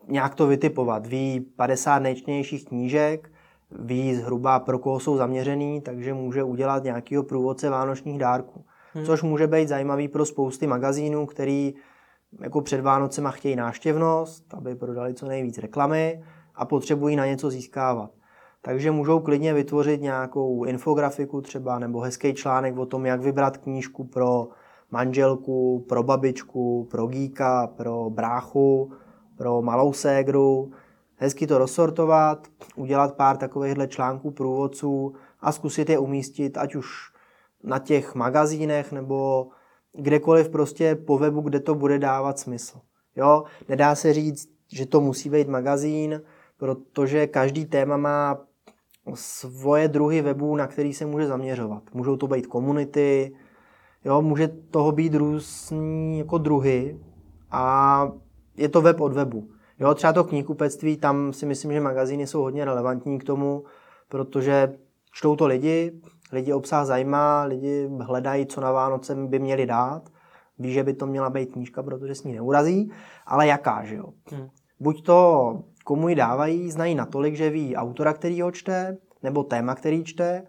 nějak 0.07 0.35
to 0.35 0.47
vytipovat. 0.47 1.07
Ví 1.07 1.39
50 1.39 1.99
nejčtenějších 1.99 2.65
knížek, 2.65 3.31
ví 3.71 4.15
zhruba 4.15 4.59
pro 4.59 4.79
koho 4.79 4.99
jsou 4.99 5.17
zaměřený, 5.17 5.81
takže 5.81 6.13
může 6.13 6.43
udělat 6.43 6.83
nějakého 6.83 7.23
průvodce 7.23 7.69
vánočních 7.69 8.19
dárků. 8.19 8.65
Hmm. 8.93 9.05
Což 9.05 9.21
může 9.21 9.47
být 9.47 9.67
zajímavý 9.67 10.07
pro 10.07 10.25
spousty 10.25 10.67
magazínů, 10.67 11.25
který 11.25 11.73
jako 12.41 12.61
před 12.61 12.81
Vánocema 12.81 13.31
chtějí 13.31 13.55
náštěvnost, 13.55 14.53
aby 14.53 14.75
prodali 14.75 15.13
co 15.13 15.25
nejvíc 15.27 15.57
reklamy 15.57 16.23
a 16.55 16.65
potřebují 16.65 17.15
na 17.15 17.25
něco 17.25 17.49
získávat. 17.49 18.11
Takže 18.61 18.91
můžou 18.91 19.19
klidně 19.19 19.53
vytvořit 19.53 20.01
nějakou 20.01 20.63
infografiku 20.63 21.41
třeba 21.41 21.79
nebo 21.79 21.99
hezký 21.99 22.33
článek 22.33 22.77
o 22.77 22.85
tom, 22.85 23.05
jak 23.05 23.21
vybrat 23.21 23.57
knížku 23.57 24.03
pro 24.03 24.47
manželku, 24.91 25.85
pro 25.89 26.03
babičku, 26.03 26.87
pro 26.91 27.07
gíka, 27.07 27.67
pro 27.67 28.09
bráchu, 28.09 28.91
pro 29.37 29.61
malou 29.61 29.93
ségru, 29.93 30.71
hezky 31.15 31.47
to 31.47 31.57
rozsortovat, 31.57 32.47
udělat 32.75 33.15
pár 33.15 33.37
takovýchhle 33.37 33.87
článků 33.87 34.31
průvodců 34.31 35.13
a 35.41 35.51
zkusit 35.51 35.89
je 35.89 35.99
umístit, 35.99 36.57
ať 36.57 36.75
už 36.75 36.87
na 37.63 37.79
těch 37.79 38.15
magazínech 38.15 38.91
nebo 38.91 39.47
kdekoliv 39.93 40.49
prostě 40.49 40.95
po 40.95 41.17
webu, 41.17 41.41
kde 41.41 41.59
to 41.59 41.75
bude 41.75 41.99
dávat 41.99 42.39
smysl. 42.39 42.79
Jo, 43.15 43.43
nedá 43.69 43.95
se 43.95 44.13
říct, 44.13 44.49
že 44.73 44.85
to 44.85 45.01
musí 45.01 45.29
být 45.29 45.47
magazín, 45.47 46.21
protože 46.57 47.27
každý 47.27 47.65
téma 47.65 47.97
má 47.97 48.46
svoje 49.13 49.87
druhy 49.87 50.21
webů, 50.21 50.55
na 50.55 50.67
který 50.67 50.93
se 50.93 51.05
může 51.05 51.27
zaměřovat. 51.27 51.83
Můžou 51.93 52.17
to 52.17 52.27
být 52.27 52.47
komunity, 52.47 53.35
jo, 54.05 54.21
může 54.21 54.47
toho 54.47 54.91
být 54.91 55.15
různý 55.15 56.19
jako 56.19 56.37
druhy 56.37 56.99
a 57.51 58.11
je 58.57 58.69
to 58.69 58.81
web 58.81 59.01
od 59.01 59.13
webu. 59.13 59.49
Jo, 59.79 59.93
třeba 59.93 60.13
to 60.13 60.23
knihkupectví, 60.23 60.97
tam 60.97 61.33
si 61.33 61.45
myslím, 61.45 61.73
že 61.73 61.79
magazíny 61.79 62.27
jsou 62.27 62.41
hodně 62.41 62.65
relevantní 62.65 63.19
k 63.19 63.23
tomu, 63.23 63.63
protože 64.09 64.77
čtou 65.11 65.35
to 65.35 65.47
lidi, 65.47 66.01
lidi 66.31 66.53
obsah 66.53 66.85
zajímá, 66.85 67.43
lidi 67.43 67.89
hledají, 67.99 68.45
co 68.45 68.61
na 68.61 68.71
Vánoce 68.71 69.15
by 69.15 69.39
měli 69.39 69.65
dát. 69.65 70.09
Ví, 70.59 70.73
že 70.73 70.83
by 70.83 70.93
to 70.93 71.05
měla 71.05 71.29
být 71.29 71.51
knížka, 71.51 71.83
protože 71.83 72.15
s 72.15 72.23
ní 72.23 72.33
neurazí, 72.33 72.91
ale 73.25 73.47
jaká, 73.47 73.83
že 73.83 73.95
jo? 73.95 74.05
Hmm. 74.31 74.47
Buď 74.79 75.05
to, 75.05 75.59
komu 75.87 76.09
ji 76.09 76.15
dávají, 76.15 76.71
znají 76.71 76.95
natolik, 76.95 77.35
že 77.35 77.49
ví 77.49 77.75
autora, 77.75 78.13
který 78.13 78.41
ho 78.41 78.51
čte, 78.51 78.97
nebo 79.23 79.43
téma, 79.43 79.75
který 79.75 80.03
čte, 80.03 80.43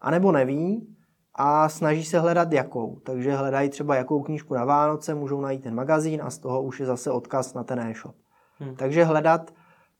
anebo 0.00 0.32
neví 0.32 0.96
a 1.34 1.68
snaží 1.68 2.04
se 2.04 2.20
hledat 2.20 2.52
jakou. 2.52 3.00
Takže 3.06 3.32
hledají 3.32 3.68
třeba 3.68 3.96
jakou 3.96 4.22
knížku 4.22 4.54
na 4.54 4.64
Vánoce, 4.64 5.14
můžou 5.14 5.40
najít 5.40 5.62
ten 5.62 5.74
magazín 5.74 6.22
a 6.22 6.30
z 6.30 6.38
toho 6.38 6.62
už 6.62 6.80
je 6.80 6.86
zase 6.86 7.10
odkaz 7.10 7.54
na 7.54 7.64
ten 7.64 7.80
e-shop. 7.80 8.14
Hmm. 8.58 8.76
Takže 8.76 9.04
hledat 9.04 9.50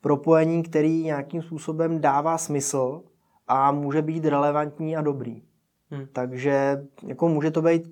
propojení, 0.00 0.62
který 0.62 1.04
nějakým 1.04 1.42
způsobem 1.42 2.00
dává 2.00 2.38
smysl 2.38 3.02
a 3.48 3.72
může 3.72 4.02
být 4.02 4.24
relevantní 4.24 4.96
a 4.96 5.02
dobrý. 5.02 5.42
Hmm. 5.90 6.06
Takže 6.12 6.84
jako 7.06 7.28
může 7.28 7.50
to 7.50 7.62
být 7.62 7.82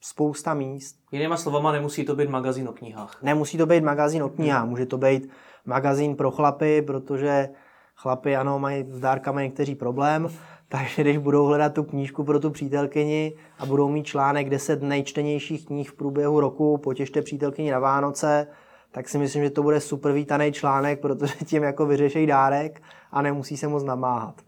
spousta 0.00 0.54
míst. 0.54 0.96
Jinýma 1.12 1.36
slovama, 1.36 1.72
nemusí 1.72 2.04
to 2.04 2.16
být 2.16 2.30
magazín 2.30 2.68
o 2.68 2.72
knihách. 2.72 3.22
Nemusí 3.22 3.58
to 3.58 3.66
být 3.66 3.84
magazín 3.84 4.22
o 4.22 4.28
knihách, 4.28 4.60
hmm. 4.60 4.70
může 4.70 4.86
to 4.86 4.98
být 4.98 5.28
magazín 5.66 6.16
pro 6.16 6.30
chlapy, 6.30 6.82
protože 6.82 7.48
chlapy, 7.96 8.36
ano, 8.36 8.58
mají 8.58 8.86
s 8.90 9.00
dárkami 9.00 9.42
někteří 9.42 9.74
problém, 9.74 10.28
takže 10.68 11.02
když 11.02 11.18
budou 11.18 11.44
hledat 11.44 11.74
tu 11.74 11.82
knížku 11.82 12.24
pro 12.24 12.40
tu 12.40 12.50
přítelkyni 12.50 13.36
a 13.58 13.66
budou 13.66 13.88
mít 13.88 14.06
článek 14.06 14.50
10 14.50 14.82
nejčtenějších 14.82 15.66
knih 15.66 15.90
v 15.90 15.94
průběhu 15.94 16.40
roku, 16.40 16.78
potěšte 16.78 17.22
přítelkyni 17.22 17.70
na 17.70 17.78
Vánoce, 17.78 18.46
tak 18.90 19.08
si 19.08 19.18
myslím, 19.18 19.42
že 19.42 19.50
to 19.50 19.62
bude 19.62 19.80
super 19.80 20.12
vítaný 20.12 20.52
článek, 20.52 21.00
protože 21.00 21.34
tím 21.44 21.62
jako 21.62 21.86
vyřeší 21.86 22.26
dárek 22.26 22.82
a 23.12 23.22
nemusí 23.22 23.56
se 23.56 23.68
moc 23.68 23.84
namáhat. 23.84 24.42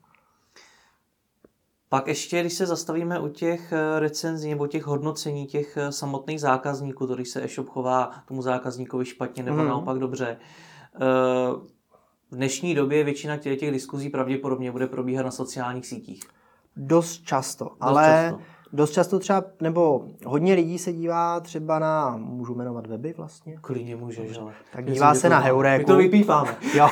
Pak 1.89 2.07
ještě, 2.09 2.41
když 2.41 2.53
se 2.53 2.67
zastavíme 2.67 3.21
u 3.21 3.29
těch 3.29 3.73
eh, 3.73 4.01
recenzí 4.01 4.51
nebo 4.51 4.67
těch 4.67 4.87
hodnocení 4.87 5.47
těch 5.47 5.77
eh, 5.77 5.93
samotných 5.93 6.41
zákazníků, 6.41 7.07
to 7.07 7.15
když 7.15 7.29
se 7.29 7.45
e-shop 7.45 7.69
chová 7.69 8.11
tomu 8.29 8.43
zákazníkovi 8.43 9.05
špatně 9.05 9.43
nebo 9.43 9.57
mm. 9.57 9.69
naopak 9.69 9.99
dobře. 9.99 10.37
Eh, 10.41 10.76
v 12.31 12.37
dnešní 12.37 12.75
době 12.75 13.05
většina 13.05 13.37
těch, 13.37 13.61
těch 13.61 13.71
diskuzí 13.71 14.11
pravděpodobně 14.11 14.73
bude 14.73 14.87
probíhat 14.87 15.23
na 15.23 15.31
sociálních 15.31 15.87
sítích. 15.87 16.21
Dost 16.77 17.23
často, 17.23 17.65
Dost 17.65 17.77
ale 17.81 18.29
často. 18.31 18.43
dost 18.73 18.91
často 18.91 19.19
třeba, 19.19 19.45
nebo 19.61 20.09
hodně 20.27 20.55
lidí 20.55 20.79
se 20.79 20.93
dívá 20.93 21.41
třeba 21.41 21.79
na, 21.79 22.17
můžu 22.17 22.55
jmenovat 22.55 22.87
weby 22.87 23.15
vlastně? 23.17 23.59
Klidně 23.61 23.97
můžeš, 23.97 24.39
ale... 24.39 24.53
Tak 24.73 24.85
dívá 24.85 25.15
se 25.15 25.29
na 25.29 25.39
Heuréku. 25.39 25.81
My 25.81 25.85
to 25.85 25.97
vypípáme. 25.97 26.57
jo. 26.75 26.89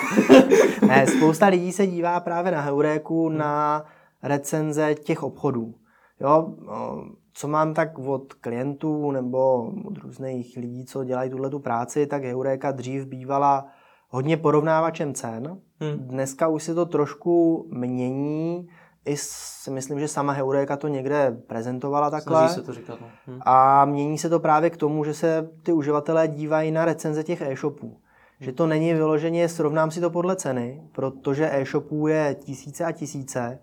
ne, 0.87 1.07
spousta 1.07 1.47
lidí 1.47 1.73
se 1.73 1.87
dívá 1.87 2.21
právě 2.21 2.53
na 2.53 2.61
Heuréku, 2.61 3.29
hmm. 3.29 3.39
na 3.39 3.85
recenze 4.23 4.95
těch 4.95 5.23
obchodů. 5.23 5.75
Jo, 6.21 6.55
co 7.35 7.49
mám 7.49 7.75
tak 7.75 7.99
od 7.99 8.35
klientů 8.35 9.11
nebo 9.11 9.71
od 9.85 9.99
různých 9.99 10.57
lidí, 10.57 10.85
co 10.85 11.05
dělají 11.05 11.31
tuhle 11.31 11.51
tu 11.51 11.59
práci, 11.59 12.07
tak 12.07 12.25
Heureka 12.25 12.71
dřív 12.71 13.07
bývala 13.07 13.67
hodně 14.15 14.37
porovnávačem 14.37 15.15
cen. 15.15 15.59
Hmm. 15.81 15.99
Dneska 15.99 16.49
už 16.49 16.63
se 16.63 16.75
to 16.75 16.87
trošku 16.87 17.67
mění. 17.71 18.69
I 19.05 19.17
si 19.17 19.71
myslím, 19.71 20.01
že 20.01 20.09
sama 20.09 20.33
Heureka 20.33 20.77
to 20.77 20.89
někde 20.89 21.37
prezentovala 21.47 22.11
takhle. 22.11 22.39
Snaží 22.39 22.55
se 22.55 22.63
to 22.63 22.73
říkat. 22.73 23.01
No. 23.01 23.07
Hmm. 23.27 23.39
A 23.43 23.85
mění 23.85 24.19
se 24.19 24.29
to 24.29 24.41
právě 24.41 24.71
k 24.71 24.77
tomu, 24.77 25.05
že 25.05 25.15
se 25.15 25.49
ty 25.63 25.73
uživatelé 25.73 26.29
dívají 26.29 26.71
na 26.71 26.85
recenze 26.85 27.25
těch 27.25 27.41
e-shopů. 27.43 27.97
Že 28.41 28.53
to 28.53 28.67
není 28.67 28.95
vyloženě, 28.95 29.49
srovnám 29.49 29.91
si 29.91 30.01
to 30.01 30.11
podle 30.11 30.37
ceny, 30.37 30.83
protože 30.93 31.51
e-shopů 31.53 32.07
je 32.07 32.37
tisíce 32.41 32.85
a 32.85 32.93
tisíce 32.93 33.59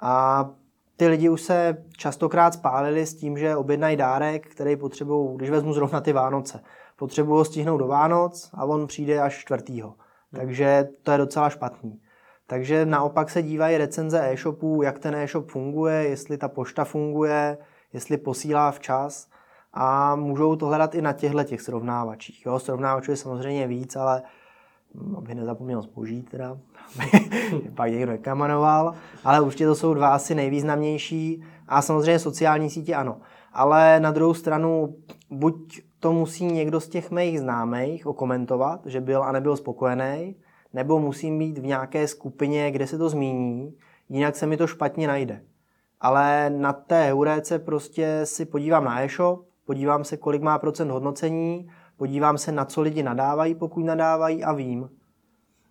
a 0.00 0.50
ty 0.96 1.06
lidi 1.06 1.28
už 1.28 1.42
se 1.42 1.84
častokrát 1.96 2.54
spálili 2.54 3.06
s 3.06 3.14
tím, 3.14 3.38
že 3.38 3.56
objednají 3.56 3.96
dárek, 3.96 4.46
který 4.46 4.76
potřebují, 4.76 5.36
když 5.36 5.50
vezmu 5.50 5.72
zrovna 5.72 6.00
ty 6.00 6.12
Vánoce, 6.12 6.60
potřebují 6.98 7.38
ho 7.38 7.44
stihnout 7.44 7.78
do 7.78 7.86
Vánoc 7.86 8.50
a 8.54 8.64
on 8.64 8.86
přijde 8.86 9.20
až 9.20 9.38
čtvrtýho. 9.38 9.88
Hmm. 9.88 10.40
Takže 10.40 10.88
to 11.02 11.12
je 11.12 11.18
docela 11.18 11.50
špatný. 11.50 12.00
Takže 12.46 12.86
naopak 12.86 13.30
se 13.30 13.42
dívají 13.42 13.76
recenze 13.76 14.30
e-shopů, 14.32 14.82
jak 14.82 14.98
ten 14.98 15.14
e-shop 15.14 15.50
funguje, 15.50 15.94
jestli 15.94 16.38
ta 16.38 16.48
pošta 16.48 16.84
funguje, 16.84 17.58
jestli 17.92 18.16
posílá 18.16 18.70
včas 18.70 19.28
a 19.72 20.16
můžou 20.16 20.56
to 20.56 20.66
hledat 20.66 20.94
i 20.94 21.02
na 21.02 21.12
těchto 21.12 21.44
těch 21.44 21.60
srovnávačích. 21.60 22.46
Jo, 22.46 22.58
srovnávačů 22.58 23.10
je 23.10 23.16
samozřejmě 23.16 23.66
víc, 23.66 23.96
ale 23.96 24.22
aby 25.16 25.34
nezapomněl 25.34 25.82
zboží 25.82 26.22
teda, 26.22 26.58
pak 27.74 27.90
někdo 27.90 28.12
nekamanoval, 28.12 28.94
ale 29.24 29.40
určitě 29.40 29.66
to 29.66 29.74
jsou 29.74 29.94
dva 29.94 30.08
asi 30.08 30.34
nejvýznamnější 30.34 31.44
a 31.68 31.82
samozřejmě 31.82 32.18
sociální 32.18 32.70
sítě 32.70 32.94
ano. 32.94 33.20
Ale 33.52 34.00
na 34.00 34.10
druhou 34.10 34.34
stranu, 34.34 34.96
buď 35.30 35.87
to 36.00 36.12
musí 36.12 36.44
někdo 36.44 36.80
z 36.80 36.88
těch 36.88 37.10
mých 37.10 37.40
známých 37.40 38.06
okomentovat, 38.06 38.86
že 38.86 39.00
byl 39.00 39.22
a 39.22 39.32
nebyl 39.32 39.56
spokojený, 39.56 40.36
nebo 40.72 40.98
musím 40.98 41.38
být 41.38 41.58
v 41.58 41.66
nějaké 41.66 42.08
skupině, 42.08 42.70
kde 42.70 42.86
se 42.86 42.98
to 42.98 43.08
zmíní, 43.08 43.74
jinak 44.08 44.36
se 44.36 44.46
mi 44.46 44.56
to 44.56 44.66
špatně 44.66 45.08
najde. 45.08 45.42
Ale 46.00 46.50
na 46.50 46.72
té 46.72 47.12
Euréce 47.12 47.58
prostě 47.58 48.20
si 48.24 48.44
podívám 48.44 48.84
na 48.84 49.02
e-shop, 49.02 49.46
podívám 49.64 50.04
se, 50.04 50.16
kolik 50.16 50.42
má 50.42 50.58
procent 50.58 50.90
hodnocení, 50.90 51.70
podívám 51.96 52.38
se, 52.38 52.52
na 52.52 52.64
co 52.64 52.82
lidi 52.82 53.02
nadávají, 53.02 53.54
pokud 53.54 53.84
nadávají 53.84 54.44
a 54.44 54.52
vím. 54.52 54.88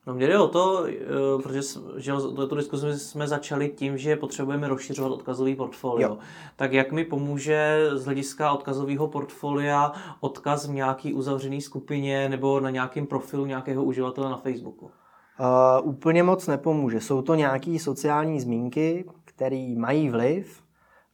No 0.07 0.13
mě 0.13 0.27
jde 0.27 0.39
o 0.39 0.47
to, 0.47 0.85
eh, 0.87 1.43
protože 1.43 1.61
že 1.97 2.11
tuto 2.13 2.55
diskuzi 2.55 2.99
jsme 2.99 3.27
začali 3.27 3.69
tím, 3.69 3.97
že 3.97 4.15
potřebujeme 4.15 4.67
rozšiřovat 4.67 5.11
odkazový 5.11 5.55
portfolio. 5.55 6.09
Jo. 6.09 6.17
Tak 6.55 6.73
jak 6.73 6.91
mi 6.91 7.05
pomůže 7.05 7.89
z 7.93 8.05
hlediska 8.05 8.51
odkazového 8.51 9.07
portfolia 9.07 9.91
odkaz 10.19 10.67
v 10.67 10.73
nějaký 10.73 11.13
uzavřený 11.13 11.61
skupině 11.61 12.29
nebo 12.29 12.59
na 12.59 12.69
nějakém 12.69 13.07
profilu 13.07 13.45
nějakého 13.45 13.83
uživatele 13.83 14.29
na 14.29 14.37
Facebooku? 14.37 14.85
Uh, 14.85 15.89
úplně 15.89 16.23
moc 16.23 16.47
nepomůže. 16.47 17.01
Jsou 17.01 17.21
to 17.21 17.35
nějaké 17.35 17.79
sociální 17.79 18.39
zmínky, 18.39 19.05
které 19.25 19.73
mají 19.77 20.09
vliv, 20.09 20.63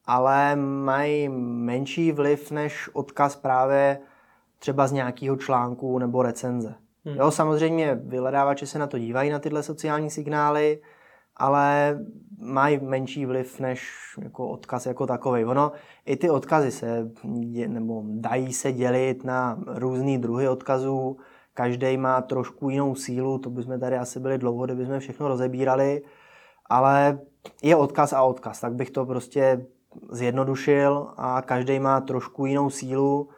ale 0.05 0.55
mají 0.55 1.29
menší 1.29 2.11
vliv 2.11 2.51
než 2.51 2.89
odkaz 2.93 3.35
právě 3.35 3.99
třeba 4.59 4.87
z 4.87 4.91
nějakého 4.91 5.35
článku 5.35 5.99
nebo 5.99 6.23
recenze. 6.23 6.75
Hmm. 7.05 7.15
Jo, 7.15 7.31
samozřejmě 7.31 7.95
vyhledávači 7.95 8.67
se 8.67 8.79
na 8.79 8.87
to 8.87 8.99
dívají, 8.99 9.29
na 9.29 9.39
tyhle 9.39 9.63
sociální 9.63 10.09
signály, 10.09 10.81
ale 11.37 11.99
mají 12.41 12.79
menší 12.79 13.25
vliv 13.25 13.59
než 13.59 13.91
jako 14.21 14.47
odkaz 14.47 14.85
jako 14.85 15.07
takový. 15.07 15.45
Ono, 15.45 15.71
i 16.05 16.15
ty 16.15 16.29
odkazy 16.29 16.71
se, 16.71 17.11
nebo 17.67 18.03
dají 18.05 18.53
se 18.53 18.71
dělit 18.71 19.23
na 19.23 19.59
různé 19.67 20.17
druhy 20.17 20.47
odkazů, 20.47 21.17
každý 21.53 21.97
má 21.97 22.21
trošku 22.21 22.69
jinou 22.69 22.95
sílu, 22.95 23.37
to 23.37 23.49
bychom 23.49 23.79
tady 23.79 23.97
asi 23.97 24.19
byli 24.19 24.37
dlouho, 24.37 24.65
kdybychom 24.65 24.99
všechno 24.99 25.27
rozebírali, 25.27 26.01
ale 26.69 27.19
je 27.63 27.75
odkaz 27.75 28.13
a 28.13 28.23
odkaz, 28.23 28.59
tak 28.59 28.73
bych 28.73 28.91
to 28.91 29.05
prostě 29.05 29.65
zjednodušil 30.11 31.07
a 31.17 31.41
každý 31.41 31.79
má 31.79 32.01
trošku 32.01 32.45
jinou 32.45 32.69
sílu. 32.69 33.29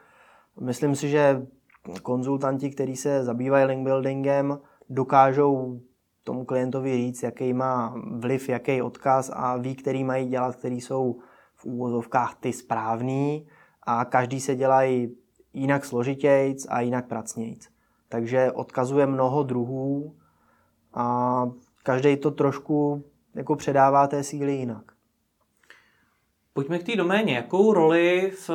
Myslím 0.60 0.96
si, 0.96 1.10
že 1.10 1.48
konzultanti, 2.04 2.70
kteří 2.70 2.96
se 2.96 3.24
zabývají 3.24 3.66
link 3.66 3.84
buildingem, 3.84 4.60
dokážou 4.90 5.82
tomu 6.24 6.46
klientovi 6.46 6.98
říct, 6.98 7.24
jaký 7.24 7.54
má 7.54 7.96
vliv, 8.12 8.50
jaký 8.50 8.82
odkaz 8.82 9.32
a 9.34 9.58
ví, 9.58 9.76
který 9.76 10.04
mají 10.04 10.28
dělat, 10.28 10.56
který 10.56 10.82
jsou 10.82 11.20
v 11.56 11.66
úvozovkách 11.66 12.36
ty 12.40 12.54
správný 12.54 13.48
a 13.84 14.06
každý 14.06 14.40
se 14.40 14.56
dělají 14.56 15.16
jinak 15.54 15.86
složitějc 15.86 16.66
a 16.70 16.82
jinak 16.82 17.08
pracnějc. 17.08 17.68
Takže 18.10 18.52
odkazuje 18.52 19.06
mnoho 19.06 19.44
druhů 19.44 20.16
a 20.94 21.50
každý 21.84 22.18
to 22.18 22.32
trošku 22.32 23.04
jako 23.36 23.56
předává 23.56 24.08
té 24.08 24.24
síly 24.24 24.54
jinak. 24.54 24.92
Pojďme 26.54 26.80
k 26.80 26.84
té 26.84 26.96
doméně. 26.96 27.36
Jakou 27.36 27.74
roli 27.74 28.32
v, 28.32 28.50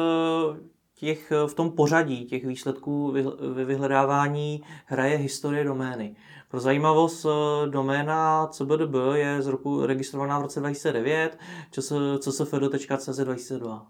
těch, 1.00 1.32
v 1.46 1.54
tom 1.54 1.70
pořadí 1.70 2.24
těch 2.24 2.46
výsledků 2.46 3.12
ve 3.54 3.64
vyhledávání 3.64 4.62
hraje 4.86 5.16
historie 5.16 5.64
domény? 5.64 6.16
Pro 6.48 6.60
zajímavost, 6.60 7.26
doména 7.70 8.46
CBDB 8.46 8.94
je 9.14 9.42
z 9.42 9.46
roku 9.46 9.86
registrovaná 9.86 10.38
v 10.38 10.42
roce 10.42 10.60
2009, 10.60 11.38
csfd.cz 11.70 13.16
2002. 13.16 13.86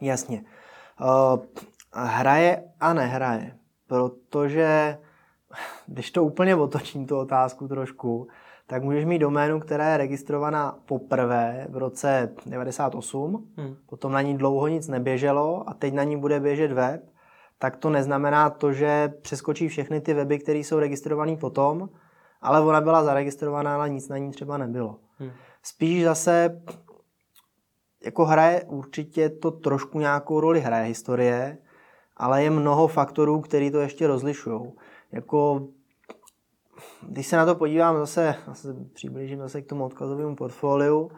Jasně. 0.00 0.44
Uh, 1.00 1.40
hraje 1.92 2.64
a 2.80 2.92
nehraje, 2.92 3.56
protože 3.86 4.98
když 5.86 6.10
to 6.10 6.24
úplně 6.24 6.56
otočím 6.56 7.06
tu 7.06 7.18
otázku 7.18 7.68
trošku, 7.68 8.28
tak 8.70 8.82
můžeš 8.82 9.04
mít 9.04 9.18
doménu, 9.18 9.60
která 9.60 9.90
je 9.90 9.96
registrovaná 9.96 10.78
poprvé 10.86 11.66
v 11.70 11.76
roce 11.76 12.32
98, 12.46 13.48
hmm. 13.56 13.76
potom 13.86 14.12
na 14.12 14.22
ní 14.22 14.38
dlouho 14.38 14.68
nic 14.68 14.88
neběželo 14.88 15.68
a 15.70 15.74
teď 15.74 15.94
na 15.94 16.04
ní 16.04 16.16
bude 16.16 16.40
běžet 16.40 16.72
web, 16.72 17.04
tak 17.58 17.76
to 17.76 17.90
neznamená 17.90 18.50
to, 18.50 18.72
že 18.72 19.12
přeskočí 19.22 19.68
všechny 19.68 20.00
ty 20.00 20.14
weby, 20.14 20.38
které 20.38 20.58
jsou 20.58 20.78
registrované 20.78 21.36
potom, 21.36 21.88
ale 22.40 22.60
ona 22.60 22.80
byla 22.80 23.04
zaregistrovaná, 23.04 23.74
ale 23.74 23.90
nic 23.90 24.08
na 24.08 24.18
ní 24.18 24.30
třeba 24.30 24.58
nebylo. 24.58 24.98
Hmm. 25.18 25.30
Spíš 25.62 26.04
zase 26.04 26.62
jako 28.04 28.24
hraje 28.24 28.64
určitě 28.64 29.28
to 29.28 29.50
trošku 29.50 30.00
nějakou 30.00 30.40
roli 30.40 30.60
hraje 30.60 30.84
historie, 30.84 31.58
ale 32.16 32.42
je 32.42 32.50
mnoho 32.50 32.88
faktorů, 32.88 33.40
které 33.40 33.70
to 33.70 33.80
ještě 33.80 34.06
rozlišují. 34.06 34.60
Jako, 35.12 35.68
když 37.02 37.26
se 37.26 37.36
na 37.36 37.46
to 37.46 37.54
podívám 37.54 37.96
zase, 37.96 38.34
zase 38.46 38.74
přiblížím 38.92 39.38
zase 39.38 39.62
k 39.62 39.66
tomu 39.66 39.84
odkazovému 39.84 40.36
portfoliu, 40.36 41.10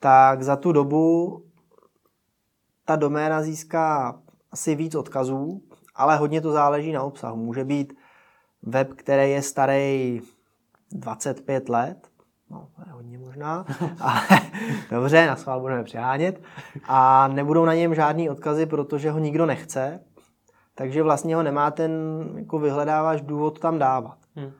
tak 0.00 0.42
za 0.42 0.56
tu 0.56 0.72
dobu 0.72 1.42
ta 2.84 2.96
doména 2.96 3.42
získá 3.42 4.18
asi 4.52 4.74
víc 4.74 4.94
odkazů, 4.94 5.62
ale 5.94 6.16
hodně 6.16 6.40
to 6.40 6.52
záleží 6.52 6.92
na 6.92 7.02
obsahu. 7.02 7.36
Může 7.36 7.64
být 7.64 7.94
web, 8.62 8.94
který 8.94 9.30
je 9.30 9.42
starý 9.42 10.20
25 10.92 11.68
let, 11.68 12.08
no 12.50 12.68
to 12.76 12.82
je 12.86 12.92
hodně 12.92 13.18
možná, 13.18 13.66
ale 14.00 14.40
dobře, 14.90 15.26
na 15.26 15.36
schvál 15.36 15.60
budeme 15.60 15.84
přehánět, 15.84 16.42
a 16.88 17.28
nebudou 17.28 17.64
na 17.64 17.74
něm 17.74 17.94
žádný 17.94 18.30
odkazy, 18.30 18.66
protože 18.66 19.10
ho 19.10 19.18
nikdo 19.18 19.46
nechce, 19.46 20.00
takže 20.74 21.02
vlastně 21.02 21.36
ho 21.36 21.42
nemá 21.42 21.70
ten 21.70 21.92
jako 22.36 22.58
vyhledáváš 22.58 23.20
důvod 23.20 23.58
tam 23.58 23.78
dávat. 23.78 24.18
Hmm. 24.36 24.52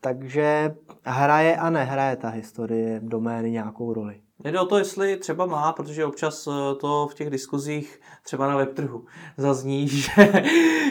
Takže 0.00 0.74
hraje 1.04 1.56
a 1.56 1.70
nehraje 1.70 2.16
ta 2.16 2.28
historie 2.28 3.00
domény 3.02 3.50
nějakou 3.50 3.92
roli. 3.92 4.20
Jde 4.44 4.60
o 4.60 4.66
to, 4.66 4.78
jestli 4.78 5.16
třeba 5.16 5.46
má, 5.46 5.72
protože 5.72 6.04
občas 6.04 6.46
eh, 6.46 6.74
to 6.74 7.08
v 7.10 7.14
těch 7.14 7.30
diskuzích 7.30 8.00
třeba 8.22 8.48
na 8.48 8.56
webtrhu 8.56 9.04
zazní, 9.36 9.88
že 9.88 10.12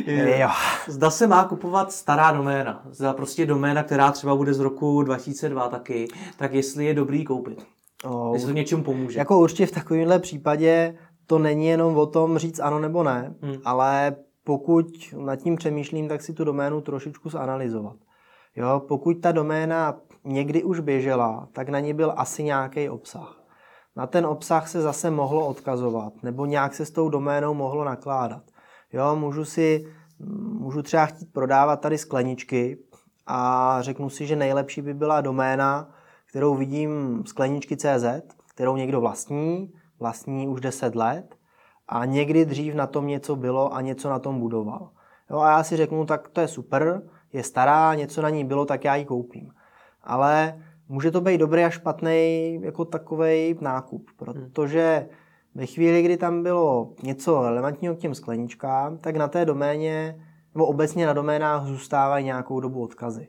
jo. 0.39 0.49
zda 0.87 1.09
se 1.09 1.27
má 1.27 1.43
kupovat 1.43 1.91
stará 1.91 2.31
doména, 2.31 2.83
zda 2.91 3.13
prostě 3.13 3.45
doména, 3.45 3.83
která 3.83 4.11
třeba 4.11 4.35
bude 4.35 4.53
z 4.53 4.59
roku 4.59 5.03
2002 5.03 5.67
taky, 5.69 6.07
tak 6.37 6.53
jestli 6.53 6.85
je 6.85 6.93
dobrý 6.93 7.25
koupit. 7.25 7.65
O, 8.05 8.33
jestli 8.33 8.47
to 8.47 8.53
něčemu 8.53 8.83
pomůže. 8.83 9.19
Jako 9.19 9.39
určitě 9.39 9.65
v 9.65 9.71
takovémhle 9.71 10.19
případě 10.19 10.97
to 11.27 11.39
není 11.39 11.67
jenom 11.67 11.97
o 11.97 12.05
tom 12.05 12.37
říct 12.37 12.59
ano 12.59 12.79
nebo 12.79 13.03
ne, 13.03 13.35
hmm. 13.41 13.57
ale 13.65 14.15
pokud 14.43 14.85
nad 15.17 15.35
tím 15.35 15.55
přemýšlím, 15.55 16.07
tak 16.07 16.21
si 16.21 16.33
tu 16.33 16.43
doménu 16.43 16.81
trošičku 16.81 17.29
zanalizovat. 17.29 17.95
Jo, 18.55 18.81
pokud 18.87 19.13
ta 19.13 19.31
doména 19.31 19.95
někdy 20.23 20.63
už 20.63 20.79
běžela, 20.79 21.47
tak 21.53 21.69
na 21.69 21.79
ní 21.79 21.93
byl 21.93 22.13
asi 22.17 22.43
nějaký 22.43 22.89
obsah. 22.89 23.41
Na 23.95 24.07
ten 24.07 24.25
obsah 24.25 24.67
se 24.67 24.81
zase 24.81 25.11
mohlo 25.11 25.47
odkazovat, 25.47 26.13
nebo 26.23 26.45
nějak 26.45 26.73
se 26.73 26.85
s 26.85 26.91
tou 26.91 27.09
doménou 27.09 27.53
mohlo 27.53 27.83
nakládat. 27.83 28.43
Jo, 28.93 29.15
můžu 29.15 29.45
si, 29.45 29.87
můžu 30.59 30.81
třeba 30.81 31.05
chtít 31.05 31.33
prodávat 31.33 31.81
tady 31.81 31.97
skleničky 31.97 32.77
a 33.27 33.77
řeknu 33.81 34.09
si, 34.09 34.25
že 34.25 34.35
nejlepší 34.35 34.81
by 34.81 34.93
byla 34.93 35.21
doména, 35.21 35.89
kterou 36.29 36.55
vidím 36.55 37.23
skleničky 37.25 37.77
CZ, 37.77 38.05
kterou 38.49 38.75
někdo 38.75 39.01
vlastní, 39.01 39.73
vlastní 39.99 40.47
už 40.47 40.61
10 40.61 40.95
let 40.95 41.35
a 41.87 42.05
někdy 42.05 42.45
dřív 42.45 42.75
na 42.75 42.87
tom 42.87 43.07
něco 43.07 43.35
bylo 43.35 43.73
a 43.73 43.81
něco 43.81 44.09
na 44.09 44.19
tom 44.19 44.39
budoval. 44.39 44.89
Jo, 45.29 45.39
a 45.39 45.51
já 45.51 45.63
si 45.63 45.77
řeknu, 45.77 46.05
tak 46.05 46.29
to 46.29 46.41
je 46.41 46.47
super, 46.47 47.01
je 47.35 47.43
stará, 47.43 47.95
něco 47.95 48.21
na 48.21 48.29
ní 48.29 48.45
bylo, 48.45 48.65
tak 48.65 48.83
já 48.83 48.95
ji 48.95 49.05
koupím. 49.05 49.51
Ale 50.03 50.61
může 50.89 51.11
to 51.11 51.21
být 51.21 51.37
dobrý 51.37 51.63
a 51.63 51.69
špatný 51.69 52.59
jako 52.61 52.85
takový 52.85 53.57
nákup, 53.61 54.09
protože 54.17 55.09
ve 55.55 55.65
chvíli, 55.65 56.01
kdy 56.01 56.17
tam 56.17 56.43
bylo 56.43 56.93
něco 57.03 57.41
relevantního 57.41 57.95
k 57.95 57.99
těm 57.99 58.15
skleničkám, 58.15 58.97
tak 58.97 59.15
na 59.15 59.27
té 59.27 59.45
doméně 59.45 60.25
nebo 60.55 60.65
obecně 60.65 61.05
na 61.05 61.13
doménách 61.13 61.65
zůstávají 61.65 62.25
nějakou 62.25 62.59
dobu 62.59 62.83
odkazy. 62.83 63.27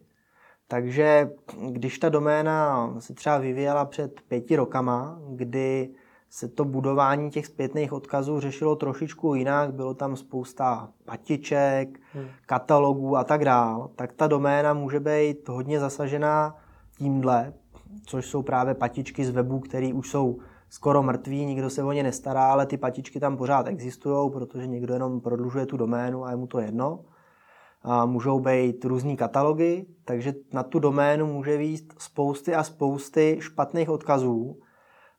Takže 0.68 1.30
když 1.70 1.98
ta 1.98 2.08
doména 2.08 2.94
se 2.98 3.14
třeba 3.14 3.38
vyvíjela 3.38 3.84
před 3.84 4.20
pěti 4.28 4.56
rokama, 4.56 5.18
kdy 5.28 5.94
se 6.30 6.48
to 6.48 6.64
budování 6.64 7.30
těch 7.30 7.46
zpětných 7.46 7.92
odkazů 7.92 8.40
řešilo 8.40 8.76
trošičku 8.76 9.34
jinak, 9.34 9.74
bylo 9.74 9.94
tam 9.94 10.16
spousta 10.16 10.88
patiček, 11.04 12.00
hmm. 12.12 12.26
katalogů 12.46 13.16
a 13.16 13.24
tak 13.24 13.44
dál, 13.44 13.90
tak 13.96 14.12
ta 14.12 14.26
doména 14.26 14.74
může 14.74 15.00
být 15.00 15.48
hodně 15.48 15.80
zasažená 15.80 16.56
tímhle, 16.98 17.52
což 18.06 18.26
jsou 18.26 18.42
právě 18.42 18.74
patičky 18.74 19.24
z 19.24 19.30
webů, 19.30 19.60
které 19.60 19.92
už 19.94 20.10
jsou 20.10 20.38
skoro 20.68 21.02
mrtví, 21.02 21.44
nikdo 21.44 21.70
se 21.70 21.82
o 21.82 21.92
ně 21.92 22.02
nestará, 22.02 22.52
ale 22.52 22.66
ty 22.66 22.76
patičky 22.76 23.20
tam 23.20 23.36
pořád 23.36 23.66
existují, 23.66 24.30
protože 24.30 24.66
někdo 24.66 24.94
jenom 24.94 25.20
prodlužuje 25.20 25.66
tu 25.66 25.76
doménu 25.76 26.24
a 26.24 26.30
je 26.30 26.36
mu 26.36 26.46
to 26.46 26.58
jedno. 26.58 27.00
A 27.82 28.06
můžou 28.06 28.40
být 28.40 28.84
různý 28.84 29.16
katalogy, 29.16 29.86
takže 30.04 30.34
na 30.52 30.62
tu 30.62 30.78
doménu 30.78 31.26
může 31.26 31.56
výjist 31.56 31.94
spousty 31.98 32.54
a 32.54 32.62
spousty 32.62 33.36
špatných 33.40 33.90
odkazů, 33.90 34.58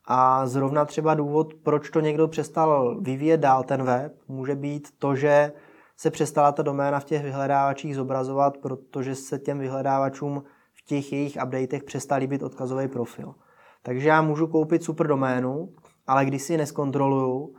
a 0.08 0.48
zrovna 0.48 0.86
třeba 0.86 1.14
důvod, 1.14 1.54
proč 1.54 1.90
to 1.90 2.00
někdo 2.00 2.28
přestal 2.28 3.02
vyvíjet 3.02 3.38
dál 3.38 3.64
ten 3.64 3.84
web, 3.84 4.14
může 4.28 4.56
být 4.56 4.88
to, 5.00 5.16
že 5.16 5.52
se 5.98 6.12
přestala 6.12 6.52
ta 6.52 6.64
doména 6.64 7.00
v 7.00 7.06
těch 7.06 7.24
vyhledávačích 7.24 7.96
zobrazovat, 7.96 8.58
protože 8.58 9.16
se 9.16 9.40
těm 9.40 9.60
vyhledávačům 9.60 10.44
v 10.74 10.86
těch 10.86 11.14
jejich 11.14 11.38
updatech 11.44 11.84
přestal 11.84 12.20
líbit 12.20 12.44
odkazový 12.44 12.88
profil. 12.88 13.36
Takže 13.84 14.08
já 14.08 14.22
můžu 14.22 14.48
koupit 14.48 14.84
super 14.84 15.08
doménu, 15.08 15.74
ale 16.08 16.26
když 16.26 16.42
si 16.42 16.54
ji 16.54 16.58
neskontroluju, 16.58 17.56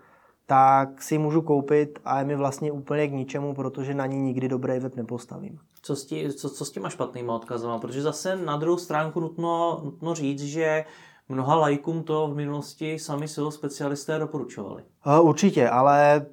tak 0.46 1.02
si 1.02 1.14
ji 1.14 1.18
můžu 1.18 1.42
koupit 1.42 1.98
a 2.04 2.18
je 2.18 2.24
mi 2.24 2.36
vlastně 2.36 2.72
úplně 2.72 3.08
k 3.08 3.12
ničemu, 3.12 3.54
protože 3.54 3.94
na 3.94 4.06
ní 4.06 4.20
nikdy 4.20 4.48
dobrý 4.48 4.78
web 4.78 4.96
nepostavím. 4.96 5.58
Co 5.82 5.96
s, 5.96 6.06
tí, 6.06 6.32
co, 6.32 6.50
co 6.50 6.64
s 6.64 6.70
těma 6.70 6.88
špatnýma 6.88 7.34
odkazama? 7.34 7.78
Protože 7.78 8.02
zase 8.02 8.36
na 8.36 8.56
druhou 8.56 8.78
stránku 8.78 9.20
nutno, 9.20 9.80
nutno 9.84 10.14
říct, 10.14 10.42
že 10.42 10.84
mnoha 11.28 11.54
lajkům 11.54 12.02
to 12.02 12.28
v 12.28 12.36
minulosti 12.36 12.98
sami 12.98 13.28
SEO 13.28 13.50
specialisté 13.50 14.18
doporučovali. 14.18 14.82
Určitě, 15.20 15.68
ale... 15.68 16.26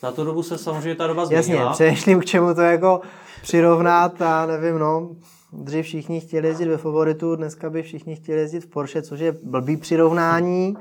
Za 0.00 0.12
tu 0.12 0.24
dobu 0.24 0.42
se 0.42 0.58
samozřejmě 0.58 0.94
ta 0.94 1.06
doba 1.06 1.26
změnila. 1.26 1.62
Jasně, 1.62 1.74
přemýšlím, 1.74 2.20
k 2.20 2.24
čemu 2.24 2.54
to 2.54 2.60
jako 2.60 3.00
přirovnat 3.42 4.22
a 4.22 4.46
nevím, 4.46 4.78
no. 4.78 5.16
Dřív 5.52 5.84
všichni 5.86 6.20
chtěli 6.20 6.48
jezdit 6.48 6.68
ve 6.68 6.76
favoritu, 6.76 7.36
dneska 7.36 7.70
by 7.70 7.82
všichni 7.82 8.16
chtěli 8.16 8.40
jezdit 8.40 8.60
v 8.60 8.66
Porsche, 8.66 9.02
což 9.02 9.20
je 9.20 9.32
blbý 9.42 9.76
přirovnání, 9.76 10.76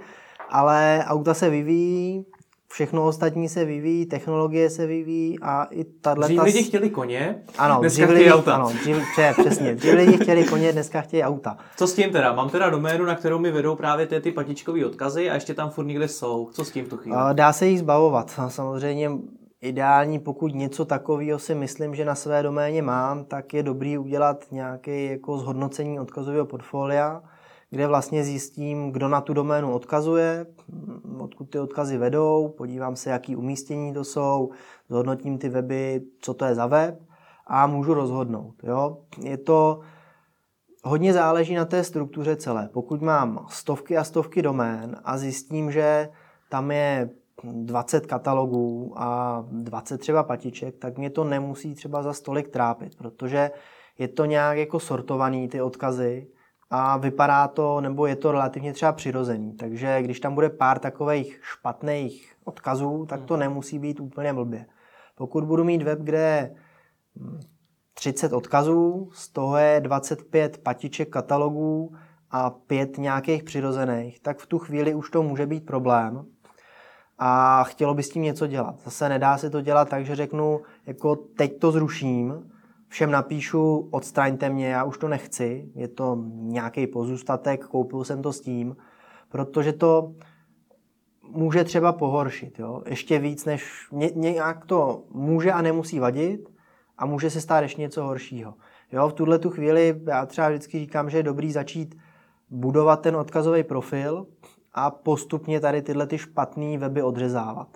ale 0.49 1.03
auta 1.07 1.33
se 1.33 1.49
vyvíjí, 1.49 2.25
všechno 2.71 3.05
ostatní 3.05 3.49
se 3.49 3.65
vyvíjí, 3.65 4.05
technologie 4.05 4.69
se 4.69 4.85
vyvíjí 4.85 5.39
a 5.41 5.63
i 5.63 5.83
tato... 5.83 6.21
Dřív 6.21 6.41
lidi 6.41 6.63
chtěli 6.63 6.89
koně, 6.89 7.43
ano, 7.57 7.79
dneska 7.79 8.05
chtějí 8.05 8.31
auta. 8.31 8.55
Ano, 8.55 8.69
dřív, 8.69 8.97
pře, 9.11 9.33
přesně. 9.39 9.75
Dřív 9.75 9.93
lidi 9.93 10.17
chtěli 10.17 10.43
koně, 10.43 10.71
dneska 10.71 11.01
chtějí 11.01 11.23
auta. 11.23 11.57
Co 11.77 11.87
s 11.87 11.93
tím 11.93 12.11
teda? 12.11 12.33
Mám 12.33 12.49
teda 12.49 12.69
doménu, 12.69 13.05
na 13.05 13.15
kterou 13.15 13.39
mi 13.39 13.51
vedou 13.51 13.75
právě 13.75 14.07
ty, 14.07 14.21
ty 14.21 14.31
patičkové 14.31 14.85
odkazy 14.85 15.29
a 15.29 15.33
ještě 15.33 15.53
tam 15.53 15.69
furt 15.69 15.85
někde 15.85 16.07
jsou. 16.07 16.49
Co 16.53 16.65
s 16.65 16.71
tím 16.71 16.85
tu 16.85 16.97
chvíli? 16.97 17.17
Dá 17.33 17.53
se 17.53 17.67
jich 17.67 17.79
zbavovat. 17.79 18.33
Samozřejmě 18.47 19.11
ideální, 19.61 20.19
pokud 20.19 20.55
něco 20.55 20.85
takového 20.85 21.39
si 21.39 21.55
myslím, 21.55 21.95
že 21.95 22.05
na 22.05 22.15
své 22.15 22.43
doméně 22.43 22.81
mám, 22.81 23.25
tak 23.25 23.53
je 23.53 23.63
dobrý 23.63 23.97
udělat 23.97 24.45
nějaké 24.51 25.01
jako 25.01 25.37
zhodnocení 25.37 25.99
odkazového 25.99 26.45
portfolia, 26.45 27.21
kde 27.75 27.87
vlastně 27.87 28.23
zjistím, 28.23 28.91
kdo 28.91 29.07
na 29.07 29.21
tu 29.21 29.33
doménu 29.33 29.73
odkazuje, 29.73 30.45
odkud 31.19 31.49
ty 31.49 31.59
odkazy 31.59 31.97
vedou, 31.97 32.53
podívám 32.57 32.95
se, 32.95 33.09
jaký 33.09 33.35
umístění 33.35 33.93
to 33.93 34.03
jsou, 34.03 34.49
zhodnotím 34.89 35.37
ty 35.37 35.49
weby, 35.49 36.01
co 36.21 36.33
to 36.33 36.45
je 36.45 36.55
za 36.55 36.67
web 36.67 36.99
a 37.47 37.67
můžu 37.67 37.93
rozhodnout. 37.93 38.55
Jo? 38.63 38.97
Je 39.21 39.37
to 39.37 39.79
hodně 40.83 41.13
záleží 41.13 41.55
na 41.55 41.65
té 41.65 41.83
struktuře 41.83 42.35
celé. 42.35 42.69
Pokud 42.73 43.01
mám 43.01 43.45
stovky 43.49 43.97
a 43.97 44.03
stovky 44.03 44.41
domén 44.41 44.95
a 45.03 45.17
zjistím, 45.17 45.71
že 45.71 46.09
tam 46.49 46.71
je 46.71 47.09
20 47.43 48.05
katalogů 48.05 48.93
a 48.95 49.43
20 49.51 49.97
třeba 49.97 50.23
patiček, 50.23 50.77
tak 50.77 50.97
mě 50.97 51.09
to 51.09 51.23
nemusí 51.23 51.75
třeba 51.75 52.03
za 52.03 52.13
stolik 52.13 52.49
trápit, 52.49 52.95
protože 52.95 53.51
je 53.97 54.07
to 54.07 54.25
nějak 54.25 54.57
jako 54.57 54.79
sortovaný 54.79 55.47
ty 55.47 55.61
odkazy 55.61 56.27
a 56.69 56.97
vypadá 56.97 57.47
to, 57.47 57.81
nebo 57.81 58.05
je 58.05 58.15
to 58.15 58.31
relativně 58.31 58.73
třeba 58.73 58.91
přirozený. 58.91 59.53
Takže 59.53 60.01
když 60.01 60.19
tam 60.19 60.35
bude 60.35 60.49
pár 60.49 60.79
takových 60.79 61.39
špatných 61.43 62.35
odkazů, 62.43 63.05
tak 63.05 63.23
to 63.23 63.33
hmm. 63.33 63.41
nemusí 63.41 63.79
být 63.79 63.99
úplně 63.99 64.33
blbě. 64.33 64.65
Pokud 65.15 65.43
budu 65.43 65.63
mít 65.63 65.81
web, 65.81 65.99
kde 65.99 66.55
30 67.93 68.33
odkazů, 68.33 69.09
z 69.13 69.29
toho 69.29 69.57
je 69.57 69.81
25 69.81 70.57
patiček 70.57 71.09
katalogů 71.09 71.95
a 72.31 72.49
pět 72.49 72.97
nějakých 72.97 73.43
přirozených, 73.43 74.19
tak 74.19 74.39
v 74.39 74.47
tu 74.47 74.59
chvíli 74.59 74.93
už 74.93 75.09
to 75.09 75.23
může 75.23 75.45
být 75.45 75.65
problém 75.65 76.25
a 77.17 77.63
chtělo 77.63 77.93
by 77.93 78.03
s 78.03 78.09
tím 78.09 78.23
něco 78.23 78.47
dělat. 78.47 78.75
Zase 78.83 79.09
nedá 79.09 79.37
se 79.37 79.49
to 79.49 79.61
dělat 79.61 79.89
tak, 79.89 80.05
že 80.05 80.15
řeknu, 80.15 80.61
jako 80.85 81.15
teď 81.15 81.59
to 81.59 81.71
zruším, 81.71 82.51
všem 82.95 83.11
napíšu, 83.11 83.87
odstraňte 83.91 84.49
mě, 84.49 84.67
já 84.67 84.83
už 84.83 84.97
to 84.97 85.07
nechci, 85.07 85.71
je 85.75 85.87
to 85.87 86.17
nějaký 86.31 86.87
pozůstatek, 86.87 87.65
koupil 87.65 88.03
jsem 88.03 88.21
to 88.21 88.33
s 88.33 88.41
tím, 88.41 88.75
protože 89.29 89.73
to 89.73 90.13
může 91.31 91.63
třeba 91.63 91.93
pohoršit, 91.93 92.59
jo? 92.59 92.81
ještě 92.85 93.19
víc 93.19 93.45
než 93.45 93.87
ně, 93.91 94.11
nějak 94.15 94.65
to 94.65 95.03
může 95.11 95.51
a 95.51 95.61
nemusí 95.61 95.99
vadit 95.99 96.49
a 96.97 97.05
může 97.05 97.29
se 97.29 97.41
stát 97.41 97.61
ještě 97.61 97.81
něco 97.81 98.03
horšího. 98.03 98.53
Jo, 98.91 99.09
v 99.09 99.13
tuhle 99.13 99.39
tu 99.39 99.49
chvíli 99.49 100.01
já 100.07 100.25
třeba 100.25 100.49
vždycky 100.49 100.79
říkám, 100.79 101.09
že 101.09 101.17
je 101.17 101.23
dobrý 101.23 101.51
začít 101.51 101.97
budovat 102.49 103.01
ten 103.01 103.15
odkazový 103.15 103.63
profil 103.63 104.27
a 104.73 104.91
postupně 104.91 105.59
tady 105.59 105.81
tyhle 105.81 106.07
ty 106.07 106.17
špatné 106.17 106.77
weby 106.77 107.01
odřezávat. 107.01 107.67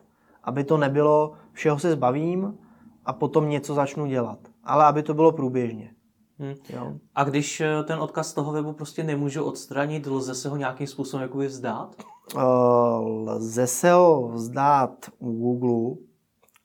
Aby 0.43 0.63
to 0.63 0.77
nebylo, 0.77 1.31
všeho 1.51 1.79
se 1.79 1.91
zbavím 1.91 2.57
a 3.05 3.13
potom 3.13 3.49
něco 3.49 3.73
začnu 3.73 4.05
dělat. 4.05 4.48
Ale 4.69 4.85
aby 4.85 5.03
to 5.03 5.13
bylo 5.13 5.31
průběžně. 5.31 5.91
Hmm. 6.39 6.53
Jo. 6.69 6.93
A 7.15 7.23
když 7.23 7.61
eh, 7.61 7.83
ten 7.83 7.99
odkaz 7.99 8.29
z 8.29 8.33
toho 8.33 8.51
webu 8.51 8.73
prostě 8.73 9.03
nemůžu 9.03 9.43
odstranit, 9.43 10.07
lze 10.07 10.35
se 10.35 10.49
ho 10.49 10.55
nějakým 10.57 10.87
způsobem 10.87 11.21
jakoby 11.21 11.47
vzdát? 11.47 11.95
Uh, 12.35 12.41
lze 13.29 13.67
se 13.67 13.91
ho 13.91 14.27
vzdát 14.33 15.09
u 15.19 15.31
Google 15.31 16.05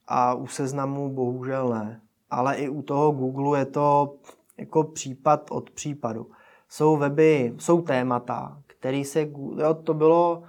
a 0.06 0.34
u 0.34 0.46
seznamu 0.46 1.14
bohužel 1.14 1.68
ne. 1.68 2.00
Ale 2.30 2.56
i 2.56 2.68
u 2.68 2.82
toho 2.82 3.10
Google 3.10 3.58
je 3.58 3.66
to 3.66 4.14
jako 4.58 4.84
případ 4.84 5.50
od 5.50 5.70
případu. 5.70 6.26
Jsou 6.68 6.96
weby, 6.96 7.54
jsou 7.58 7.82
témata, 7.82 8.58
který 8.66 9.04
se, 9.04 9.20
jo, 9.56 9.74
to 9.84 9.94
bylo 9.94 10.42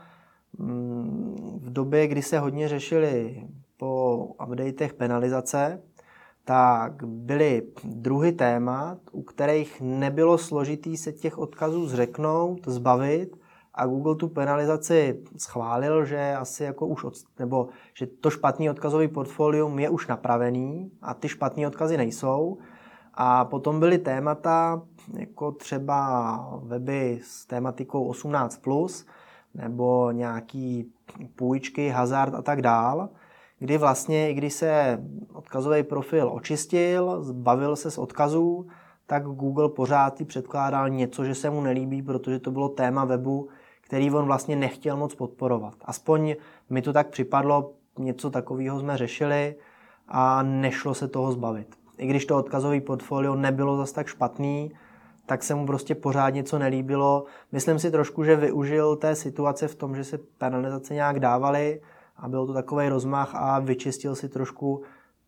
mm, 0.57 1.59
v 1.63 1.73
době, 1.73 2.07
kdy 2.07 2.21
se 2.21 2.39
hodně 2.39 2.67
řešili 2.67 3.43
po 3.77 4.17
updatech 4.47 4.93
penalizace, 4.93 5.81
tak 6.45 7.03
byly 7.03 7.63
druhy 7.83 8.31
témat, 8.31 8.97
u 9.11 9.21
kterých 9.21 9.81
nebylo 9.81 10.37
složitý 10.37 10.97
se 10.97 11.11
těch 11.11 11.37
odkazů 11.37 11.87
zřeknout, 11.87 12.59
zbavit 12.67 13.37
a 13.73 13.85
Google 13.85 14.15
tu 14.15 14.27
penalizaci 14.27 15.23
schválil, 15.37 16.05
že 16.05 16.35
asi 16.35 16.63
jako 16.63 16.87
už 16.87 17.03
od, 17.03 17.13
nebo 17.39 17.67
že 17.93 18.07
to 18.07 18.29
špatný 18.29 18.69
odkazový 18.69 19.07
portfolium 19.07 19.79
je 19.79 19.89
už 19.89 20.07
napravený 20.07 20.91
a 21.01 21.13
ty 21.13 21.29
špatné 21.29 21.67
odkazy 21.67 21.97
nejsou. 21.97 22.57
A 23.13 23.45
potom 23.45 23.79
byly 23.79 23.97
témata, 23.97 24.81
jako 25.17 25.51
třeba 25.51 26.59
weby 26.63 27.19
s 27.23 27.45
tématikou 27.45 28.11
18+, 28.11 29.05
nebo 29.53 30.11
nějaký 30.11 30.91
půjčky, 31.35 31.89
hazard 31.89 32.33
a 32.35 32.41
tak 32.41 32.61
dál, 32.61 33.09
kdy 33.59 33.77
vlastně, 33.77 34.31
i 34.31 34.33
když 34.33 34.53
se 34.53 34.99
odkazový 35.33 35.83
profil 35.83 36.29
očistil, 36.33 37.23
zbavil 37.23 37.75
se 37.75 37.91
z 37.91 37.97
odkazů, 37.97 38.67
tak 39.07 39.23
Google 39.23 39.69
pořád 39.69 40.15
ti 40.15 40.25
předkládal 40.25 40.89
něco, 40.89 41.25
že 41.25 41.35
se 41.35 41.49
mu 41.49 41.61
nelíbí, 41.61 42.01
protože 42.01 42.39
to 42.39 42.51
bylo 42.51 42.69
téma 42.69 43.05
webu, 43.05 43.49
který 43.81 44.11
on 44.11 44.25
vlastně 44.25 44.55
nechtěl 44.55 44.97
moc 44.97 45.15
podporovat. 45.15 45.73
Aspoň 45.81 46.35
mi 46.69 46.81
to 46.81 46.93
tak 46.93 47.09
připadlo, 47.09 47.71
něco 47.99 48.29
takového 48.29 48.79
jsme 48.79 48.97
řešili 48.97 49.55
a 50.07 50.43
nešlo 50.43 50.93
se 50.93 51.07
toho 51.07 51.31
zbavit. 51.31 51.75
I 51.97 52.07
když 52.07 52.25
to 52.25 52.37
odkazové 52.37 52.81
portfolio 52.81 53.35
nebylo 53.35 53.77
zas 53.77 53.91
tak 53.91 54.07
špatný, 54.07 54.71
tak 55.25 55.43
se 55.43 55.55
mu 55.55 55.65
prostě 55.65 55.95
pořád 55.95 56.29
něco 56.29 56.59
nelíbilo. 56.59 57.25
Myslím 57.51 57.79
si 57.79 57.91
trošku, 57.91 58.23
že 58.23 58.35
využil 58.35 58.95
té 58.95 59.15
situace 59.15 59.67
v 59.67 59.75
tom, 59.75 59.95
že 59.95 60.03
se 60.03 60.17
penalizace 60.37 60.93
nějak 60.93 61.19
dávaly 61.19 61.81
a 62.17 62.27
byl 62.27 62.47
to 62.47 62.53
takový 62.53 62.89
rozmach 62.89 63.35
a 63.35 63.59
vyčistil 63.59 64.15
si 64.15 64.29
trošku 64.29 64.83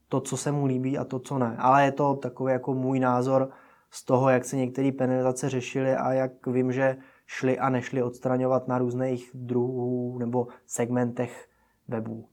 to, 0.10 0.22
co 0.22 0.38
se 0.38 0.52
mu 0.52 0.66
líbí 0.66 0.98
a 0.98 1.04
to, 1.04 1.20
co 1.20 1.38
ne. 1.38 1.56
Ale 1.60 1.86
je 1.86 1.92
to 1.92 2.16
takový 2.16 2.54
jako 2.54 2.74
můj 2.74 3.00
názor 3.00 3.50
z 3.92 4.06
toho, 4.06 4.30
jak 4.30 4.46
se 4.46 4.56
některé 4.56 4.92
penalizace 4.92 5.50
řešily 5.50 5.96
a 5.96 6.14
jak 6.14 6.48
vím, 6.48 6.72
že 6.72 6.98
šli 7.26 7.60
a 7.60 7.70
nešli 7.70 8.04
odstraňovat 8.04 8.68
na 8.68 8.78
různých 8.78 9.32
druhů 9.34 10.18
nebo 10.18 10.48
segmentech 10.66 11.50
webů. 11.88 12.28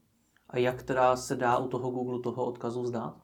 A 0.49 0.57
jak 0.57 0.83
teda 0.83 1.15
se 1.15 1.35
dá 1.35 1.57
u 1.57 1.67
toho 1.67 1.91
Google 1.91 2.19
toho 2.19 2.45
odkazu 2.45 2.81
vzdát? 2.81 3.15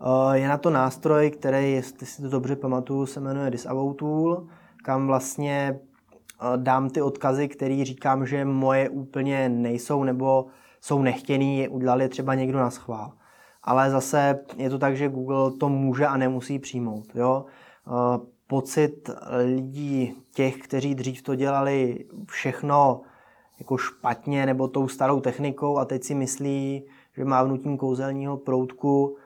Eh, 0.00 0.38
je 0.38 0.48
na 0.48 0.58
to 0.58 0.70
nástroj, 0.70 1.30
který, 1.30 1.72
jestli 1.72 2.06
si 2.06 2.22
to 2.22 2.28
dobře 2.28 2.56
pamatuju, 2.56 3.06
se 3.06 3.20
jmenuje 3.20 3.50
Disavow 3.50 3.94
Tool, 3.94 4.46
kam 4.84 5.06
vlastně 5.06 5.80
dám 6.56 6.90
ty 6.90 7.02
odkazy, 7.02 7.48
který 7.48 7.84
říkám, 7.84 8.26
že 8.26 8.44
moje 8.44 8.88
úplně 8.88 9.48
nejsou 9.48 10.04
nebo 10.04 10.46
jsou 10.80 11.02
nechtěný, 11.02 11.68
udělali 11.68 12.08
třeba 12.08 12.34
někdo 12.34 12.58
na 12.58 12.70
schvál. 12.70 13.12
Ale 13.62 13.90
zase 13.90 14.38
je 14.56 14.70
to 14.70 14.78
tak, 14.78 14.96
že 14.96 15.08
Google 15.08 15.50
to 15.50 15.68
může 15.68 16.06
a 16.06 16.16
nemusí 16.16 16.58
přijmout. 16.58 17.06
Jo? 17.14 17.44
Pocit 18.46 19.10
lidí, 19.44 20.14
těch, 20.34 20.58
kteří 20.58 20.94
dřív 20.94 21.22
to 21.22 21.34
dělali 21.34 22.04
všechno 22.26 23.00
jako 23.58 23.76
špatně 23.76 24.46
nebo 24.46 24.68
tou 24.68 24.88
starou 24.88 25.20
technikou 25.20 25.78
a 25.78 25.84
teď 25.84 26.04
si 26.04 26.14
myslí, 26.14 26.84
že 27.16 27.24
mávnutím 27.24 27.76
kouzelního 27.76 28.36
proutku 28.36 29.16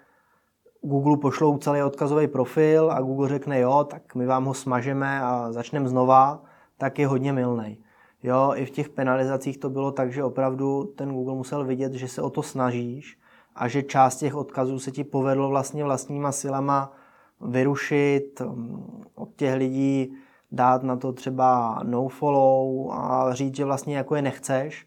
Google 0.82 1.16
pošlou 1.16 1.58
celý 1.58 1.82
odkazový 1.82 2.28
profil 2.28 2.90
a 2.92 3.00
Google 3.00 3.28
řekne 3.28 3.60
jo, 3.60 3.86
tak 3.90 4.14
my 4.14 4.26
vám 4.26 4.44
ho 4.44 4.54
smažeme 4.54 5.20
a 5.22 5.52
začneme 5.52 5.88
znova, 5.88 6.42
tak 6.78 6.98
je 6.98 7.06
hodně 7.06 7.32
milný. 7.32 7.78
Jo, 8.22 8.52
i 8.54 8.66
v 8.66 8.70
těch 8.70 8.88
penalizacích 8.88 9.58
to 9.58 9.70
bylo 9.70 9.92
tak, 9.92 10.12
že 10.12 10.24
opravdu 10.24 10.84
ten 10.96 11.12
Google 11.12 11.34
musel 11.34 11.64
vidět, 11.64 11.92
že 11.92 12.08
se 12.08 12.22
o 12.22 12.30
to 12.30 12.42
snažíš 12.42 13.18
a 13.54 13.68
že 13.68 13.82
část 13.82 14.16
těch 14.16 14.34
odkazů 14.34 14.78
se 14.78 14.90
ti 14.90 15.04
povedlo 15.04 15.48
vlastně 15.48 15.84
vlastníma 15.84 16.32
silama 16.32 16.92
vyrušit, 17.40 18.40
um, 18.40 19.04
od 19.14 19.28
těch 19.36 19.54
lidí 19.54 20.16
dát 20.52 20.82
na 20.82 20.96
to 20.96 21.12
třeba 21.12 21.80
no 21.82 22.08
follow 22.08 22.92
a 22.92 23.34
říct, 23.34 23.56
že 23.56 23.64
vlastně 23.64 23.96
jako 23.96 24.16
je 24.16 24.22
nechceš 24.22 24.86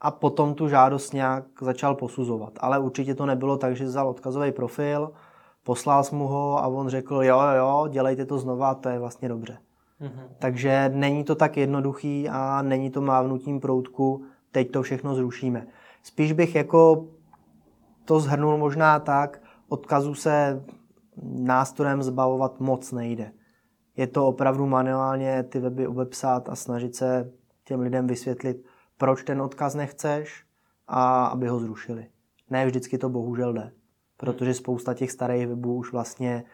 a 0.00 0.10
potom 0.10 0.54
tu 0.54 0.68
žádost 0.68 1.12
nějak 1.12 1.44
začal 1.60 1.94
posuzovat. 1.94 2.52
Ale 2.60 2.78
určitě 2.78 3.14
to 3.14 3.26
nebylo 3.26 3.56
tak, 3.56 3.76
že 3.76 3.84
vzal 3.84 4.08
odkazový 4.08 4.52
profil, 4.52 5.12
poslal 5.62 6.04
jsem 6.04 6.18
mu 6.18 6.26
ho 6.26 6.58
a 6.58 6.66
on 6.66 6.88
řekl, 6.88 7.14
jo, 7.14 7.40
jo, 7.56 7.88
dělejte 7.90 8.26
to 8.26 8.38
znova, 8.38 8.74
to 8.74 8.88
je 8.88 8.98
vlastně 8.98 9.28
dobře. 9.28 9.58
Mm-hmm. 10.00 10.28
Takže 10.38 10.90
není 10.94 11.24
to 11.24 11.34
tak 11.34 11.56
jednoduchý 11.56 12.28
a 12.28 12.62
není 12.62 12.90
to 12.90 13.00
mávnutím 13.00 13.60
proutku, 13.60 14.24
teď 14.52 14.70
to 14.70 14.82
všechno 14.82 15.14
zrušíme. 15.14 15.66
Spíš 16.02 16.32
bych 16.32 16.54
jako 16.54 17.08
to 18.04 18.20
zhrnul 18.20 18.58
možná 18.58 18.98
tak, 18.98 19.42
odkazu 19.68 20.14
se 20.14 20.64
nástrojem 21.22 22.02
zbavovat 22.02 22.60
moc 22.60 22.92
nejde. 22.92 23.32
Je 23.96 24.06
to 24.06 24.26
opravdu 24.26 24.66
manuálně 24.66 25.42
ty 25.42 25.58
weby 25.58 25.86
obepsat 25.86 26.48
a 26.48 26.56
snažit 26.56 26.96
se 26.96 27.32
těm 27.64 27.80
lidem 27.80 28.06
vysvětlit, 28.06 28.64
proč 28.98 29.24
ten 29.24 29.42
odkaz 29.42 29.74
nechceš 29.74 30.44
a 30.88 31.26
aby 31.26 31.48
ho 31.48 31.60
zrušili. 31.60 32.06
Ne 32.50 32.66
vždycky 32.66 32.98
to 32.98 33.08
bohužel 33.08 33.52
jde 33.52 33.72
protože 34.20 34.54
spousta 34.54 34.94
těch 34.94 35.10
starých 35.10 35.46
webů 35.46 35.74
už 35.74 35.92
vlastně 35.92 36.44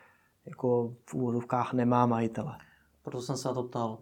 jako 0.46 0.94
v 1.06 1.14
úvozovkách 1.14 1.72
nemá 1.72 2.06
majitele. 2.06 2.58
Proto 3.06 3.22
jsem 3.22 3.36
se 3.36 3.48
na 3.48 3.54
to 3.54 3.62
ptal. 3.62 3.98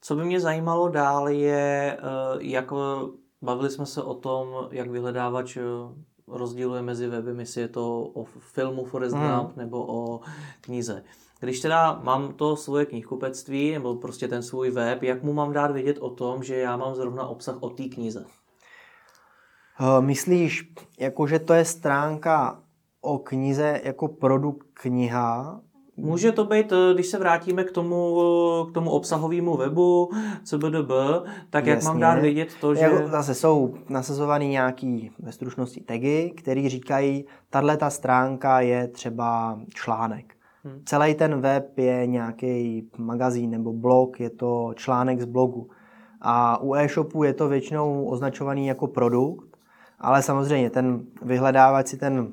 Co 0.00 0.16
by 0.16 0.24
mě 0.24 0.40
zajímalo 0.40 0.88
dál 0.88 1.28
je, 1.28 1.98
eh, 1.98 2.02
jak 2.40 2.72
bavili 3.42 3.70
jsme 3.70 3.86
se 3.86 4.02
o 4.02 4.14
tom, 4.14 4.68
jak 4.70 4.90
vyhledávač 4.90 5.56
eh, 5.56 5.62
rozděluje 6.26 6.82
mezi 6.82 7.06
weby, 7.06 7.34
jestli 7.38 7.60
je 7.60 7.68
to 7.68 8.00
o 8.00 8.24
filmu 8.24 8.84
Forest 8.84 9.16
hmm. 9.16 9.28
Gump 9.28 9.56
nebo 9.56 9.86
o 9.86 10.20
knize. 10.60 11.04
Když 11.40 11.60
teda 11.60 12.00
mám 12.02 12.32
to 12.32 12.56
svoje 12.56 12.86
knihkupectví 12.86 13.72
nebo 13.72 13.94
prostě 13.94 14.28
ten 14.28 14.42
svůj 14.42 14.70
web, 14.70 15.02
jak 15.02 15.22
mu 15.22 15.32
mám 15.32 15.52
dát 15.52 15.70
vědět 15.70 15.98
o 15.98 16.10
tom, 16.10 16.42
že 16.42 16.56
já 16.56 16.76
mám 16.76 16.94
zrovna 16.94 17.26
obsah 17.26 17.56
o 17.60 17.70
té 17.70 17.84
knize? 17.84 18.24
Eh, 19.80 20.00
myslíš, 20.00 20.72
jako 20.98 21.26
že 21.26 21.38
to 21.38 21.54
je 21.54 21.64
stránka 21.64 22.62
o 23.00 23.18
knize 23.18 23.80
jako 23.84 24.08
produkt 24.08 24.66
kniha, 24.74 25.60
Může 26.00 26.32
to 26.32 26.44
být, 26.44 26.72
eh, 26.72 26.94
když 26.94 27.06
se 27.06 27.18
vrátíme 27.18 27.64
k 27.64 27.72
tomu, 27.72 28.16
k 28.70 28.72
tomu 28.72 28.90
obsahovému 28.90 29.56
webu 29.56 30.10
CBDB, 30.44 30.90
tak 31.50 31.66
jak 31.66 31.76
Jasně. 31.76 31.88
mám 31.88 32.00
dát 32.00 32.18
vědět 32.18 32.48
to, 32.60 32.74
že... 32.74 32.80
Jako 32.80 33.08
zase 33.08 33.34
jsou 33.34 33.74
nasazovaný 33.88 34.48
nějaký 34.48 35.10
ve 35.18 35.32
stručnosti 35.32 35.80
tagy, 35.80 36.32
který 36.36 36.68
říkají, 36.68 37.24
tahle 37.50 37.76
ta 37.76 37.90
stránka 37.90 38.60
je 38.60 38.88
třeba 38.88 39.60
článek. 39.74 40.34
Hmm. 40.64 40.82
Celý 40.84 41.14
ten 41.14 41.40
web 41.40 41.78
je 41.78 42.06
nějaký 42.06 42.88
magazín 42.98 43.50
nebo 43.50 43.72
blog, 43.72 44.20
je 44.20 44.30
to 44.30 44.72
článek 44.74 45.20
z 45.20 45.24
blogu. 45.24 45.68
A 46.20 46.62
u 46.62 46.74
e-shopu 46.74 47.24
je 47.24 47.34
to 47.34 47.48
většinou 47.48 48.04
označovaný 48.04 48.66
jako 48.66 48.86
produkt, 48.86 49.56
ale 49.98 50.22
samozřejmě 50.22 50.70
ten 50.70 51.00
vyhledávač 51.22 51.86
si 51.86 51.96
ten, 51.96 52.32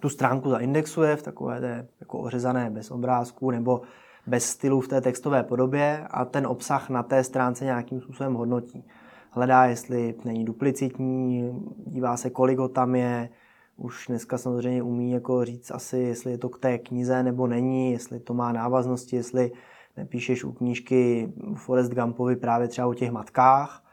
tu 0.00 0.08
stránku 0.08 0.50
zaindexuje 0.50 1.16
v 1.16 1.22
takové 1.22 1.60
té 1.60 1.88
jako 2.00 2.18
ořezané 2.18 2.70
bez 2.70 2.90
obrázků 2.90 3.50
nebo 3.50 3.80
bez 4.26 4.44
stylu 4.44 4.80
v 4.80 4.88
té 4.88 5.00
textové 5.00 5.42
podobě 5.42 6.06
a 6.10 6.24
ten 6.24 6.46
obsah 6.46 6.90
na 6.90 7.02
té 7.02 7.24
stránce 7.24 7.64
nějakým 7.64 8.00
způsobem 8.00 8.34
hodnotí. 8.34 8.84
Hledá, 9.30 9.64
jestli 9.64 10.14
není 10.24 10.44
duplicitní, 10.44 11.52
dívá 11.86 12.16
se, 12.16 12.30
kolik 12.30 12.58
ho 12.58 12.68
tam 12.68 12.94
je, 12.94 13.28
už 13.76 14.06
dneska 14.08 14.38
samozřejmě 14.38 14.82
umí 14.82 15.12
jako 15.12 15.44
říct 15.44 15.70
asi, 15.70 15.98
jestli 15.98 16.30
je 16.30 16.38
to 16.38 16.48
k 16.48 16.58
té 16.58 16.78
knize 16.78 17.22
nebo 17.22 17.46
není, 17.46 17.92
jestli 17.92 18.20
to 18.20 18.34
má 18.34 18.52
návaznosti, 18.52 19.16
jestli 19.16 19.52
nepíšeš 19.96 20.44
u 20.44 20.52
knížky 20.52 21.32
Forest 21.54 21.92
Gumpovi 21.92 22.36
právě 22.36 22.68
třeba 22.68 22.86
o 22.86 22.94
těch 22.94 23.10
matkách, 23.10 23.84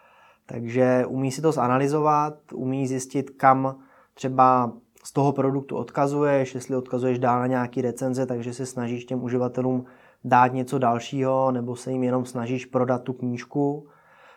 takže 0.45 1.05
umí 1.07 1.31
si 1.31 1.41
to 1.41 1.51
zanalizovat, 1.51 2.53
umí 2.53 2.87
zjistit, 2.87 3.29
kam 3.29 3.75
třeba 4.13 4.73
z 5.03 5.13
toho 5.13 5.31
produktu 5.31 5.75
odkazuješ, 5.75 6.55
jestli 6.55 6.75
odkazuješ 6.75 7.19
dál 7.19 7.39
na 7.39 7.47
nějaký 7.47 7.81
recenze, 7.81 8.25
takže 8.25 8.53
se 8.53 8.65
snažíš 8.65 9.05
těm 9.05 9.23
uživatelům 9.23 9.85
dát 10.23 10.53
něco 10.53 10.79
dalšího, 10.79 11.51
nebo 11.51 11.75
se 11.75 11.91
jim 11.91 12.03
jenom 12.03 12.25
snažíš 12.25 12.65
prodat 12.65 13.03
tu 13.03 13.13
knížku. 13.13 13.87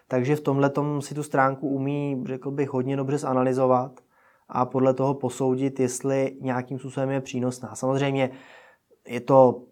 Takže 0.09 0.37
v 0.37 0.41
tomhle 0.41 0.71
si 1.01 1.15
tu 1.15 1.23
stránku 1.23 1.69
umí, 1.69 2.25
řekl 2.27 2.51
bych, 2.51 2.71
hodně 2.71 2.97
dobře 2.97 3.19
zanalizovat 3.19 4.01
a 4.49 4.65
podle 4.65 4.95
toho 4.95 5.15
posoudit, 5.15 5.81
jestli 5.81 6.37
nějakým 6.41 6.79
způsobem 6.79 7.11
je 7.11 7.21
přínosná. 7.21 7.75
Samozřejmě 7.75 8.31
je 9.09 9.21
to 9.21 9.63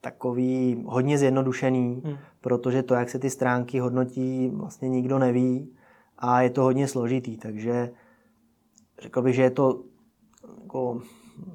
takový 0.00 0.84
hodně 0.86 1.18
zjednodušený, 1.18 2.02
hmm. 2.04 2.16
protože 2.40 2.82
to, 2.82 2.94
jak 2.94 3.10
se 3.10 3.18
ty 3.18 3.30
stránky 3.30 3.78
hodnotí, 3.78 4.50
vlastně 4.54 4.88
nikdo 4.88 5.18
neví 5.18 5.76
a 6.18 6.40
je 6.40 6.50
to 6.50 6.62
hodně 6.62 6.88
složitý, 6.88 7.36
takže 7.36 7.90
řekl 9.02 9.22
bych, 9.22 9.34
že 9.34 9.42
je 9.42 9.50
to 9.50 9.82
jako 10.62 11.00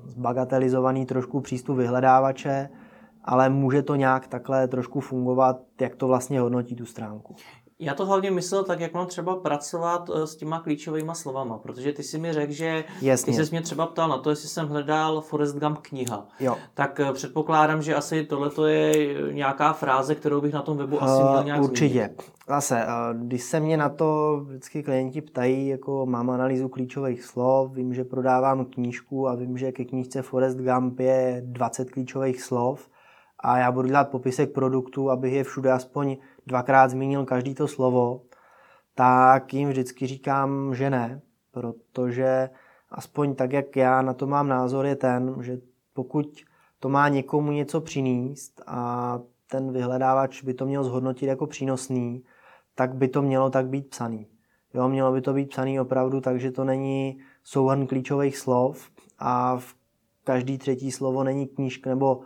zbagatelizovaný 0.05 1.05
trošku 1.05 1.41
přístup 1.41 1.77
vyhledávače, 1.77 2.69
ale 3.23 3.49
může 3.49 3.81
to 3.83 3.95
nějak 3.95 4.27
takhle 4.27 4.67
trošku 4.67 4.99
fungovat, 4.99 5.61
jak 5.81 5.95
to 5.95 6.07
vlastně 6.07 6.39
hodnotí 6.39 6.75
tu 6.75 6.85
stránku. 6.85 7.35
Já 7.81 7.93
to 7.93 8.05
hlavně 8.05 8.31
myslel 8.31 8.63
tak, 8.63 8.79
jak 8.79 8.93
mám 8.93 9.07
třeba 9.07 9.35
pracovat 9.35 10.09
eh, 10.15 10.27
s 10.27 10.35
těma 10.35 10.59
klíčovými 10.59 11.11
slovama, 11.13 11.57
protože 11.57 11.93
ty 11.93 12.03
si 12.03 12.17
mi 12.17 12.33
řekl, 12.33 12.53
že 12.53 12.83
Jasně. 13.01 13.37
ty 13.37 13.45
jsi 13.45 13.51
mě 13.51 13.61
třeba 13.61 13.85
ptal 13.85 14.09
na 14.09 14.17
to, 14.17 14.29
jestli 14.29 14.49
jsem 14.49 14.67
hledal 14.67 15.21
Forest 15.21 15.55
Gump 15.55 15.79
kniha. 15.81 16.27
Jo. 16.39 16.55
Tak 16.73 16.99
eh, 16.99 17.13
předpokládám, 17.13 17.81
že 17.81 17.95
asi 17.95 18.23
tohle 18.23 18.71
je 18.71 19.33
nějaká 19.33 19.73
fráze, 19.73 20.15
kterou 20.15 20.41
bych 20.41 20.53
na 20.53 20.61
tom 20.61 20.77
webu 20.77 21.03
asi 21.03 21.23
měl 21.23 21.43
nějak 21.43 21.61
Určitě. 21.61 21.93
Zmínit. 21.93 22.23
Zase, 22.47 22.85
když 23.13 23.43
se 23.43 23.59
mě 23.59 23.77
na 23.77 23.89
to 23.89 24.41
vždycky 24.47 24.83
klienti 24.83 25.21
ptají, 25.21 25.67
jako 25.67 26.05
mám 26.05 26.29
analýzu 26.29 26.69
klíčových 26.69 27.23
slov, 27.23 27.71
vím, 27.73 27.93
že 27.93 28.03
prodávám 28.03 28.65
knížku 28.65 29.27
a 29.27 29.35
vím, 29.35 29.57
že 29.57 29.71
ke 29.71 29.85
knížce 29.85 30.21
Forest 30.21 30.57
Gump 30.57 30.99
je 30.99 31.41
20 31.45 31.91
klíčových 31.91 32.41
slov 32.41 32.89
a 33.43 33.57
já 33.57 33.71
budu 33.71 33.87
dělat 33.87 34.09
popisek 34.09 34.51
produktu, 34.51 35.09
abych 35.09 35.33
je 35.33 35.43
všude 35.43 35.71
aspoň 35.71 36.17
dvakrát 36.51 36.91
zmínil 36.91 37.25
každý 37.25 37.55
to 37.55 37.67
slovo, 37.67 38.21
tak 38.95 39.53
jim 39.53 39.69
vždycky 39.69 40.07
říkám, 40.07 40.75
že 40.75 40.89
ne, 40.89 41.21
protože 41.51 42.49
aspoň 42.89 43.35
tak, 43.35 43.51
jak 43.53 43.75
já 43.75 44.01
na 44.01 44.13
to 44.13 44.27
mám 44.27 44.47
názor, 44.47 44.85
je 44.85 44.95
ten, 44.95 45.35
že 45.41 45.57
pokud 45.93 46.27
to 46.79 46.89
má 46.89 47.07
někomu 47.09 47.51
něco 47.51 47.81
přinést 47.81 48.61
a 48.67 49.19
ten 49.47 49.71
vyhledávač 49.71 50.43
by 50.43 50.53
to 50.53 50.65
měl 50.65 50.83
zhodnotit 50.83 51.25
jako 51.25 51.47
přínosný, 51.47 52.23
tak 52.75 52.95
by 52.95 53.07
to 53.07 53.21
mělo 53.21 53.49
tak 53.49 53.67
být 53.67 53.89
psaný. 53.89 54.27
Jo, 54.73 54.89
mělo 54.89 55.11
by 55.11 55.21
to 55.21 55.33
být 55.33 55.49
psaný 55.49 55.79
opravdu 55.79 56.21
tak, 56.21 56.39
že 56.39 56.51
to 56.51 56.63
není 56.63 57.19
souhrn 57.43 57.87
klíčových 57.87 58.37
slov 58.37 58.91
a 59.19 59.57
v 59.57 59.75
každý 60.23 60.57
třetí 60.57 60.91
slovo 60.91 61.23
není 61.23 61.47
knížka 61.47 61.89
nebo 61.89 62.21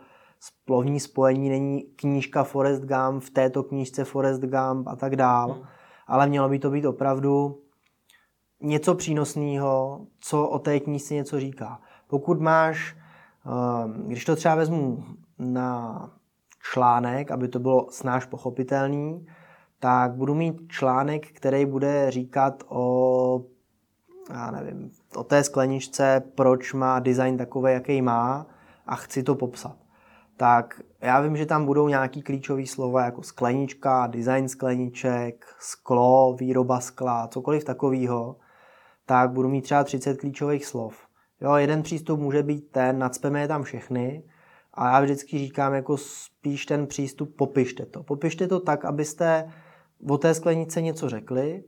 splovní 0.46 1.00
spojení 1.00 1.50
není 1.50 1.82
knížka 1.82 2.44
Forest 2.44 2.84
Gump, 2.84 3.24
v 3.24 3.30
této 3.30 3.64
knížce 3.64 4.04
Forest 4.04 4.42
Gump 4.42 4.88
a 4.88 4.96
tak 4.96 5.16
dál, 5.16 5.52
hmm. 5.52 5.64
ale 6.08 6.28
mělo 6.28 6.50
by 6.50 6.60
to 6.60 6.70
být 6.70 6.86
opravdu 6.86 7.62
něco 8.62 8.96
přínosného, 8.96 10.06
co 10.20 10.48
o 10.48 10.60
té 10.60 10.80
knížce 10.80 11.14
něco 11.14 11.40
říká. 11.40 11.82
Pokud 12.08 12.42
máš, 12.42 12.98
ehm, 13.46 14.04
když 14.08 14.26
to 14.26 14.36
třeba 14.36 14.56
vezmu 14.56 15.04
na 15.40 16.10
článek, 16.72 17.32
aby 17.32 17.48
to 17.48 17.60
bylo 17.60 17.88
snáš 17.90 18.26
pochopitelný, 18.26 19.26
tak 19.80 20.14
budu 20.14 20.36
mít 20.36 20.56
článek, 20.68 21.28
který 21.28 21.66
bude 21.66 22.12
říkat 22.12 22.64
o, 22.68 23.46
já 24.30 24.52
nevím, 24.52 24.92
o 25.16 25.24
té 25.24 25.44
skleničce, 25.44 26.24
proč 26.36 26.74
má 26.74 27.00
design 27.00 27.38
takový, 27.38 27.74
jaký 27.74 28.02
má 28.02 28.46
a 28.86 28.96
chci 28.96 29.24
to 29.24 29.36
popsat 29.36 29.85
tak 30.38 30.82
já 31.02 31.22
vím, 31.22 31.38
že 31.38 31.46
tam 31.46 31.66
budou 31.66 31.88
nějaký 31.88 32.22
klíčové 32.22 32.66
slova 32.66 33.06
jako 33.06 33.24
sklenička, 33.24 34.08
design 34.08 34.50
skleniček, 34.50 35.46
sklo, 35.60 36.36
výroba 36.40 36.80
skla, 36.80 37.28
cokoliv 37.28 37.64
takového, 37.64 38.36
tak 39.06 39.32
budu 39.32 39.50
mít 39.50 39.62
třeba 39.62 39.84
30 39.84 40.18
klíčových 40.18 40.66
slov. 40.66 40.98
Jo, 41.42 41.54
jeden 41.54 41.84
přístup 41.84 42.20
může 42.20 42.44
být 42.44 42.72
ten, 42.72 43.00
nadspeme 43.00 43.42
je 43.42 43.48
tam 43.48 43.64
všechny 43.64 44.24
a 44.74 44.92
já 44.92 45.02
vždycky 45.02 45.38
říkám 45.38 45.74
jako 45.74 45.98
spíš 45.98 46.66
ten 46.66 46.88
přístup, 46.88 47.36
popište 47.36 47.86
to. 47.86 48.04
Popište 48.04 48.48
to 48.48 48.60
tak, 48.60 48.86
abyste 48.86 49.52
o 50.10 50.18
té 50.18 50.34
sklenice 50.34 50.82
něco 50.82 51.10
řekli, 51.10 51.64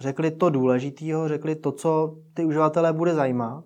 řekli 0.00 0.30
to 0.30 0.50
důležitého, 0.50 1.28
řekli 1.28 1.54
to, 1.54 1.72
co 1.72 2.16
ty 2.34 2.44
uživatelé 2.44 2.92
bude 2.92 3.14
zajímat 3.14 3.64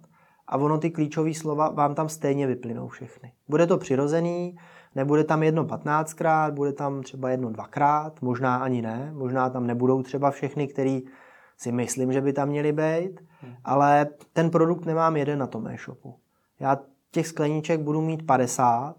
a 0.53 0.57
ono 0.57 0.79
ty 0.79 0.91
klíčové 0.91 1.35
slova 1.35 1.69
vám 1.69 1.95
tam 1.95 2.09
stejně 2.09 2.47
vyplynou 2.47 2.89
všechny. 2.89 3.33
Bude 3.49 3.67
to 3.67 3.79
přirozený, 3.79 4.57
nebude 4.95 5.25
tam 5.25 5.43
jedno 5.43 5.65
patnáctkrát, 5.65 6.55
bude 6.55 6.73
tam 6.73 7.03
třeba 7.03 7.31
jedno 7.31 7.51
dvakrát, 7.51 8.23
možná 8.23 8.57
ani 8.57 8.83
ne, 8.83 9.11
možná 9.15 9.51
tam 9.51 9.67
nebudou 9.67 10.03
třeba 10.03 10.31
všechny, 10.31 10.69
který 10.69 11.03
si 11.57 11.73
myslím, 11.73 12.13
že 12.13 12.21
by 12.21 12.33
tam 12.33 12.49
měly 12.49 12.73
být, 12.73 13.21
hmm. 13.41 13.55
ale 13.65 14.07
ten 14.33 14.51
produkt 14.51 14.85
nemám 14.85 15.17
jeden 15.17 15.39
na 15.39 15.47
tom 15.47 15.67
e-shopu. 15.67 16.15
Já 16.61 16.79
těch 17.11 17.27
skleníček 17.27 17.81
budu 17.81 18.01
mít 18.01 18.27
50 18.27 18.95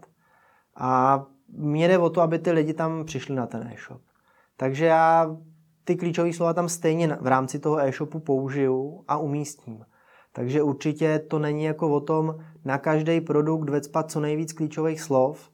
a 0.76 1.24
mě 1.47 1.88
jde 1.88 1.97
o 1.97 2.10
to, 2.10 2.22
aby 2.22 2.39
ty 2.39 2.51
lidi 2.51 2.74
tam 2.74 3.06
přišli 3.06 3.36
na 3.36 3.47
ten 3.47 3.70
e-shop. 3.74 4.01
Takže 4.58 4.86
já 4.86 5.38
ty 5.84 5.95
klíčové 5.95 6.34
slova 6.34 6.54
tam 6.54 6.70
stejně 6.70 7.18
v 7.22 7.28
rámci 7.28 7.60
toho 7.60 7.80
e-shopu 7.80 8.20
použiju 8.20 9.04
a 9.08 9.18
umístím. 9.18 9.86
Takže 10.34 10.62
určitě 10.62 11.20
to 11.20 11.40
není 11.40 11.64
jako 11.64 11.90
o 11.90 12.00
tom 12.00 12.36
na 12.66 12.78
každý 12.78 13.22
produkt 13.22 13.70
vecpat 13.70 14.12
co 14.12 14.20
nejvíc 14.20 14.54
klíčových 14.54 15.02
slov, 15.02 15.50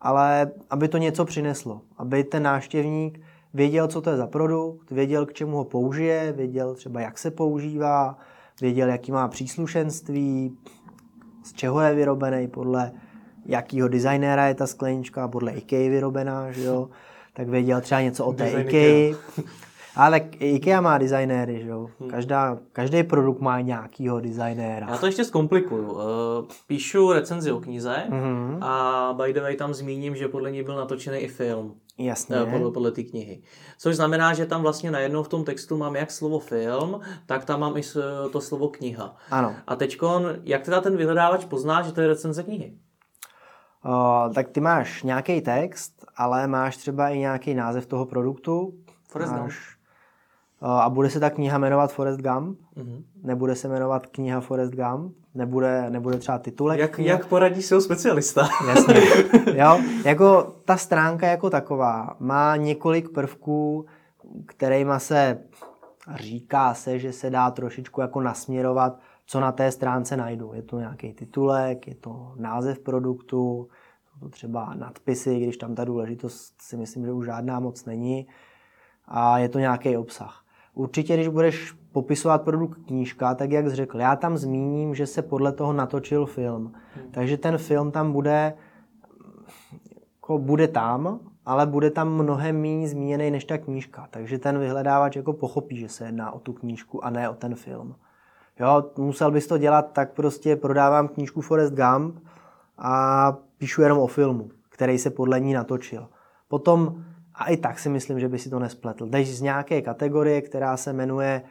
ale 0.00 0.50
aby 0.70 0.88
to 0.88 0.98
něco 0.98 1.24
přineslo. 1.24 1.80
Aby 1.96 2.24
ten 2.24 2.42
náštěvník 2.42 3.20
věděl, 3.54 3.88
co 3.88 4.00
to 4.00 4.10
je 4.10 4.16
za 4.16 4.26
produkt, 4.26 4.90
věděl, 4.90 5.26
k 5.26 5.32
čemu 5.32 5.56
ho 5.56 5.64
použije, 5.64 6.32
věděl 6.32 6.74
třeba, 6.74 7.00
jak 7.00 7.18
se 7.18 7.30
používá, 7.30 8.18
věděl, 8.60 8.88
jaký 8.88 9.12
má 9.12 9.28
příslušenství, 9.28 10.56
z 11.44 11.52
čeho 11.52 11.80
je 11.80 11.94
vyrobený, 11.94 12.48
podle 12.48 12.92
jakýho 13.46 13.88
designéra 13.88 14.46
je 14.46 14.54
ta 14.54 14.66
sklenička, 14.66 15.28
podle 15.28 15.52
IKEA 15.52 15.90
vyrobená, 15.90 16.52
že 16.52 16.64
jo? 16.64 16.88
tak 17.32 17.48
věděl 17.48 17.80
třeba 17.80 18.00
něco 18.00 18.26
o 18.26 18.32
té 18.32 18.50
IKEA. 18.50 19.14
Ale 20.00 20.18
IKEA 20.40 20.80
má 20.80 20.98
designéry, 20.98 21.62
že 21.62 21.68
jo? 21.68 21.86
Hmm. 22.00 22.10
Každá, 22.10 22.58
každý 22.72 23.02
produkt 23.02 23.40
má 23.40 23.60
nějakýho 23.60 24.20
designéra. 24.20 24.86
Já 24.90 24.98
to 24.98 25.06
ještě 25.06 25.24
zkomplikuju. 25.24 25.98
Eh, 26.00 26.54
píšu 26.66 27.12
recenzi 27.12 27.52
o 27.52 27.60
knize 27.60 28.04
mm-hmm. 28.08 28.58
a 28.60 29.12
by 29.12 29.32
the 29.32 29.40
way 29.40 29.56
tam 29.56 29.74
zmíním, 29.74 30.16
že 30.16 30.28
podle 30.28 30.50
ní 30.50 30.62
byl 30.62 30.76
natočený 30.76 31.18
i 31.18 31.28
film. 31.28 31.74
Jasně. 31.98 32.36
Eh, 32.36 32.46
podle, 32.46 32.70
podle 32.70 32.90
té 32.90 33.02
knihy. 33.02 33.42
Což 33.78 33.96
znamená, 33.96 34.34
že 34.34 34.46
tam 34.46 34.62
vlastně 34.62 34.90
najednou 34.90 35.22
v 35.22 35.28
tom 35.28 35.44
textu 35.44 35.76
mám 35.76 35.96
jak 35.96 36.10
slovo 36.10 36.38
film, 36.38 37.00
tak 37.26 37.44
tam 37.44 37.60
mám 37.60 37.76
i 37.76 37.82
to 38.32 38.40
slovo 38.40 38.68
kniha. 38.68 39.16
Ano. 39.30 39.54
A 39.66 39.76
teď, 39.76 39.98
jak 40.42 40.62
teda 40.62 40.80
ten 40.80 40.96
vyhledávač 40.96 41.44
pozná, 41.44 41.82
že 41.82 41.92
to 41.92 42.00
je 42.00 42.06
recenze 42.06 42.42
knihy? 42.42 42.74
Uh, 43.84 44.34
tak 44.34 44.48
ty 44.48 44.60
máš 44.60 45.02
nějaký 45.02 45.40
text, 45.40 46.06
ale 46.16 46.46
máš 46.46 46.76
třeba 46.76 47.08
i 47.08 47.18
nějaký 47.18 47.54
název 47.54 47.86
toho 47.86 48.06
produktu. 48.06 48.74
Forrest 49.08 49.32
máš, 49.32 49.79
a 50.60 50.90
bude 50.90 51.10
se 51.10 51.20
ta 51.20 51.30
kniha 51.30 51.58
jmenovat 51.58 51.92
Forest 51.92 52.20
Gump, 52.20 52.58
mm-hmm. 52.76 53.02
nebude 53.22 53.56
se 53.56 53.68
jmenovat 53.68 54.06
kniha 54.06 54.40
Forest 54.40 54.74
Gump, 54.74 55.16
nebude, 55.34 55.90
nebude 55.90 56.18
třeba 56.18 56.38
titulek. 56.38 56.80
Jak, 56.80 56.98
jak 56.98 57.26
poradí 57.26 57.62
se 57.62 57.80
specialista? 57.80 58.48
Jasně. 58.68 58.94
jo, 59.54 59.78
jako 60.04 60.54
ta 60.64 60.76
stránka 60.76 61.26
jako 61.26 61.50
taková 61.50 62.16
má 62.18 62.56
několik 62.56 63.08
prvků, 63.08 63.86
kterýma 64.46 64.98
se 64.98 65.38
říká 66.14 66.74
se, 66.74 66.98
že 66.98 67.12
se 67.12 67.30
dá 67.30 67.50
trošičku 67.50 68.00
jako 68.00 68.20
nasměrovat, 68.20 68.98
co 69.26 69.40
na 69.40 69.52
té 69.52 69.72
stránce 69.72 70.16
najdu. 70.16 70.52
Je 70.54 70.62
to 70.62 70.78
nějaký 70.78 71.12
titulek, 71.12 71.86
je 71.86 71.94
to 71.94 72.32
název 72.36 72.78
produktu, 72.78 73.68
jsou 74.04 74.20
to 74.20 74.28
třeba 74.28 74.74
nadpisy, 74.74 75.40
když 75.40 75.56
tam 75.56 75.74
ta 75.74 75.84
důležitost 75.84 76.54
si 76.62 76.76
myslím, 76.76 77.04
že 77.04 77.12
už 77.12 77.26
žádná 77.26 77.60
moc 77.60 77.84
není. 77.84 78.26
A 79.08 79.38
je 79.38 79.48
to 79.48 79.58
nějaký 79.58 79.96
obsah. 79.96 80.44
Určitě, 80.80 81.14
když 81.14 81.28
budeš 81.28 81.72
popisovat 81.92 82.42
produkt 82.42 82.78
knížka, 82.86 83.34
tak 83.34 83.50
jak 83.50 83.68
jsi 83.68 83.74
řekl, 83.74 84.00
já 84.00 84.16
tam 84.16 84.36
zmíním, 84.36 84.94
že 84.94 85.06
se 85.06 85.22
podle 85.22 85.52
toho 85.52 85.72
natočil 85.72 86.26
film. 86.26 86.72
Hmm. 86.94 87.10
Takže 87.10 87.36
ten 87.36 87.58
film 87.58 87.90
tam 87.90 88.12
bude, 88.12 88.54
jako 90.16 90.38
bude 90.38 90.68
tam, 90.68 91.20
ale 91.46 91.66
bude 91.66 91.90
tam 91.90 92.14
mnohem 92.14 92.60
méně 92.60 92.88
zmíněný 92.88 93.30
než 93.30 93.44
ta 93.44 93.58
knížka. 93.58 94.08
Takže 94.10 94.38
ten 94.38 94.58
vyhledávač 94.58 95.16
jako 95.16 95.32
pochopí, 95.32 95.76
že 95.76 95.88
se 95.88 96.04
jedná 96.04 96.32
o 96.32 96.38
tu 96.38 96.52
knížku 96.52 97.04
a 97.04 97.10
ne 97.10 97.28
o 97.28 97.34
ten 97.34 97.54
film. 97.54 97.94
Jo, 98.60 98.90
musel 98.98 99.30
bys 99.30 99.46
to 99.46 99.58
dělat, 99.58 99.92
tak 99.92 100.12
prostě 100.12 100.56
prodávám 100.56 101.08
knížku 101.08 101.40
Forest 101.40 101.74
Gump 101.74 102.24
a 102.78 103.32
píšu 103.58 103.82
jenom 103.82 103.98
o 103.98 104.06
filmu, 104.06 104.50
který 104.68 104.98
se 104.98 105.10
podle 105.10 105.40
ní 105.40 105.52
natočil. 105.52 106.08
Potom, 106.48 107.04
a 107.40 107.44
i 107.48 107.56
tak 107.56 107.78
si 107.78 107.88
myslím, 107.88 108.20
že 108.20 108.28
by 108.28 108.38
si 108.38 108.50
to 108.50 108.58
nespletl. 108.58 109.06
Jdeš 109.06 109.36
z 109.36 109.40
nějaké 109.40 109.82
kategorie, 109.82 110.42
která 110.42 110.76
se 110.76 110.92
jmenuje 110.92 111.42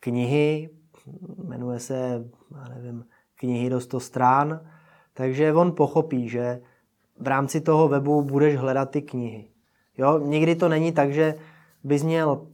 knihy, 0.00 0.70
jmenuje 1.44 1.78
se, 1.80 2.24
já 2.54 2.74
nevím, 2.74 3.04
knihy 3.34 3.70
do 3.70 3.80
100 3.80 4.00
strán, 4.00 4.60
takže 5.14 5.52
on 5.52 5.72
pochopí, 5.72 6.28
že 6.28 6.60
v 7.20 7.26
rámci 7.26 7.60
toho 7.60 7.88
webu 7.88 8.22
budeš 8.22 8.56
hledat 8.56 8.90
ty 8.90 9.02
knihy. 9.02 9.50
Jo, 9.98 10.18
někdy 10.18 10.56
to 10.56 10.68
není 10.68 10.92
tak, 10.92 11.12
že 11.12 11.34
bys 11.84 12.02
měl 12.02 12.46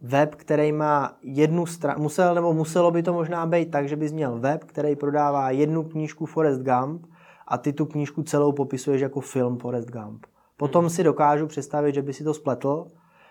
web, 0.00 0.34
který 0.34 0.72
má 0.72 1.18
jednu 1.22 1.66
stranu, 1.66 2.02
musel, 2.02 2.34
nebo 2.34 2.54
muselo 2.54 2.90
by 2.90 3.02
to 3.02 3.12
možná 3.12 3.46
být 3.46 3.70
tak, 3.70 3.88
že 3.88 3.96
bys 3.96 4.12
měl 4.12 4.38
web, 4.38 4.64
který 4.64 4.96
prodává 4.96 5.50
jednu 5.50 5.82
knížku 5.82 6.26
Forest 6.26 6.60
Gump 6.62 7.06
a 7.48 7.58
ty 7.58 7.72
tu 7.72 7.86
knížku 7.86 8.22
celou 8.22 8.52
popisuješ 8.52 9.00
jako 9.00 9.20
film 9.20 9.58
Forest 9.58 9.90
Gump. 9.90 10.26
Potom 10.60 10.84
hmm. 10.84 10.90
si 10.90 11.04
dokážu 11.04 11.46
představit, 11.46 11.94
že 11.94 12.02
by 12.02 12.12
si 12.12 12.24
to 12.24 12.34
spletl, 12.34 12.86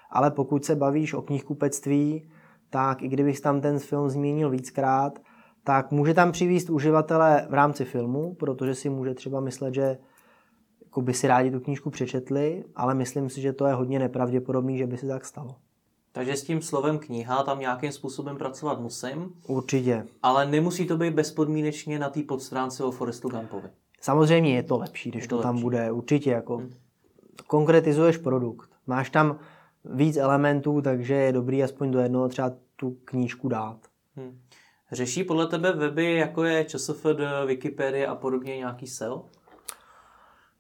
ale 0.10 0.32
pokud 0.32 0.66
se 0.66 0.76
bavíš 0.76 1.14
o 1.14 1.22
knihkupectví, 1.22 2.30
tak 2.70 3.02
i 3.02 3.08
kdybych 3.08 3.40
tam 3.40 3.62
ten 3.62 3.80
film 3.80 4.10
zmínil 4.10 4.50
víckrát, 4.50 5.20
tak 5.64 5.92
může 5.92 6.14
tam 6.14 6.32
přivíst 6.32 6.70
uživatele 6.70 7.48
v 7.50 7.54
rámci 7.54 7.86
filmu, 7.86 8.34
protože 8.34 8.76
si 8.76 8.90
může 8.90 9.14
třeba 9.14 9.40
myslet, 9.40 9.74
že 9.74 9.98
jako 10.86 11.02
by 11.02 11.14
si 11.14 11.28
rádi 11.28 11.52
tu 11.52 11.60
knížku 11.60 11.90
přečetli, 11.90 12.64
ale 12.76 12.94
myslím 12.94 13.30
si, 13.30 13.42
že 13.42 13.54
to 13.54 13.66
je 13.66 13.74
hodně 13.74 14.00
nepravděpodobný, 14.00 14.78
že 14.78 14.88
by 14.88 14.98
se 14.98 15.08
tak 15.08 15.26
stalo. 15.26 15.56
Takže 16.12 16.36
s 16.36 16.44
tím 16.44 16.62
slovem 16.62 17.00
kniha 17.00 17.44
tam 17.44 17.60
nějakým 17.60 17.92
způsobem 17.92 18.38
pracovat 18.38 18.80
musím. 18.80 19.34
Určitě. 19.48 20.06
Ale 20.24 20.46
nemusí 20.46 20.88
to 20.88 20.98
být 20.98 21.14
bezpodmínečně 21.14 22.00
na 22.00 22.10
té 22.10 22.24
podstránce 22.24 22.84
o 22.84 22.92
Forestu 22.92 23.30
Gumpovi. 23.30 23.70
Samozřejmě 24.02 24.56
je 24.56 24.64
to 24.64 24.78
lepší, 24.78 25.10
když 25.10 25.28
to, 25.28 25.38
to 25.38 25.44
tam 25.44 25.56
lepší. 25.56 25.64
bude. 25.64 25.92
Určitě 25.92 26.32
jako 26.32 26.58
hmm. 26.58 26.70
Konkretizuješ 27.48 28.18
produkt. 28.18 28.70
Máš 28.88 29.10
tam 29.10 29.40
víc 29.86 30.18
elementů, 30.18 30.82
takže 30.82 31.14
je 31.14 31.32
dobrý 31.32 31.64
aspoň 31.64 31.92
do 31.92 32.00
jednoho 32.00 32.30
třeba 32.30 32.52
tu 32.76 32.98
knížku 33.06 33.48
dát. 33.50 33.78
Hmm. 34.16 34.40
Řeší 34.92 35.24
podle 35.24 35.48
tebe 35.48 35.74
weby, 35.74 36.14
jako 36.16 36.44
je 36.44 36.66
ČSFD, 36.66 37.20
Wikipedia 37.46 38.12
a 38.12 38.16
podobně 38.16 38.58
nějaký 38.58 38.88
SEO? 38.88 39.16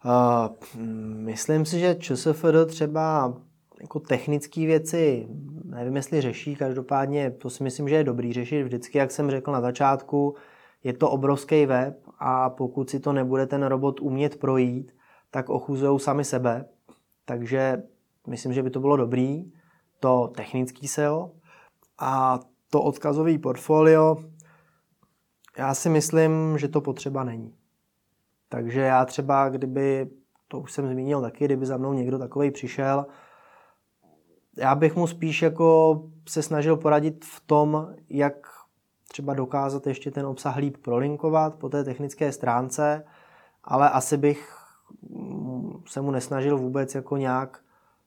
Uh, 0.06 0.82
myslím 1.26 1.66
si, 1.66 1.80
že 1.80 1.96
ČSFD 1.96 2.66
třeba 2.68 3.34
jako 3.82 4.00
technické 4.00 4.66
věci, 4.66 5.28
nevím, 5.64 5.96
jestli 5.96 6.22
řeší, 6.22 6.56
každopádně 6.56 7.32
to 7.32 7.50
si 7.50 7.64
myslím, 7.64 7.90
že 7.90 7.96
je 7.96 8.04
dobrý 8.04 8.34
řešit 8.34 8.64
vždycky, 8.64 8.98
jak 8.98 9.12
jsem 9.12 9.32
řekl 9.32 9.52
na 9.52 9.62
začátku, 9.62 10.36
je 10.84 10.94
to 10.94 11.10
obrovský 11.10 11.66
web 11.66 11.98
a 12.20 12.50
pokud 12.50 12.90
si 12.90 13.00
to 13.00 13.14
nebude 13.14 13.46
ten 13.46 13.64
robot 13.64 14.00
umět 14.02 14.40
projít, 14.40 14.92
tak 15.32 15.50
ochuzují 15.50 16.00
sami 16.00 16.26
sebe. 16.26 16.66
Takže 17.26 17.84
myslím, 18.28 18.54
že 18.54 18.64
by 18.64 18.70
to 18.70 18.80
bylo 18.80 18.98
dobrý, 18.98 19.52
to 20.00 20.32
technický 20.36 20.88
SEO 20.88 21.32
a 22.00 22.40
to 22.70 22.82
odkazový 22.82 23.38
portfolio, 23.38 24.18
já 25.58 25.74
si 25.74 25.90
myslím, 25.90 26.58
že 26.58 26.68
to 26.68 26.82
potřeba 26.82 27.24
není. 27.24 27.56
Takže 28.50 28.82
já 28.82 29.06
třeba, 29.06 29.50
kdyby, 29.50 30.10
to 30.48 30.60
už 30.60 30.72
jsem 30.72 30.88
zmínil 30.88 31.22
taky, 31.22 31.46
kdyby 31.46 31.66
za 31.66 31.78
mnou 31.78 31.94
někdo 31.94 32.20
takový 32.20 32.52
přišel, 32.52 33.06
já 34.58 34.76
bych 34.76 34.96
mu 34.96 35.08
spíš 35.08 35.42
jako 35.42 36.02
se 36.28 36.44
snažil 36.44 36.78
poradit 36.78 37.26
v 37.26 37.40
tom, 37.40 37.94
jak 38.10 38.34
třeba 39.08 39.34
dokázat 39.34 39.88
ještě 39.88 40.12
ten 40.12 40.26
obsah 40.26 40.56
líp 40.56 40.78
prolinkovat 40.78 41.56
po 41.56 41.70
té 41.70 41.84
technické 41.84 42.32
stránce, 42.32 43.06
ale 43.64 43.90
asi 43.90 44.18
bych 44.18 44.59
se 45.86 46.02
mu 46.02 46.12
nesnažil 46.12 46.58
vůbec 46.58 46.96
jako 46.96 47.18
nějak 47.18 47.64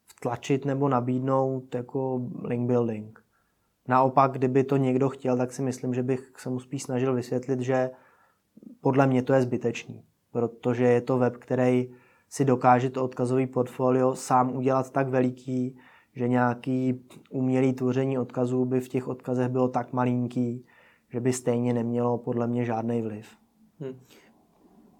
vtlačit 0.06 0.64
nebo 0.64 0.88
nabídnout 0.88 1.74
jako 1.74 2.30
link 2.44 2.66
building. 2.66 3.24
Naopak, 3.88 4.32
kdyby 4.32 4.64
to 4.64 4.76
někdo 4.76 5.08
chtěl, 5.08 5.36
tak 5.36 5.52
si 5.52 5.62
myslím, 5.62 5.94
že 5.94 6.02
bych 6.02 6.32
se 6.36 6.50
mu 6.50 6.60
spíš 6.60 6.82
snažil 6.82 7.14
vysvětlit, 7.14 7.60
že 7.60 7.90
podle 8.80 9.06
mě 9.06 9.22
to 9.22 9.32
je 9.32 9.42
zbytečný, 9.42 10.04
protože 10.32 10.84
je 10.84 11.00
to 11.00 11.18
web, 11.18 11.36
který 11.36 11.94
si 12.28 12.44
dokáže 12.44 12.90
to 12.90 13.04
odkazový 13.04 13.46
portfolio 13.46 14.14
sám 14.14 14.56
udělat 14.56 14.90
tak 14.90 15.08
veliký, 15.08 15.78
že 16.14 16.28
nějaký 16.28 17.04
umělý 17.30 17.72
tvoření 17.72 18.18
odkazů 18.18 18.64
by 18.64 18.80
v 18.80 18.88
těch 18.88 19.08
odkazech 19.08 19.48
bylo 19.48 19.68
tak 19.68 19.92
malinký, 19.92 20.66
že 21.08 21.20
by 21.20 21.32
stejně 21.32 21.72
nemělo 21.72 22.18
podle 22.18 22.46
mě 22.46 22.64
žádný 22.64 23.02
vliv. 23.02 23.36
Hmm. 23.80 24.00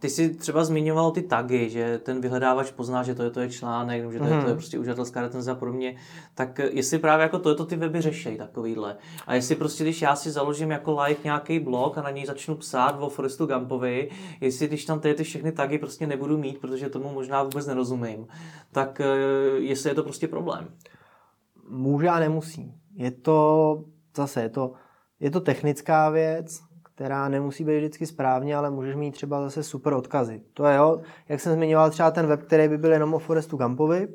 Ty 0.03 0.11
jsi 0.11 0.35
třeba 0.35 0.65
zmiňoval 0.65 1.11
ty 1.11 1.23
tagy, 1.23 1.71
že 1.71 1.99
ten 1.99 2.21
vyhledávač 2.21 2.71
pozná, 2.71 3.03
že 3.03 3.15
to 3.15 3.23
je, 3.23 3.31
to 3.31 3.41
je 3.41 3.51
článek, 3.51 4.13
že 4.13 4.19
to 4.19 4.25
je, 4.25 4.31
to 4.31 4.37
je 4.37 4.43
mhm. 4.43 4.55
prostě 4.55 4.79
uživatelská 4.79 5.21
recenze 5.21 5.51
a 5.51 5.55
podobně. 5.55 5.97
Tak 6.35 6.61
jestli 6.71 6.99
právě 6.99 7.23
jako 7.23 7.39
to 7.39 7.49
je 7.49 7.55
to 7.55 7.67
ty 7.67 7.77
weby 7.77 8.01
řeší 8.01 8.37
takovýhle. 8.37 8.97
A 9.27 9.35
jestli 9.35 9.55
prostě, 9.55 9.85
když 9.85 10.03
já 10.03 10.17
si 10.17 10.31
založím 10.31 10.71
jako 10.71 11.03
like 11.03 11.21
nějaký 11.25 11.59
blog 11.59 11.99
a 11.99 12.03
na 12.03 12.11
něj 12.11 12.27
začnu 12.27 12.55
psát 12.55 12.97
o 13.01 13.09
Forestu 13.09 13.47
Gumpovi, 13.47 14.11
jestli 14.41 14.69
když 14.69 14.85
tam 14.85 15.01
ty, 15.01 15.15
ty 15.15 15.25
všechny 15.25 15.53
tagy 15.53 15.79
prostě 15.79 16.07
nebudu 16.07 16.39
mít, 16.39 16.59
protože 16.59 16.89
tomu 16.89 17.13
možná 17.13 17.43
vůbec 17.43 17.67
nerozumím, 17.67 18.27
tak 18.73 19.01
eh, 19.01 19.07
jestli 19.59 19.91
je 19.91 19.95
to 19.95 20.03
prostě 20.03 20.29
problém. 20.29 20.69
Může 21.69 22.09
a 22.09 22.19
nemusí. 22.19 22.75
Je 22.95 23.11
to 23.11 23.79
zase, 24.17 24.43
je 24.43 24.49
to, 24.49 24.73
je 25.21 25.31
to 25.31 25.41
technická 25.41 26.11
věc, 26.11 26.72
která 27.03 27.29
nemusí 27.29 27.65
být 27.65 27.77
vždycky 27.77 28.07
správně, 28.07 28.57
ale 28.57 28.71
můžeš 28.71 28.97
mít 28.97 29.11
třeba 29.11 29.43
zase 29.43 29.63
super 29.63 29.93
odkazy. 29.93 30.43
To 30.55 30.65
je 30.65 30.77
jo, 30.77 31.01
jak 31.29 31.41
jsem 31.41 31.53
zmiňoval 31.53 31.91
třeba 31.91 32.11
ten 32.11 32.27
web, 32.27 32.43
který 32.43 32.69
by 32.69 32.79
byl 32.79 32.93
jenom 32.93 33.15
o 33.15 33.19
Forestu 33.19 33.57
Gampovi, 33.57 34.09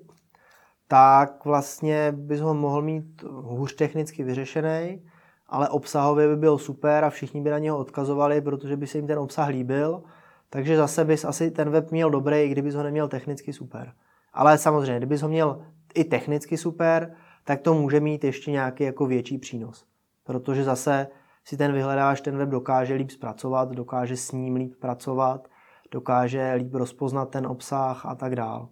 tak 0.88 1.46
vlastně 1.46 2.14
bys 2.18 2.42
ho 2.42 2.54
mohl 2.54 2.82
mít 2.82 3.24
hůř 3.24 3.76
technicky 3.76 4.24
vyřešený, 4.24 5.06
ale 5.48 5.70
obsahově 5.70 6.28
by 6.28 6.36
byl 6.36 6.58
super 6.58 7.04
a 7.04 7.10
všichni 7.10 7.42
by 7.42 7.50
na 7.50 7.60
něho 7.60 7.78
odkazovali, 7.78 8.42
protože 8.42 8.78
by 8.78 8.88
se 8.88 8.98
jim 8.98 9.08
ten 9.08 9.20
obsah 9.20 9.48
líbil. 9.48 10.04
Takže 10.50 10.78
zase 10.78 11.06
bys 11.06 11.26
asi 11.26 11.52
ten 11.52 11.70
web 11.70 11.92
měl 11.92 12.10
dobrý, 12.10 12.38
i 12.38 12.50
kdybys 12.50 12.76
ho 12.76 12.84
neměl 12.84 13.08
technicky 13.08 13.54
super. 13.54 13.94
Ale 14.34 14.58
samozřejmě, 14.58 14.98
kdybys 14.98 15.22
ho 15.22 15.30
měl 15.30 15.62
i 15.96 16.04
technicky 16.04 16.58
super, 16.58 17.16
tak 17.44 17.62
to 17.62 17.74
může 17.74 18.00
mít 18.00 18.24
ještě 18.24 18.52
nějaký 18.52 18.84
jako 18.84 19.06
větší 19.06 19.38
přínos. 19.38 19.86
Protože 20.24 20.64
zase 20.64 21.08
si 21.48 21.58
ten 21.58 21.74
vyhledávač 21.74 22.22
ten 22.22 22.38
web 22.38 22.50
dokáže 22.50 22.94
líp 22.94 23.12
zpracovat, 23.12 23.70
dokáže 23.70 24.18
s 24.18 24.32
ním 24.32 24.56
líp 24.56 24.76
pracovat, 24.80 25.48
dokáže 25.92 26.54
líp 26.54 26.74
rozpoznat 26.74 27.30
ten 27.30 27.48
obsah 27.48 28.06
a 28.06 28.16
tak 28.16 28.36
dál. 28.36 28.70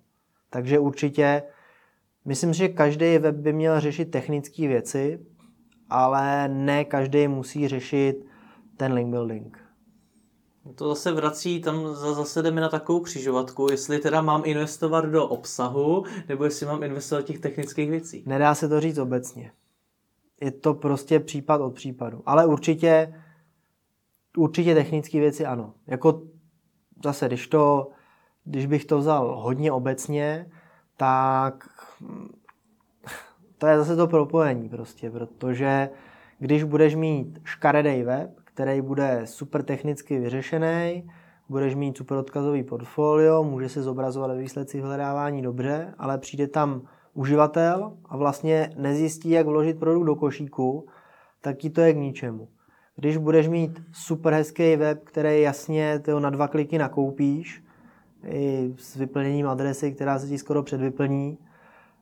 Takže 0.50 0.80
určitě 0.80 1.44
myslím, 2.26 2.54
že 2.54 2.68
každý 2.68 3.18
web 3.18 3.36
by 3.36 3.54
měl 3.54 3.80
řešit 3.80 4.06
technické 4.06 4.68
věci, 4.68 5.26
ale 5.90 6.48
ne 6.48 6.86
každý 6.86 7.28
musí 7.28 7.68
řešit 7.68 8.26
ten 8.78 8.94
link 8.94 9.10
building. 9.10 9.58
To 10.76 10.90
zase 10.90 11.12
vrací, 11.12 11.62
tam 11.62 11.96
zase 11.96 12.42
jdeme 12.42 12.62
na 12.62 12.70
takovou 12.70 13.00
křižovatku, 13.00 13.68
jestli 13.72 14.00
teda 14.00 14.22
mám 14.22 14.42
investovat 14.46 15.06
do 15.06 15.28
obsahu, 15.28 16.04
nebo 16.30 16.44
jestli 16.44 16.66
mám 16.66 16.84
investovat 16.84 17.22
do 17.22 17.28
těch 17.28 17.40
technických 17.40 17.90
věcí. 17.90 18.24
Nedá 18.26 18.56
se 18.56 18.70
to 18.70 18.80
říct 18.80 18.98
obecně 18.98 19.52
je 20.42 20.52
to 20.52 20.74
prostě 20.74 21.20
případ 21.20 21.62
od 21.62 21.74
případu. 21.74 22.22
Ale 22.26 22.46
určitě, 22.46 23.14
určitě 24.38 24.76
technické 24.76 25.20
věci 25.20 25.46
ano. 25.46 25.74
Jako 25.88 26.22
zase, 27.04 27.28
když, 27.28 27.48
to, 27.48 27.90
když 28.44 28.66
bych 28.66 28.86
to 28.86 28.98
vzal 28.98 29.42
hodně 29.42 29.72
obecně, 29.72 30.52
tak 30.98 31.70
to 33.58 33.68
je 33.68 33.78
zase 33.78 33.96
to 33.96 34.08
propojení 34.08 34.70
prostě, 34.70 35.12
protože 35.12 35.90
když 36.40 36.64
budeš 36.64 36.96
mít 36.96 37.40
škaredý 37.44 38.04
web, 38.04 38.32
který 38.44 38.82
bude 38.82 39.22
super 39.26 39.64
technicky 39.64 40.20
vyřešený, 40.20 41.10
budeš 41.50 41.76
mít 41.76 41.98
super 41.98 42.18
odkazový 42.18 42.64
portfolio, 42.64 43.44
může 43.44 43.70
se 43.70 43.84
zobrazovat 43.84 44.32
ve 44.32 44.38
výsledcích 44.38 44.82
hledávání 44.82 45.42
dobře, 45.42 45.94
ale 45.98 46.18
přijde 46.18 46.48
tam 46.48 46.82
uživatel 47.16 47.98
a 48.06 48.18
vlastně 48.18 48.70
nezjistí, 48.78 49.30
jak 49.30 49.48
vložit 49.48 49.80
produkt 49.80 50.06
do 50.06 50.16
košíku, 50.16 50.88
tak 51.42 51.58
ti 51.58 51.70
to 51.70 51.82
je 51.82 51.94
k 51.94 51.98
ničemu. 51.98 52.48
Když 52.96 53.18
budeš 53.18 53.48
mít 53.48 53.82
super 53.92 54.34
hezký 54.34 54.76
web, 54.76 55.04
který 55.04 55.42
jasně 55.42 56.00
tyho 56.00 56.20
na 56.20 56.30
dva 56.30 56.48
kliky 56.48 56.78
nakoupíš, 56.78 57.64
i 58.28 58.74
s 58.78 58.96
vyplněním 58.96 59.48
adresy, 59.48 59.92
která 59.92 60.20
se 60.20 60.28
ti 60.28 60.38
skoro 60.38 60.64
předvyplní, 60.64 61.38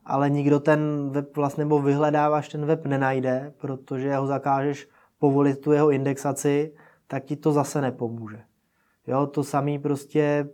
ale 0.04 0.30
nikdo 0.30 0.60
ten 0.60 1.10
web 1.10 1.36
vlastně, 1.36 1.64
nebo 1.64 1.82
vyhledáváš 1.82 2.48
ten 2.48 2.66
web 2.66 2.86
nenajde, 2.86 3.52
protože 3.58 4.16
ho 4.16 4.26
zakážeš 4.26 4.88
povolit 5.18 5.60
tu 5.60 5.72
jeho 5.72 5.90
indexaci, 5.90 6.72
tak 7.06 7.24
ti 7.24 7.36
to 7.36 7.52
zase 7.52 7.80
nepomůže. 7.80 8.40
Jo, 9.06 9.26
to 9.26 9.44
samý 9.44 9.78
prostě 9.78 10.48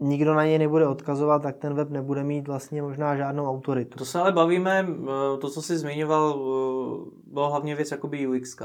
nikdo 0.00 0.34
na 0.34 0.44
něj 0.44 0.58
nebude 0.58 0.86
odkazovat, 0.86 1.42
tak 1.42 1.56
ten 1.56 1.74
web 1.74 1.90
nebude 1.90 2.24
mít 2.24 2.48
vlastně 2.48 2.82
možná 2.82 3.16
žádnou 3.16 3.50
autoritu. 3.50 3.98
To 3.98 4.04
se 4.04 4.20
ale 4.20 4.32
bavíme, 4.32 4.86
eh, 4.88 5.38
to, 5.38 5.50
co 5.50 5.62
jsi 5.62 5.78
zmiňoval, 5.78 6.34
eh, 6.34 7.10
bylo 7.26 7.50
hlavně 7.50 7.74
věc 7.74 7.90
jakoby 7.90 8.26
UX. 8.26 8.56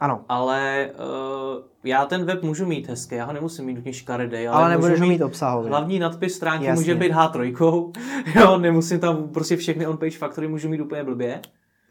Ano. 0.00 0.24
Ale 0.28 0.90
uh, 0.94 1.62
já 1.84 2.04
ten 2.04 2.24
web 2.24 2.42
můžu 2.42 2.66
mít 2.66 2.88
hezký, 2.88 3.14
já 3.14 3.24
ho 3.24 3.32
nemusím 3.32 3.64
mít 3.64 3.74
nutně 3.74 3.92
škaredý. 3.92 4.48
Ale, 4.48 4.48
ale 4.48 4.70
nebudeš 4.70 5.00
mít, 5.00 5.08
mít 5.08 5.22
obsahový. 5.22 5.68
Hlavní 5.68 5.98
nadpis 5.98 6.34
stránky 6.34 6.64
Jasně. 6.64 6.80
může 6.80 6.94
být 6.94 7.12
H3, 7.12 7.92
jo, 8.40 8.58
nemusím 8.58 9.00
tam 9.00 9.28
prostě 9.28 9.56
všechny 9.56 9.86
on-page 9.86 10.18
faktory 10.18 10.48
můžu 10.48 10.68
mít 10.68 10.80
úplně 10.80 11.04
blbě. 11.04 11.40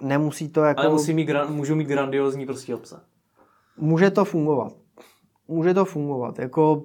Nemusí 0.02 0.50
to 0.50 0.64
jako... 0.64 0.82
Ale 0.82 0.90
musí 0.90 1.14
mít, 1.14 1.30
můžu 1.50 1.76
mít 1.76 1.88
grandiozní 1.88 2.46
prostě 2.46 2.76
obsah. 2.76 3.06
Může 3.78 4.12
to 4.12 4.26
fungovat. 4.26 4.74
Může 5.48 5.74
to 5.74 5.86
fungovat. 5.86 6.40
Jako 6.40 6.84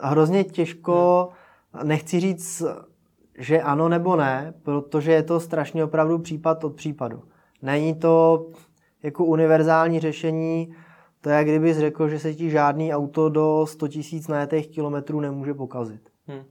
hrozně 0.00 0.44
těžko, 0.44 1.28
nechci 1.82 2.20
říct, 2.20 2.62
že 3.38 3.62
ano 3.62 3.88
nebo 3.88 4.16
ne, 4.16 4.54
protože 4.62 5.12
je 5.12 5.22
to 5.22 5.40
strašně 5.40 5.84
opravdu 5.84 6.18
případ 6.18 6.64
od 6.64 6.76
případu. 6.76 7.22
Není 7.62 7.94
to 7.94 8.46
jako 9.02 9.24
univerzální 9.24 10.00
řešení, 10.00 10.74
to 11.20 11.30
je, 11.30 11.44
kdybys 11.44 11.78
řekl, 11.78 12.08
že 12.08 12.18
se 12.18 12.34
ti 12.34 12.50
žádný 12.50 12.94
auto 12.94 13.28
do 13.28 13.66
100 13.68 13.86
000 13.86 14.24
najetých 14.28 14.68
kilometrů 14.68 15.20
nemůže 15.20 15.54
pokazit. 15.54 16.00
Hmm. 16.26 16.44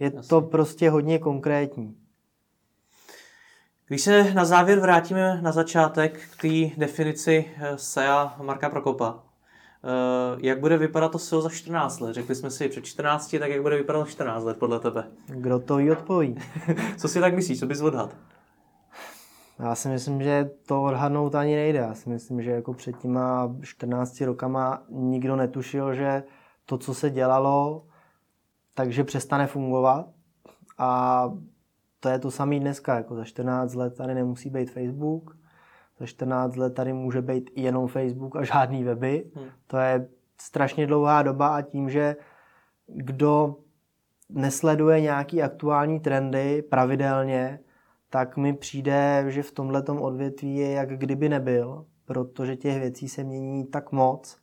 Je 0.00 0.12
Jasně. 0.14 0.28
to 0.28 0.40
prostě 0.40 0.90
hodně 0.90 1.18
konkrétní. 1.18 1.96
Když 3.86 4.02
se 4.02 4.34
na 4.34 4.44
závěr 4.44 4.80
vrátíme 4.80 5.42
na 5.42 5.52
začátek 5.52 6.20
k 6.30 6.42
té 6.42 6.80
definici 6.80 7.44
eh, 7.56 7.78
SEA 7.78 8.36
Marka 8.42 8.70
Prokopa, 8.70 9.22
jak 10.38 10.60
bude 10.60 10.76
vypadat 10.76 11.12
to 11.12 11.18
SEO 11.18 11.40
za 11.40 11.48
14 11.48 12.00
let? 12.00 12.14
Řekli 12.14 12.34
jsme 12.34 12.50
si 12.50 12.68
před 12.68 12.84
14, 12.84 13.36
tak 13.38 13.50
jak 13.50 13.62
bude 13.62 13.76
vypadat 13.76 14.08
14 14.08 14.44
let 14.44 14.58
podle 14.58 14.80
tebe? 14.80 15.04
Kdo 15.26 15.58
to 15.58 15.78
jí 15.78 15.90
odpoví? 15.90 16.36
Co 16.96 17.08
si 17.08 17.20
tak 17.20 17.34
myslíš? 17.34 17.60
Co 17.60 17.66
bys 17.66 17.80
odhad? 17.80 18.16
Já 19.58 19.74
si 19.74 19.88
myslím, 19.88 20.22
že 20.22 20.50
to 20.66 20.82
odhadnout 20.82 21.34
ani 21.34 21.54
nejde. 21.54 21.78
Já 21.78 21.94
si 21.94 22.08
myslím, 22.08 22.42
že 22.42 22.50
jako 22.50 22.74
před 22.74 22.98
těma 22.98 23.56
14 23.62 24.20
rokama 24.20 24.82
nikdo 24.88 25.36
netušil, 25.36 25.94
že 25.94 26.22
to, 26.64 26.78
co 26.78 26.94
se 26.94 27.10
dělalo, 27.10 27.86
takže 28.74 29.04
přestane 29.04 29.46
fungovat. 29.46 30.06
A 30.78 31.32
to 32.00 32.08
je 32.08 32.18
to 32.18 32.30
samé 32.30 32.60
dneska. 32.60 32.96
Jako 32.96 33.14
za 33.14 33.24
14 33.24 33.74
let 33.74 33.96
tady 33.96 34.14
nemusí 34.14 34.50
být 34.50 34.70
Facebook, 34.70 35.36
za 35.98 36.06
14 36.06 36.56
let 36.56 36.74
tady 36.74 36.92
může 36.92 37.22
být 37.22 37.50
jenom 37.56 37.88
Facebook 37.88 38.36
a 38.36 38.44
žádný 38.44 38.84
weby. 38.84 39.30
Hmm. 39.34 39.44
To 39.66 39.76
je 39.76 40.08
strašně 40.40 40.86
dlouhá 40.86 41.22
doba 41.22 41.56
a 41.56 41.62
tím, 41.62 41.90
že 41.90 42.16
kdo 42.86 43.56
nesleduje 44.28 45.00
nějaký 45.00 45.42
aktuální 45.42 46.00
trendy 46.00 46.62
pravidelně, 46.62 47.60
tak 48.10 48.36
mi 48.36 48.52
přijde, 48.52 49.24
že 49.28 49.42
v 49.42 49.52
tomhle 49.52 49.82
odvětví 49.82 50.56
je 50.56 50.70
jak 50.70 50.98
kdyby 50.98 51.28
nebyl, 51.28 51.86
protože 52.04 52.56
těch 52.56 52.80
věcí 52.80 53.08
se 53.08 53.24
mění 53.24 53.66
tak 53.66 53.92
moc, 53.92 54.38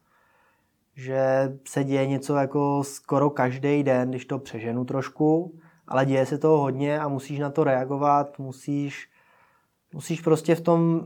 že 0.95 1.53
se 1.67 1.83
děje 1.83 2.07
něco 2.07 2.35
jako 2.35 2.83
skoro 2.83 3.29
každý 3.29 3.83
den, 3.83 4.09
když 4.09 4.25
to 4.25 4.39
přeženu 4.39 4.85
trošku, 4.85 5.59
ale 5.87 6.05
děje 6.05 6.25
se 6.25 6.37
toho 6.37 6.57
hodně 6.57 6.99
a 6.99 7.07
musíš 7.07 7.39
na 7.39 7.49
to 7.49 7.63
reagovat, 7.63 8.39
musíš, 8.39 9.09
musíš 9.93 10.21
prostě 10.21 10.55
v 10.55 10.61
tom 10.61 11.05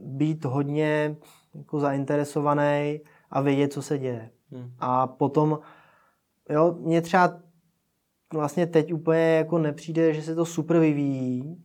být 0.00 0.44
hodně 0.44 1.16
jako 1.54 1.80
zainteresovaný 1.80 3.00
a 3.30 3.40
vědět, 3.40 3.72
co 3.72 3.82
se 3.82 3.98
děje. 3.98 4.30
Hmm. 4.52 4.70
A 4.78 5.06
potom, 5.06 5.58
jo, 6.50 6.76
mě 6.80 7.02
třeba 7.02 7.40
vlastně 8.32 8.66
teď 8.66 8.92
úplně 8.92 9.36
jako 9.36 9.58
nepřijde, 9.58 10.14
že 10.14 10.22
se 10.22 10.34
to 10.34 10.44
super 10.44 10.78
vyvíjí, 10.78 11.64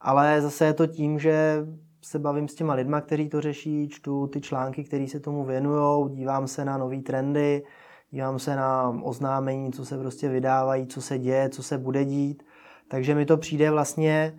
ale 0.00 0.42
zase 0.42 0.64
je 0.64 0.74
to 0.74 0.86
tím, 0.86 1.18
že 1.18 1.66
se 2.02 2.18
bavím 2.18 2.48
s 2.48 2.54
těma 2.54 2.74
lidma, 2.74 3.00
kteří 3.00 3.28
to 3.28 3.40
řeší, 3.40 3.88
čtu 3.88 4.26
ty 4.26 4.40
články, 4.40 4.84
které 4.84 5.08
se 5.08 5.20
tomu 5.20 5.44
věnují, 5.44 6.10
dívám 6.16 6.46
se 6.46 6.64
na 6.64 6.78
nové 6.78 7.02
trendy, 7.02 7.62
dívám 8.10 8.38
se 8.38 8.56
na 8.56 8.88
oznámení, 9.02 9.72
co 9.72 9.84
se 9.84 9.98
prostě 9.98 10.28
vydávají, 10.28 10.86
co 10.86 11.02
se 11.02 11.18
děje, 11.18 11.48
co 11.48 11.62
se 11.62 11.78
bude 11.78 12.04
dít. 12.04 12.42
Takže 12.88 13.14
mi 13.14 13.26
to 13.26 13.36
přijde 13.36 13.70
vlastně, 13.70 14.38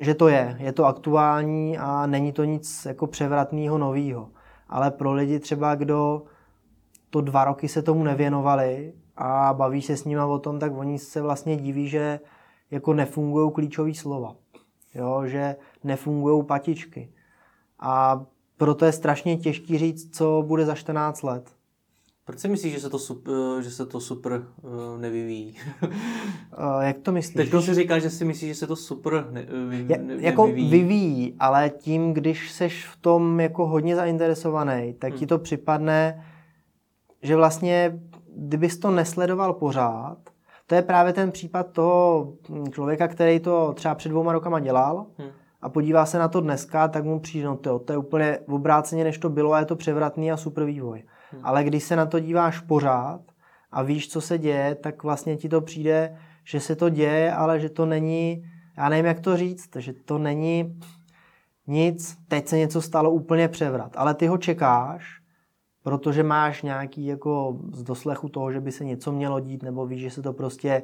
že 0.00 0.14
to 0.14 0.28
je, 0.28 0.56
je 0.58 0.72
to 0.72 0.84
aktuální 0.84 1.78
a 1.78 2.06
není 2.06 2.32
to 2.32 2.44
nic 2.44 2.84
jako 2.84 3.06
převratného 3.06 3.78
nového. 3.78 4.28
Ale 4.68 4.90
pro 4.90 5.12
lidi 5.12 5.38
třeba, 5.40 5.74
kdo 5.74 6.22
to 7.10 7.20
dva 7.20 7.44
roky 7.44 7.68
se 7.68 7.82
tomu 7.82 8.04
nevěnovali 8.04 8.94
a 9.16 9.54
baví 9.54 9.82
se 9.82 9.96
s 9.96 10.04
nimi 10.04 10.22
o 10.22 10.38
tom, 10.38 10.58
tak 10.58 10.72
oni 10.76 10.98
se 10.98 11.22
vlastně 11.22 11.56
diví, 11.56 11.88
že 11.88 12.20
jako 12.70 12.94
nefungují 12.94 13.52
klíčové 13.52 13.94
slova. 13.94 14.36
Jo, 14.94 15.22
že 15.26 15.56
nefungují 15.84 16.44
patičky. 16.44 17.12
A 17.80 18.24
proto 18.56 18.84
je 18.84 18.92
strašně 18.92 19.36
těžký 19.36 19.78
říct, 19.78 20.16
co 20.16 20.44
bude 20.46 20.66
za 20.66 20.74
14 20.74 21.22
let. 21.22 21.57
Proč 22.28 22.38
si 22.38 22.48
myslíš, 22.48 22.72
že 22.74 22.80
se 22.80 22.90
to 22.90 22.98
super, 22.98 23.34
že 23.60 23.70
se 23.70 23.86
to 23.86 24.00
super 24.00 24.32
uh, 24.62 25.00
nevyvíjí? 25.00 25.56
uh, 25.82 25.88
jak 26.80 26.98
to 26.98 27.12
myslíš? 27.12 27.50
Teď 27.50 27.62
si 27.64 27.74
říkal, 27.74 28.00
že 28.00 28.10
si 28.10 28.24
myslíš, 28.24 28.48
že 28.48 28.54
se 28.54 28.66
to 28.66 28.76
super 28.76 29.26
ne, 29.30 29.46
vy, 29.68 29.98
ne, 29.98 30.14
Jako 30.18 30.46
vyvíjí. 30.46 30.70
vyvíjí, 30.70 31.36
ale 31.38 31.70
tím, 31.70 32.14
když 32.14 32.52
seš 32.52 32.86
v 32.86 32.96
tom 32.96 33.40
jako 33.40 33.66
hodně 33.66 33.96
zainteresovaný, 33.96 34.94
tak 34.98 35.10
hmm. 35.10 35.18
ti 35.18 35.26
to 35.26 35.38
připadne, 35.38 36.24
že 37.22 37.36
vlastně, 37.36 38.00
kdybys 38.36 38.78
to 38.78 38.90
nesledoval 38.90 39.52
pořád, 39.52 40.18
to 40.66 40.74
je 40.74 40.82
právě 40.82 41.12
ten 41.12 41.30
případ 41.30 41.72
toho 41.72 42.32
člověka, 42.70 43.08
který 43.08 43.40
to 43.40 43.72
třeba 43.72 43.94
před 43.94 44.08
dvouma 44.08 44.32
rokama 44.32 44.60
dělal 44.60 45.06
hmm. 45.18 45.28
a 45.60 45.68
podívá 45.68 46.06
se 46.06 46.18
na 46.18 46.28
to 46.28 46.40
dneska, 46.40 46.88
tak 46.88 47.04
mu 47.04 47.20
přijde, 47.20 47.46
no 47.46 47.56
to, 47.56 47.78
to 47.78 47.92
je 47.92 47.98
úplně 47.98 48.38
obráceně, 48.48 49.04
než 49.04 49.18
to 49.18 49.30
bylo 49.30 49.52
a 49.52 49.58
je 49.58 49.66
to 49.66 49.76
převratný 49.76 50.32
a 50.32 50.36
super 50.36 50.64
vývoj. 50.64 51.02
Hmm. 51.30 51.40
Ale 51.44 51.64
když 51.64 51.84
se 51.84 51.96
na 51.96 52.06
to 52.06 52.20
díváš 52.20 52.60
pořád 52.60 53.20
a 53.72 53.82
víš, 53.82 54.08
co 54.08 54.20
se 54.20 54.38
děje, 54.38 54.74
tak 54.74 55.02
vlastně 55.02 55.36
ti 55.36 55.48
to 55.48 55.60
přijde, 55.60 56.18
že 56.44 56.60
se 56.60 56.76
to 56.76 56.88
děje, 56.88 57.32
ale 57.32 57.60
že 57.60 57.68
to 57.68 57.86
není, 57.86 58.44
já 58.76 58.88
nevím, 58.88 59.06
jak 59.06 59.20
to 59.20 59.36
říct, 59.36 59.76
že 59.76 59.92
to 59.92 60.18
není 60.18 60.80
nic, 61.66 62.18
teď 62.28 62.48
se 62.48 62.58
něco 62.58 62.82
stalo 62.82 63.10
úplně 63.10 63.48
převrat, 63.48 63.92
ale 63.96 64.14
ty 64.14 64.26
ho 64.26 64.38
čekáš 64.38 65.18
protože 65.88 66.22
máš 66.22 66.62
nějaký 66.62 67.06
jako 67.06 67.58
z 67.72 67.82
doslechu 67.82 68.28
toho, 68.28 68.52
že 68.52 68.60
by 68.60 68.72
se 68.72 68.84
něco 68.84 69.12
mělo 69.12 69.40
dít, 69.40 69.62
nebo 69.62 69.86
víš, 69.86 70.00
že 70.00 70.10
se 70.10 70.22
to 70.22 70.32
prostě, 70.32 70.82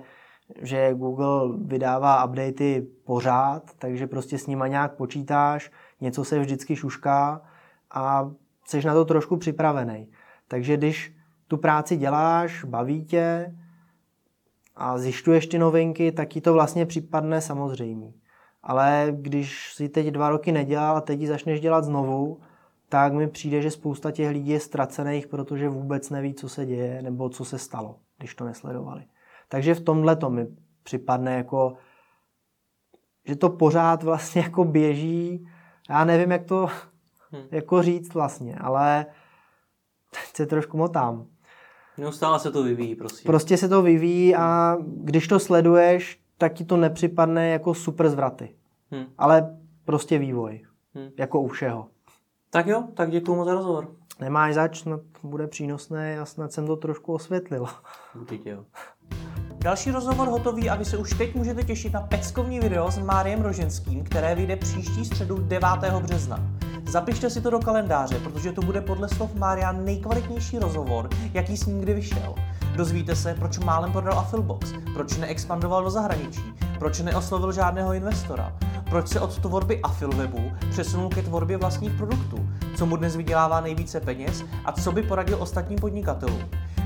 že 0.63 0.95
Google 0.95 1.59
vydává 1.65 2.25
updaty 2.25 2.87
pořád, 3.05 3.63
takže 3.79 4.07
prostě 4.07 4.39
s 4.39 4.47
nima 4.47 4.67
nějak 4.67 4.97
počítáš, 4.97 5.71
něco 6.01 6.25
se 6.25 6.39
vždycky 6.39 6.77
šušká 6.77 7.43
a 7.91 8.31
jsi 8.67 8.87
na 8.87 8.95
to 8.95 9.05
trošku 9.05 9.37
připravený. 9.37 10.09
Takže 10.49 10.77
když 10.77 11.17
tu 11.49 11.57
práci 11.57 11.97
děláš, 11.97 12.65
baví 12.65 13.05
tě 13.05 13.55
a 14.77 14.99
zjišťuješ 14.99 15.47
ty 15.47 15.59
novinky, 15.59 16.13
tak 16.13 16.29
ti 16.29 16.41
to 16.41 16.53
vlastně 16.53 16.87
připadne 16.87 17.41
samozřejmě. 17.41 18.13
Ale 18.63 19.09
když 19.11 19.75
si 19.75 19.89
teď 19.89 20.07
dva 20.07 20.29
roky 20.29 20.53
nedělal 20.53 20.97
a 20.97 21.01
teď 21.01 21.21
ji 21.21 21.27
začneš 21.27 21.61
dělat 21.61 21.85
znovu, 21.85 22.41
tak 22.89 23.13
mi 23.13 23.29
přijde, 23.29 23.63
že 23.63 23.71
spousta 23.71 24.11
těch 24.11 24.29
lidí 24.29 24.51
je 24.51 24.61
ztracených, 24.61 25.27
protože 25.27 25.69
vůbec 25.69 26.11
neví, 26.11 26.35
co 26.35 26.49
se 26.49 26.67
děje 26.67 27.03
nebo 27.03 27.29
co 27.29 27.45
se 27.45 27.59
stalo, 27.59 27.99
když 28.19 28.35
to 28.35 28.45
nesledovali. 28.45 29.05
Takže 29.49 29.75
v 29.75 29.81
tomhle 29.81 30.17
to 30.17 30.31
mi 30.31 30.47
připadne 30.83 31.35
jako, 31.35 31.77
že 33.27 33.37
to 33.37 33.51
pořád 33.51 34.03
vlastně 34.03 34.43
jako 34.43 34.65
běží. 34.65 35.49
Já 35.91 36.05
nevím, 36.05 36.31
jak 36.31 36.45
to 36.45 36.69
hmm. 37.31 37.43
jako 37.51 37.83
říct 37.83 38.15
vlastně, 38.15 38.57
ale 38.61 39.07
teď 40.15 40.37
se 40.37 40.47
trošku 40.47 40.77
motám. 40.77 41.27
Neustále 41.99 42.41
se 42.41 42.51
to 42.51 42.63
vyvíjí, 42.63 42.95
prosím. 42.95 43.27
Prostě 43.27 43.57
se 43.57 43.69
to 43.69 43.83
vyvíjí 43.83 44.37
a 44.37 44.77
když 44.87 45.29
to 45.29 45.41
sleduješ, 45.41 46.21
tak 46.39 46.53
ti 46.53 46.65
to 46.65 46.77
nepřipadne 46.77 47.49
jako 47.49 47.75
super 47.75 48.09
zvraty. 48.09 48.55
Hmm. 48.91 49.05
Ale 49.19 49.57
prostě 49.85 50.19
vývoj. 50.19 50.61
Hmm. 50.95 51.09
Jako 51.19 51.41
u 51.41 51.49
všeho. 51.49 51.89
Tak 52.51 52.67
jo, 52.67 52.85
tak 52.95 53.11
děkuji 53.11 53.35
moc 53.35 53.47
za 53.47 53.55
rozhovor. 53.55 53.89
Nemáš 54.21 54.55
zač, 54.55 54.81
snad 54.81 55.01
bude 55.23 55.47
přínosné 55.47 56.19
a 56.19 56.25
snad 56.25 56.53
jsem 56.53 56.67
to 56.67 56.77
trošku 56.77 57.13
osvětlil. 57.13 57.67
Určitě 58.21 58.51
jo. 58.51 58.65
Další 59.59 59.91
rozhovor 59.91 60.29
hotový 60.29 60.71
a 60.71 60.75
vy 60.75 60.85
se 60.85 60.97
už 60.97 61.11
teď 61.19 61.35
můžete 61.35 61.63
těšit 61.63 61.93
na 61.93 62.01
peckovní 62.01 62.61
video 62.61 62.91
s 62.91 62.99
Máriem 62.99 63.43
Roženským, 63.43 64.05
které 64.05 64.35
vyjde 64.35 64.57
příští 64.57 65.05
středu 65.05 65.39
9. 65.39 65.69
března. 66.03 66.41
Zapište 66.95 67.31
si 67.31 67.41
to 67.41 67.51
do 67.51 67.59
kalendáře, 67.59 68.21
protože 68.21 68.53
to 68.53 68.63
bude 68.63 68.81
podle 68.81 69.09
slov 69.09 69.35
Mária 69.35 69.73
nejkvalitnější 69.73 70.59
rozhovor, 70.59 71.09
jaký 71.33 71.57
s 71.57 71.67
ním 71.67 71.81
kdy 71.81 71.95
vyšel. 71.95 72.35
Dozvíte 72.77 73.17
se, 73.17 73.35
proč 73.35 73.59
málem 73.59 73.93
prodal 73.93 74.19
Affilbox, 74.19 74.73
proč 74.95 75.17
neexpandoval 75.17 75.85
do 75.85 75.91
zahraničí, 75.91 76.43
proč 76.79 77.01
neoslovil 77.01 77.53
žádného 77.53 77.95
investora, 77.95 78.53
proč 78.91 79.09
se 79.09 79.21
od 79.21 79.39
tvorby 79.39 79.81
Affilwebu 79.83 80.53
přesunul 80.71 81.09
ke 81.09 81.23
tvorbě 81.23 81.57
vlastních 81.57 81.93
produktů, 81.93 82.49
co 82.77 82.87
mu 82.87 82.97
dnes 82.97 83.17
vydělává 83.17 83.61
nejvíce 83.61 84.01
peněz 84.01 84.45
a 84.65 84.73
co 84.73 84.93
by 84.93 85.03
poradil 85.03 85.43
ostatním 85.43 85.79
podnikatelům. 85.79 86.43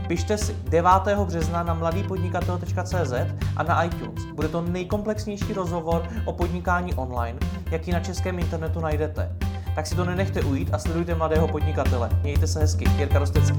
Pište 0.06 0.38
si 0.38 0.56
9. 0.68 0.90
března 1.24 1.62
na 1.62 1.74
mladýpodnikatel.cz 1.74 3.12
a 3.56 3.62
na 3.62 3.82
iTunes. 3.82 4.24
Bude 4.34 4.48
to 4.48 4.62
nejkomplexnější 4.62 5.52
rozhovor 5.52 6.02
o 6.24 6.32
podnikání 6.32 6.94
online, 6.94 7.38
jaký 7.70 7.90
na 7.90 8.00
českém 8.00 8.38
internetu 8.38 8.80
najdete. 8.80 9.36
Tak 9.78 9.86
si 9.86 9.94
to 9.94 10.04
nenechte 10.04 10.42
ujít 10.42 10.74
a 10.74 10.78
sledujte 10.78 11.14
mladého 11.14 11.48
podnikatele. 11.48 12.10
Mějte 12.22 12.46
se 12.46 12.60
hezky. 12.60 12.84
Jirka 12.96 13.18
Rostecký. 13.18 13.58